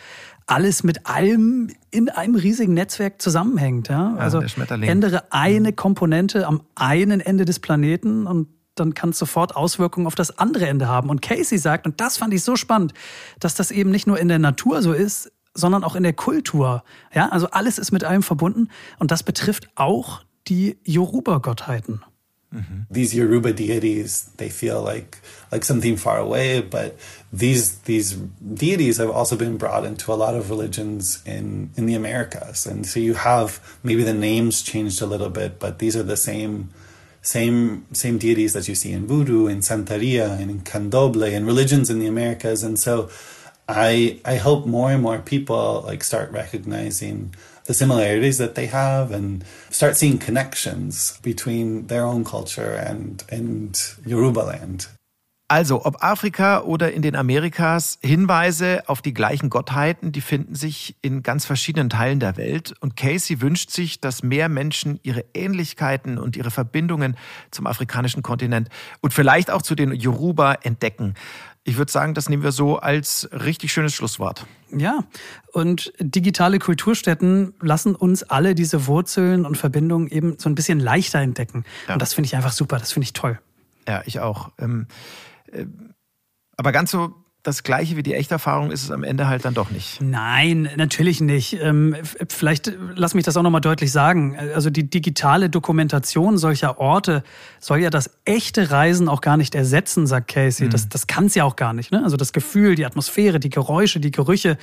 alles 0.48 0.84
mit 0.84 1.06
allem 1.06 1.70
in 1.92 2.10
einem 2.10 2.36
riesigen 2.36 2.74
Netzwerk 2.74 3.22
zusammenhängt. 3.22 3.90
Ja? 3.90 4.16
Also 4.16 4.42
ändere 4.70 5.24
eine 5.32 5.74
Komponente 5.74 6.48
am 6.48 6.62
einen 6.76 7.22
Ende 7.22 7.46
des 7.46 7.60
Planeten 7.60 8.28
und 8.28 8.48
dann 8.76 8.94
kann 8.94 9.10
es 9.10 9.20
sofort 9.20 9.56
Auswirkungen 9.56 10.08
auf 10.08 10.16
das 10.16 10.38
andere 10.38 10.68
Ende 10.68 10.88
haben. 10.88 11.10
Und 11.10 11.22
Casey 11.22 11.58
sagt, 11.58 11.86
und 11.86 12.00
das 12.00 12.18
fand 12.18 12.34
ich 12.34 12.44
so 12.44 12.56
spannend, 12.56 12.94
dass 13.40 13.56
das 13.56 13.72
eben 13.72 13.92
nicht 13.92 14.08
nur 14.08 14.20
in 14.20 14.28
der 14.28 14.40
Natur 14.40 14.82
so 14.82 14.94
ist, 14.94 15.32
sondern 15.54 15.84
auch 15.84 15.96
in 15.96 16.04
der 16.04 16.14
Kultur. 16.14 16.84
Ja, 17.14 17.30
also 17.30 17.50
alles 17.52 17.78
ist 17.78 17.92
mit 17.92 18.04
allem 18.04 18.24
verbunden 18.24 18.70
und 19.00 19.12
das 19.12 19.24
betrifft 19.24 19.70
auch 19.76 20.24
die 20.48 20.80
Yoruba-Gottheiten. 20.86 22.04
Mm-hmm. 22.54 22.82
These 22.92 23.16
Yoruba 23.16 23.54
deities, 23.54 24.30
they 24.36 24.50
feel 24.50 24.82
like 24.82 25.20
like 25.54 25.64
something 25.64 25.96
far 25.96 26.18
away, 26.18 26.62
but 26.62 26.98
these 27.32 27.80
these 27.84 28.12
deities 28.14 28.98
have 28.98 29.10
also 29.10 29.38
been 29.38 29.56
brought 29.58 29.86
into 29.86 30.12
a 30.12 30.16
lot 30.16 30.36
of 30.36 30.50
religions 30.50 31.24
in 31.26 31.72
in 31.78 31.86
the 31.86 31.94
Americas, 31.94 32.66
and 32.66 32.86
so 32.86 33.00
you 33.00 33.14
have 33.14 33.78
maybe 33.84 34.04
the 34.04 34.14
names 34.14 34.62
changed 34.62 35.02
a 35.02 35.06
little 35.06 35.30
bit, 35.30 35.60
but 35.60 35.80
these 35.80 35.96
are 35.96 36.04
the 36.04 36.18
same 36.18 36.70
same 37.22 37.86
same 37.94 38.18
deities 38.18 38.52
that 38.52 38.68
you 38.68 38.76
see 38.76 38.92
in 38.92 39.08
voodoo, 39.08 39.48
in 39.48 39.60
Santeria, 39.60 40.38
and 40.38 40.52
in 40.52 40.60
Candomblé, 40.62 41.34
and 41.34 41.46
religions 41.48 41.90
in 41.90 42.00
the 42.00 42.08
Americas, 42.08 42.64
and 42.64 42.78
so 42.78 43.10
I 43.70 44.20
I 44.26 44.36
hope 44.36 44.66
more 44.66 44.92
and 44.92 45.02
more 45.02 45.20
people 45.20 45.84
like 45.86 46.04
start 46.04 46.32
recognizing 46.32 47.34
the 47.72 47.78
similarities 47.78 48.38
that 48.38 48.56
they 48.56 48.68
have 48.68 49.12
and 49.12 49.44
start 49.70 49.98
seeing 49.98 50.20
connections 50.20 51.20
between 51.22 51.88
their 51.88 52.06
own 52.06 52.24
culture 52.24 52.76
and 52.76 53.24
and 53.32 53.96
Yoruba 54.06 54.44
land. 54.44 54.88
Also, 55.52 55.86
ob 55.86 56.02
Afrika 56.02 56.62
oder 56.62 56.94
in 56.94 57.02
den 57.02 57.14
Amerikas, 57.14 58.00
Hinweise 58.02 58.84
auf 58.88 59.02
die 59.02 59.14
gleichen 59.14 59.50
Gottheiten, 59.50 60.14
die 60.14 60.22
finden 60.22 60.56
sich 60.56 60.96
in 61.02 61.24
ganz 61.24 61.44
verschiedenen 61.44 61.90
Teilen 61.90 62.22
der 62.22 62.38
Welt. 62.38 62.74
Und 62.80 62.96
Casey 62.96 63.42
wünscht 63.42 63.70
sich, 63.70 64.00
dass 64.00 64.24
mehr 64.24 64.48
Menschen 64.48 65.02
ihre 65.04 65.26
Ähnlichkeiten 65.34 66.18
und 66.18 66.38
ihre 66.38 66.52
Verbindungen 66.52 67.18
zum 67.52 67.68
afrikanischen 67.68 68.24
Kontinent 68.24 68.70
und 69.02 69.14
vielleicht 69.14 69.52
auch 69.52 69.62
zu 69.62 69.76
den 69.76 69.92
Yoruba 69.92 70.54
entdecken. 70.54 71.16
Ich 71.66 71.76
würde 71.76 71.92
sagen, 71.92 72.14
das 72.14 72.30
nehmen 72.30 72.44
wir 72.44 72.54
so 72.54 72.80
als 72.80 73.28
richtig 73.34 73.74
schönes 73.74 73.94
Schlusswort. 73.94 74.46
Ja, 74.74 75.04
und 75.52 75.94
digitale 76.00 76.60
Kulturstätten 76.60 77.54
lassen 77.62 77.96
uns 77.96 78.24
alle 78.24 78.56
diese 78.56 78.88
Wurzeln 78.88 79.46
und 79.46 79.58
Verbindungen 79.58 80.08
eben 80.08 80.38
so 80.40 80.50
ein 80.50 80.56
bisschen 80.56 80.80
leichter 80.80 81.20
entdecken. 81.20 81.66
Ja. 81.88 81.94
Und 81.94 82.02
das 82.02 82.14
finde 82.14 82.28
ich 82.28 82.36
einfach 82.36 82.54
super, 82.54 82.78
das 82.78 82.92
finde 82.92 83.06
ich 83.06 83.14
toll. 83.14 83.40
Ja, 83.88 84.02
ich 84.06 84.20
auch. 84.20 84.52
Ähm, 84.60 84.88
äh, 85.52 85.66
aber 86.58 86.72
ganz 86.72 86.92
so 86.92 87.21
das 87.44 87.64
gleiche 87.64 87.98
wie 87.98 88.04
die 88.04 88.14
echte 88.14 88.36
Erfahrung 88.36 88.72
ist 88.72 88.84
es 88.84 88.92
am 88.92 89.04
Ende 89.04 89.28
halt 89.28 89.46
dann 89.46 89.56
doch 89.56 89.72
nicht. 89.72 90.00
Nein, 90.00 90.70
natürlich 90.76 91.22
nicht. 91.22 91.58
Ähm, 91.60 91.96
vielleicht 92.30 92.72
lass 92.96 93.16
mich 93.16 93.26
das 93.26 93.36
auch 93.36 93.42
nochmal 93.42 93.62
deutlich 93.62 93.92
sagen. 93.92 94.38
Also 94.38 94.70
die 94.70 94.88
digitale 94.90 95.50
Dokumentation 95.50 96.38
solcher 96.38 96.80
Orte 96.80 97.24
soll 97.60 97.80
ja 97.80 97.90
das 97.90 98.12
echte 98.26 98.70
Reisen 98.70 99.10
auch 99.10 99.22
gar 99.22 99.38
nicht 99.38 99.56
ersetzen, 99.56 100.06
sagt 100.06 100.28
Casey. 100.28 100.68
Mhm. 100.68 100.72
Das, 100.72 100.90
das 100.90 101.08
kann 101.08 101.26
es 101.26 101.36
ja 101.36 101.44
auch 101.44 101.56
gar 101.56 101.74
nicht. 101.74 101.92
Ne? 101.92 102.04
Also 102.04 102.16
das 102.16 102.32
Gefühl, 102.32 102.76
die 102.76 102.86
Atmosphäre, 102.86 103.40
die 103.40 103.50
Geräusche, 103.50 104.00
die 104.00 104.12
Gerüche, 104.12 104.58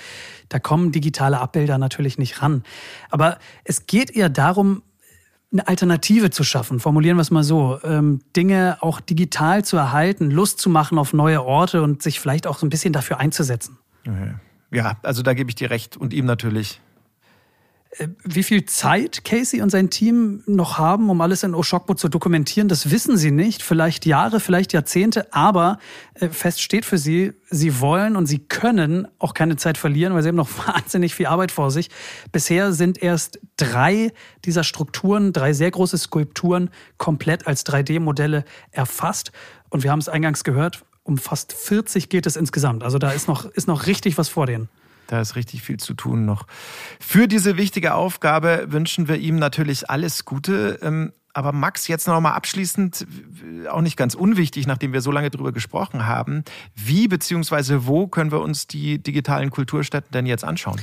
da 0.49 0.61
kommen 0.61 0.93
digitale 0.93 1.41
Abbilder 1.41 1.79
natürlich 1.79 2.17
nicht 2.17 2.43
ran. 2.43 2.63
Aber 3.11 3.39
es 3.65 3.87
geht 3.87 4.15
eher 4.15 4.29
darum, 4.29 4.83
eine 5.51 5.67
Alternative 5.67 6.31
zu 6.31 6.45
schaffen, 6.45 6.79
formulieren 6.79 7.17
wir 7.17 7.23
es 7.23 7.31
mal 7.31 7.43
so, 7.43 7.79
ähm, 7.83 8.21
Dinge 8.37 8.77
auch 8.81 9.01
digital 9.01 9.65
zu 9.65 9.77
erhalten, 9.77 10.31
Lust 10.31 10.59
zu 10.61 10.69
machen 10.69 10.99
auf 10.99 11.13
neue 11.13 11.43
Orte 11.43 11.83
und 11.83 12.03
sich 12.03 12.21
vielleicht 12.21 12.47
auch 12.47 12.59
so 12.59 12.67
ein 12.67 12.71
bisschen 12.71 12.93
dafür 12.93 13.19
einzusetzen. 13.19 13.79
Ja, 14.71 14.99
also 15.03 15.23
da 15.23 15.33
gebe 15.33 15.51
ich 15.51 15.55
dir 15.55 15.71
recht 15.71 15.97
und 15.97 16.13
ihm 16.13 16.27
natürlich. 16.27 16.81
Äh, 17.91 18.09
wie 18.23 18.43
viel 18.43 18.67
Zeit 18.67 19.25
Casey 19.25 19.63
und 19.63 19.71
sein 19.71 19.89
Team 19.89 20.43
noch 20.47 20.79
haben, 20.79 21.09
um 21.09 21.21
alles 21.21 21.43
in 21.43 21.55
Oshokbo 21.55 21.95
zu 21.95 22.09
dokumentieren, 22.09 22.69
das 22.69 22.91
wissen 22.91 23.17
sie 23.17 23.31
nicht. 23.31 23.63
Vielleicht 23.63 24.05
Jahre, 24.05 24.41
vielleicht 24.41 24.73
Jahrzehnte, 24.73 25.33
aber 25.33 25.79
äh, 26.15 26.29
fest 26.29 26.61
steht 26.61 26.85
für 26.85 26.99
sie, 26.99 27.33
sie 27.49 27.81
wollen 27.81 28.17
und 28.17 28.27
sie 28.27 28.41
können 28.41 29.09
auch 29.19 29.33
keine 29.33 29.57
Zeit 29.57 29.79
verlieren, 29.79 30.13
weil 30.13 30.23
sie 30.23 30.29
haben 30.29 30.37
noch 30.37 30.51
wahnsinnig 30.67 31.15
viel 31.15 31.27
Arbeit 31.27 31.51
vor 31.51 31.71
sich. 31.71 31.89
Bisher 32.31 32.73
sind 32.73 33.03
erst 33.03 33.41
drei 33.57 34.13
dieser 34.45 34.65
Strukturen, 34.65 35.33
drei 35.33 35.55
sehr 35.55 35.71
große 35.71 35.97
Skulpturen, 35.97 36.71
komplett 36.99 37.47
als 37.47 37.65
3D-Modelle 37.65 38.45
erfasst. 38.71 39.33
Und 39.71 39.83
wir 39.83 39.91
haben 39.91 40.01
es 40.01 40.09
eingangs 40.09 40.45
gehört, 40.45 40.85
um 41.05 41.17
fast 41.17 41.55
40 41.55 42.11
geht 42.11 42.27
es 42.27 42.37
insgesamt. 42.37 42.83
Also 42.85 42.99
da 42.99 43.13
ist 43.13 43.29
noch, 43.29 43.47
ist 43.47 43.67
noch 43.67 43.87
richtig 43.87 44.19
was 44.19 44.29
vor 44.29 44.45
denen. 44.47 44.69
Da 45.09 45.21
ist 45.23 45.37
richtig 45.37 45.63
viel 45.63 45.79
zu 45.79 45.95
tun 45.95 46.27
noch. 46.27 46.47
Für 47.01 47.27
diese 47.27 47.57
wichtige 47.57 47.95
Aufgabe 47.95 48.67
wünschen 48.69 49.09
wir 49.09 49.17
ihm 49.17 49.37
natürlich 49.37 49.91
alles 49.91 50.27
Gute. 50.27 50.79
Ähm, 50.83 51.13
aber 51.33 51.53
Max, 51.53 51.89
jetzt 51.89 52.07
noch 52.07 52.21
mal 52.21 52.33
abschließend, 52.33 53.07
auch 53.71 53.81
nicht 53.81 53.97
ganz 53.97 54.15
unwichtig, 54.15 54.67
nachdem 54.67 54.93
wir 54.93 55.01
so 55.01 55.11
lange 55.11 55.31
drüber 55.31 55.53
gesprochen 55.53 56.07
haben, 56.07 56.45
wie 56.75 57.09
bzw. 57.09 57.87
wo 57.87 58.07
können 58.07 58.33
wir 58.33 58.41
uns 58.41 58.67
die 58.67 59.03
digitalen 59.03 59.51
Kulturstätten 59.51 60.11
denn 60.13 60.27
jetzt 60.27 60.45
anschauen? 60.45 60.81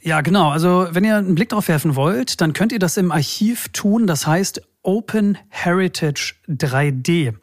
Ja, 0.00 0.20
genau. 0.22 0.50
Also 0.50 0.88
wenn 0.92 1.04
ihr 1.04 1.16
einen 1.16 1.34
Blick 1.34 1.50
drauf 1.50 1.68
werfen 1.68 1.96
wollt, 1.96 2.40
dann 2.40 2.52
könnt 2.52 2.72
ihr 2.72 2.78
das 2.78 2.96
im 2.96 3.12
Archiv 3.12 3.68
tun. 3.70 4.06
Das 4.06 4.26
heißt 4.26 4.62
Open 4.82 5.36
Heritage 5.48 6.34
3D. 6.48 7.34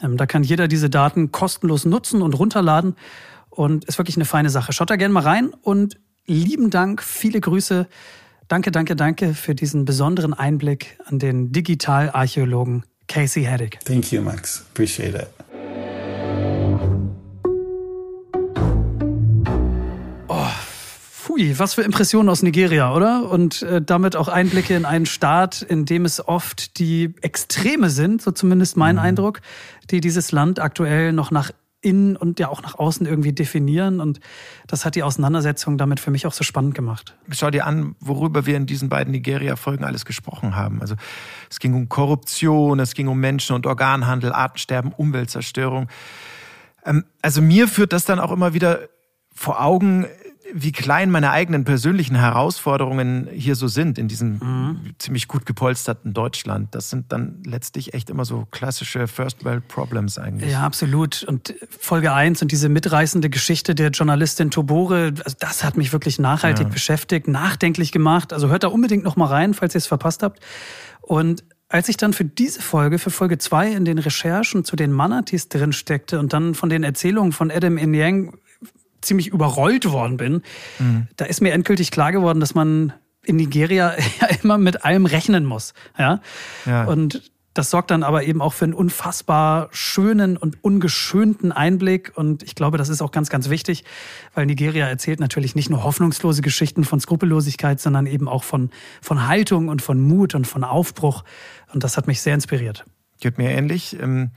Ähm, 0.00 0.16
da 0.16 0.24
kann 0.24 0.44
jeder 0.44 0.68
diese 0.68 0.88
Daten 0.88 1.32
kostenlos 1.32 1.84
nutzen 1.84 2.22
und 2.22 2.34
runterladen 2.34 2.94
und 3.54 3.84
ist 3.84 3.98
wirklich 3.98 4.16
eine 4.16 4.24
feine 4.24 4.50
Sache. 4.50 4.72
Schaut 4.72 4.90
da 4.90 4.96
gerne 4.96 5.14
mal 5.14 5.22
rein 5.22 5.52
und 5.62 5.98
lieben 6.26 6.70
Dank, 6.70 7.02
viele 7.02 7.40
Grüße. 7.40 7.86
Danke, 8.48 8.70
danke, 8.70 8.96
danke 8.96 9.34
für 9.34 9.54
diesen 9.54 9.84
besonderen 9.84 10.34
Einblick 10.34 10.98
an 11.06 11.18
den 11.18 11.52
Digitalarchäologen 11.52 12.84
Casey 13.08 13.44
Haddock. 13.44 13.80
Thank 13.84 14.12
you, 14.12 14.22
Max. 14.22 14.64
Appreciate 14.72 15.16
it. 15.16 15.28
Oh, 20.28 20.46
pfui, 21.10 21.58
was 21.58 21.74
für 21.74 21.82
Impressionen 21.82 22.28
aus 22.28 22.42
Nigeria, 22.42 22.94
oder? 22.94 23.30
Und 23.30 23.62
äh, 23.62 23.80
damit 23.80 24.16
auch 24.16 24.28
Einblicke 24.28 24.74
in 24.74 24.84
einen 24.84 25.06
Staat, 25.06 25.62
in 25.62 25.84
dem 25.84 26.04
es 26.04 26.26
oft 26.26 26.78
die 26.78 27.14
Extreme 27.22 27.90
sind, 27.90 28.22
so 28.22 28.30
zumindest 28.30 28.76
mein 28.76 28.96
mhm. 28.96 29.02
Eindruck, 29.02 29.40
die 29.90 30.00
dieses 30.00 30.32
Land 30.32 30.60
aktuell 30.60 31.12
noch 31.12 31.30
nach 31.30 31.50
innen 31.84 32.16
und 32.16 32.40
ja 32.40 32.48
auch 32.48 32.62
nach 32.62 32.78
außen 32.78 33.06
irgendwie 33.06 33.32
definieren. 33.32 34.00
Und 34.00 34.20
das 34.66 34.84
hat 34.84 34.94
die 34.94 35.02
Auseinandersetzung 35.02 35.78
damit 35.78 36.00
für 36.00 36.10
mich 36.10 36.26
auch 36.26 36.32
so 36.32 36.44
spannend 36.44 36.74
gemacht. 36.74 37.14
Schau 37.30 37.50
dir 37.50 37.66
an, 37.66 37.94
worüber 38.00 38.46
wir 38.46 38.56
in 38.56 38.66
diesen 38.66 38.88
beiden 38.88 39.12
Nigeria-Folgen 39.12 39.84
alles 39.84 40.04
gesprochen 40.04 40.56
haben. 40.56 40.80
Also 40.80 40.94
es 41.50 41.60
ging 41.60 41.74
um 41.74 41.88
Korruption, 41.88 42.80
es 42.80 42.94
ging 42.94 43.08
um 43.08 43.20
Menschen- 43.20 43.54
und 43.54 43.66
Organhandel, 43.66 44.32
Artensterben, 44.32 44.92
Umweltzerstörung. 44.92 45.88
Ähm, 46.84 47.04
also 47.22 47.42
mir 47.42 47.68
führt 47.68 47.92
das 47.92 48.04
dann 48.04 48.18
auch 48.18 48.32
immer 48.32 48.54
wieder 48.54 48.88
vor 49.34 49.62
Augen, 49.62 50.06
wie 50.56 50.70
klein 50.70 51.10
meine 51.10 51.32
eigenen 51.32 51.64
persönlichen 51.64 52.14
Herausforderungen 52.14 53.28
hier 53.32 53.56
so 53.56 53.66
sind 53.66 53.98
in 53.98 54.06
diesem 54.06 54.38
mhm. 54.38 54.94
ziemlich 54.98 55.26
gut 55.26 55.46
gepolsterten 55.46 56.14
Deutschland. 56.14 56.76
Das 56.76 56.90
sind 56.90 57.10
dann 57.10 57.42
letztlich 57.44 57.92
echt 57.92 58.08
immer 58.08 58.24
so 58.24 58.46
klassische 58.52 59.08
First 59.08 59.44
World 59.44 59.66
Problems 59.66 60.16
eigentlich. 60.16 60.52
Ja, 60.52 60.60
absolut. 60.60 61.24
Und 61.24 61.54
Folge 61.80 62.12
1 62.12 62.40
und 62.40 62.52
diese 62.52 62.68
mitreißende 62.68 63.30
Geschichte 63.30 63.74
der 63.74 63.90
Journalistin 63.90 64.52
Tobore, 64.52 65.14
also 65.24 65.36
das 65.40 65.64
hat 65.64 65.76
mich 65.76 65.92
wirklich 65.92 66.20
nachhaltig 66.20 66.68
ja. 66.68 66.72
beschäftigt, 66.72 67.26
nachdenklich 67.26 67.90
gemacht. 67.90 68.32
Also 68.32 68.48
hört 68.48 68.62
da 68.62 68.68
unbedingt 68.68 69.02
noch 69.02 69.16
mal 69.16 69.26
rein, 69.26 69.54
falls 69.54 69.74
ihr 69.74 69.78
es 69.78 69.88
verpasst 69.88 70.22
habt. 70.22 70.38
Und 71.00 71.42
als 71.68 71.88
ich 71.88 71.96
dann 71.96 72.12
für 72.12 72.24
diese 72.24 72.62
Folge, 72.62 73.00
für 73.00 73.10
Folge 73.10 73.38
2 73.38 73.72
in 73.72 73.84
den 73.84 73.98
Recherchen 73.98 74.64
zu 74.64 74.76
den 74.76 74.92
Manatis 74.92 75.48
drin 75.48 75.72
steckte 75.72 76.20
und 76.20 76.32
dann 76.32 76.54
von 76.54 76.68
den 76.68 76.84
Erzählungen 76.84 77.32
von 77.32 77.50
Adam 77.50 77.76
Inyang 77.76 78.38
ziemlich 79.04 79.28
überrollt 79.28 79.90
worden 79.90 80.16
bin, 80.16 80.42
mhm. 80.78 81.08
da 81.16 81.24
ist 81.24 81.40
mir 81.40 81.52
endgültig 81.52 81.90
klar 81.90 82.12
geworden, 82.12 82.40
dass 82.40 82.54
man 82.54 82.92
in 83.24 83.36
Nigeria 83.36 83.94
ja 84.20 84.28
immer 84.42 84.58
mit 84.58 84.84
allem 84.84 85.06
rechnen 85.06 85.44
muss. 85.44 85.74
Ja? 85.98 86.20
ja. 86.66 86.84
Und 86.84 87.30
das 87.54 87.70
sorgt 87.70 87.92
dann 87.92 88.02
aber 88.02 88.24
eben 88.24 88.42
auch 88.42 88.52
für 88.52 88.64
einen 88.64 88.74
unfassbar 88.74 89.68
schönen 89.70 90.36
und 90.36 90.62
ungeschönten 90.64 91.52
Einblick. 91.52 92.12
Und 92.16 92.42
ich 92.42 92.56
glaube, 92.56 92.78
das 92.78 92.88
ist 92.88 93.00
auch 93.00 93.12
ganz, 93.12 93.30
ganz 93.30 93.48
wichtig, 93.48 93.84
weil 94.34 94.46
Nigeria 94.46 94.88
erzählt 94.88 95.20
natürlich 95.20 95.54
nicht 95.54 95.70
nur 95.70 95.84
hoffnungslose 95.84 96.42
Geschichten 96.42 96.82
von 96.82 96.98
Skrupellosigkeit, 96.98 97.80
sondern 97.80 98.06
eben 98.06 98.28
auch 98.28 98.42
von, 98.42 98.70
von 99.00 99.28
Haltung 99.28 99.68
und 99.68 99.82
von 99.82 100.00
Mut 100.00 100.34
und 100.34 100.48
von 100.48 100.64
Aufbruch. 100.64 101.22
Und 101.72 101.84
das 101.84 101.96
hat 101.96 102.08
mich 102.08 102.20
sehr 102.20 102.34
inspiriert. 102.34 102.84
Geht 103.20 103.38
mir 103.38 103.50
ähnlich. 103.50 103.96
Ähm, 104.02 104.32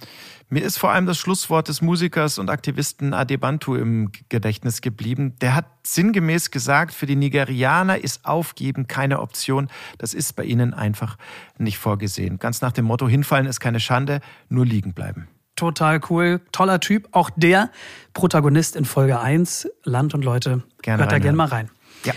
mir 0.50 0.64
ist 0.64 0.78
vor 0.78 0.92
allem 0.92 1.06
das 1.06 1.18
Schlusswort 1.18 1.68
des 1.68 1.82
Musikers 1.82 2.40
und 2.40 2.50
Aktivisten 2.50 3.14
Adebantu 3.14 3.76
im 3.76 4.12
Gedächtnis 4.30 4.82
geblieben. 4.82 5.36
Der 5.42 5.56
hat 5.56 5.66
sinngemäß 5.86 6.52
gesagt, 6.52 6.94
für 6.94 7.06
die 7.06 7.18
Nigerianer 7.18 7.98
ist 8.02 8.26
Aufgeben 8.26 8.88
keine 8.88 9.20
Option. 9.20 9.70
Das 9.98 10.14
ist 10.14 10.36
bei 10.38 10.44
ihnen 10.44 10.74
einfach 10.74 11.18
nicht 11.58 11.78
vorgesehen. 11.78 12.40
Ganz 12.40 12.62
nach 12.62 12.72
dem 12.72 12.86
Motto, 12.86 13.08
hinfallen 13.10 13.46
ist 13.46 13.60
keine 13.60 13.80
Schande, 13.80 14.22
nur 14.48 14.66
liegen 14.66 14.94
bleiben. 14.94 15.28
Total 15.58 16.00
cool, 16.10 16.40
toller 16.52 16.80
Typ. 16.80 17.10
Auch 17.12 17.30
der 17.36 17.72
Protagonist 18.14 18.76
in 18.76 18.86
Folge 18.86 19.20
1, 19.20 19.68
Land 19.84 20.14
und 20.14 20.24
Leute. 20.24 20.64
Gerne 20.82 21.04
Hört 21.04 21.12
da 21.12 21.20
gerne 21.20 21.36
mal 21.36 21.48
rein. 21.48 21.70
Ja. 22.06 22.14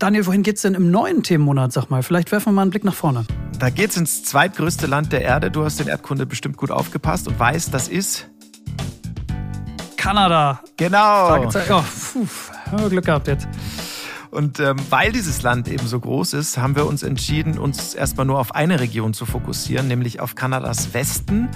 Daniel, 0.00 0.24
wohin 0.24 0.42
geht's 0.42 0.62
denn 0.62 0.72
im 0.72 0.90
neuen 0.90 1.22
Themenmonat, 1.22 1.72
sag 1.72 1.90
mal? 1.90 2.02
Vielleicht 2.02 2.32
werfen 2.32 2.46
wir 2.46 2.52
mal 2.52 2.62
einen 2.62 2.70
Blick 2.70 2.84
nach 2.84 2.94
vorne. 2.94 3.26
Da 3.58 3.68
geht's 3.68 3.98
ins 3.98 4.24
zweitgrößte 4.24 4.86
Land 4.86 5.12
der 5.12 5.20
Erde. 5.20 5.50
Du 5.50 5.62
hast 5.62 5.78
den 5.78 5.88
Erdkunde 5.88 6.24
bestimmt 6.24 6.56
gut 6.56 6.70
aufgepasst 6.70 7.28
und 7.28 7.38
weißt, 7.38 7.74
das 7.74 7.86
ist 7.86 8.26
Kanada. 9.98 10.62
Genau. 10.78 11.44
Oh, 11.44 11.84
puh, 12.14 12.88
Glück 12.88 13.04
gehabt 13.04 13.28
jetzt. 13.28 13.46
Und 14.30 14.58
ähm, 14.58 14.76
weil 14.88 15.12
dieses 15.12 15.42
Land 15.42 15.68
eben 15.68 15.86
so 15.86 16.00
groß 16.00 16.32
ist, 16.32 16.56
haben 16.56 16.76
wir 16.76 16.86
uns 16.86 17.02
entschieden, 17.02 17.58
uns 17.58 17.94
erstmal 17.94 18.24
nur 18.24 18.38
auf 18.38 18.54
eine 18.54 18.80
Region 18.80 19.12
zu 19.12 19.26
fokussieren, 19.26 19.86
nämlich 19.86 20.18
auf 20.20 20.34
Kanadas 20.34 20.94
Westen. 20.94 21.50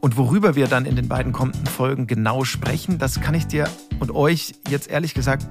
Und 0.00 0.18
worüber 0.18 0.56
wir 0.56 0.66
dann 0.66 0.84
in 0.84 0.94
den 0.94 1.08
beiden 1.08 1.32
kommenden 1.32 1.64
Folgen 1.64 2.06
genau 2.06 2.44
sprechen, 2.44 2.98
das 2.98 3.22
kann 3.22 3.32
ich 3.34 3.46
dir 3.46 3.66
und 3.98 4.14
euch 4.14 4.56
jetzt 4.68 4.90
ehrlich 4.90 5.14
gesagt 5.14 5.46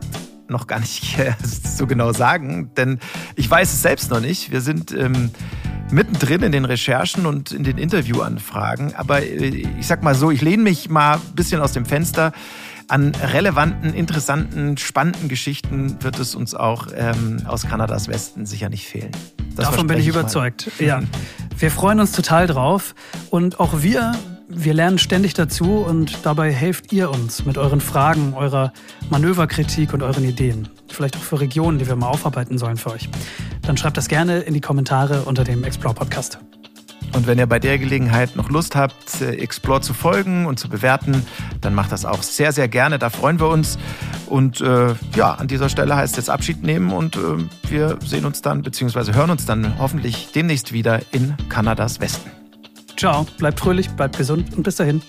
noch 0.50 0.68
gar 0.68 0.80
nicht 0.80 1.18
so 1.64 1.88
genau 1.88 2.14
sagen, 2.14 2.72
denn 2.76 3.00
ich 3.36 3.50
weiß 3.50 3.74
es 3.74 3.82
selbst 3.82 4.10
noch 4.12 4.20
nicht. 4.20 4.52
Wir 4.52 4.62
sind 4.62 4.92
ähm, 4.92 5.32
mittendrin 5.92 6.42
in 6.44 6.52
den 6.52 6.66
Recherchen 6.66 7.26
und 7.26 7.52
in 7.52 7.64
den 7.64 7.78
Interviewanfragen. 7.78 8.96
Aber 8.96 9.22
äh, 9.22 9.66
ich 9.80 9.88
sag 9.88 10.04
mal 10.04 10.16
so, 10.16 10.32
ich 10.32 10.42
lehne 10.42 10.64
mich 10.64 10.90
mal 10.90 11.16
ein 11.16 11.36
bisschen 11.36 11.62
aus 11.62 11.74
dem 11.74 11.86
Fenster. 11.86 12.32
An 12.90 13.14
relevanten, 13.16 13.94
interessanten, 13.94 14.78
spannenden 14.78 15.28
Geschichten 15.28 16.02
wird 16.02 16.20
es 16.20 16.36
uns 16.36 16.56
auch 16.56 16.88
ähm, 16.96 17.42
aus 17.46 17.68
Kanadas 17.68 18.08
Westen 18.08 18.46
sicher 18.46 18.70
nicht 18.70 18.88
fehlen. 18.88 19.12
Das 19.58 19.70
Davon 19.70 19.88
bin 19.88 20.00
ich 20.00 20.08
überzeugt. 20.08 20.72
Mal. 20.80 20.86
Ja. 20.86 21.02
Wir 21.58 21.70
freuen 21.70 22.00
uns 22.00 22.14
total 22.14 22.48
drauf. 22.48 22.96
Und 23.30 23.60
auch 23.60 23.82
wir 23.82 24.14
wir 24.50 24.74
lernen 24.74 24.98
ständig 24.98 25.34
dazu 25.34 25.80
und 25.80 26.26
dabei 26.26 26.52
helft 26.52 26.94
ihr 26.94 27.10
uns 27.10 27.46
mit 27.46 27.58
euren 27.58 27.82
Fragen, 27.82 28.34
eurer 28.34 28.72
Manöverkritik 29.10 29.94
und 29.94 30.02
euren 30.02 30.24
Ideen. 30.24 30.70
Vielleicht 30.88 31.18
auch 31.18 31.22
für 31.22 31.40
Regionen, 31.40 31.80
die 31.80 31.88
wir 31.88 31.96
mal 31.96 32.08
aufarbeiten 32.08 32.58
sollen 32.58 32.78
für 32.78 32.92
euch. 32.92 33.10
Dann 33.64 33.78
schreibt 33.78 33.98
das 33.98 34.08
gerne 34.08 34.40
in 34.40 34.54
die 34.54 34.62
Kommentare 34.62 35.24
unter 35.24 35.44
dem 35.44 35.64
Explore 35.64 35.96
Podcast. 35.96 36.40
Und 37.14 37.26
wenn 37.26 37.40
ihr 37.40 37.48
bei 37.48 37.60
der 37.60 37.78
Gelegenheit 37.78 38.36
noch 38.36 38.50
Lust 38.50 38.76
habt, 38.76 39.22
äh, 39.22 39.36
Explore 39.36 39.82
zu 39.82 39.94
folgen 39.94 40.46
und 40.46 40.60
zu 40.60 40.70
bewerten, 40.70 41.26
dann 41.62 41.74
macht 41.74 41.92
das 41.92 42.06
auch 42.06 42.22
sehr, 42.22 42.52
sehr 42.52 42.68
gerne. 42.68 43.00
Da 43.00 43.10
freuen 43.10 43.40
wir 43.40 43.48
uns. 43.48 43.78
Und 44.28 44.62
äh, 44.62 44.94
ja, 45.16 45.34
an 45.34 45.48
dieser 45.48 45.70
Stelle 45.70 45.96
heißt 45.96 46.18
es 46.18 46.30
Abschied 46.30 46.64
nehmen 46.64 46.92
und 46.92 47.16
äh, 47.16 47.20
wir 47.70 47.98
sehen 48.06 48.26
uns 48.26 48.42
dann, 48.42 48.62
beziehungsweise 48.62 49.14
hören 49.14 49.30
uns 49.30 49.46
dann 49.46 49.80
hoffentlich 49.80 50.32
demnächst 50.34 50.74
wieder 50.74 51.02
in 51.12 51.36
Kanadas 51.50 52.00
Westen. 52.02 52.37
Ciao, 52.98 53.28
bleibt 53.38 53.60
fröhlich, 53.60 53.90
bleibt 53.92 54.18
gesund 54.18 54.58
und 54.58 54.64
bis 54.64 54.78
dahin. 54.78 55.04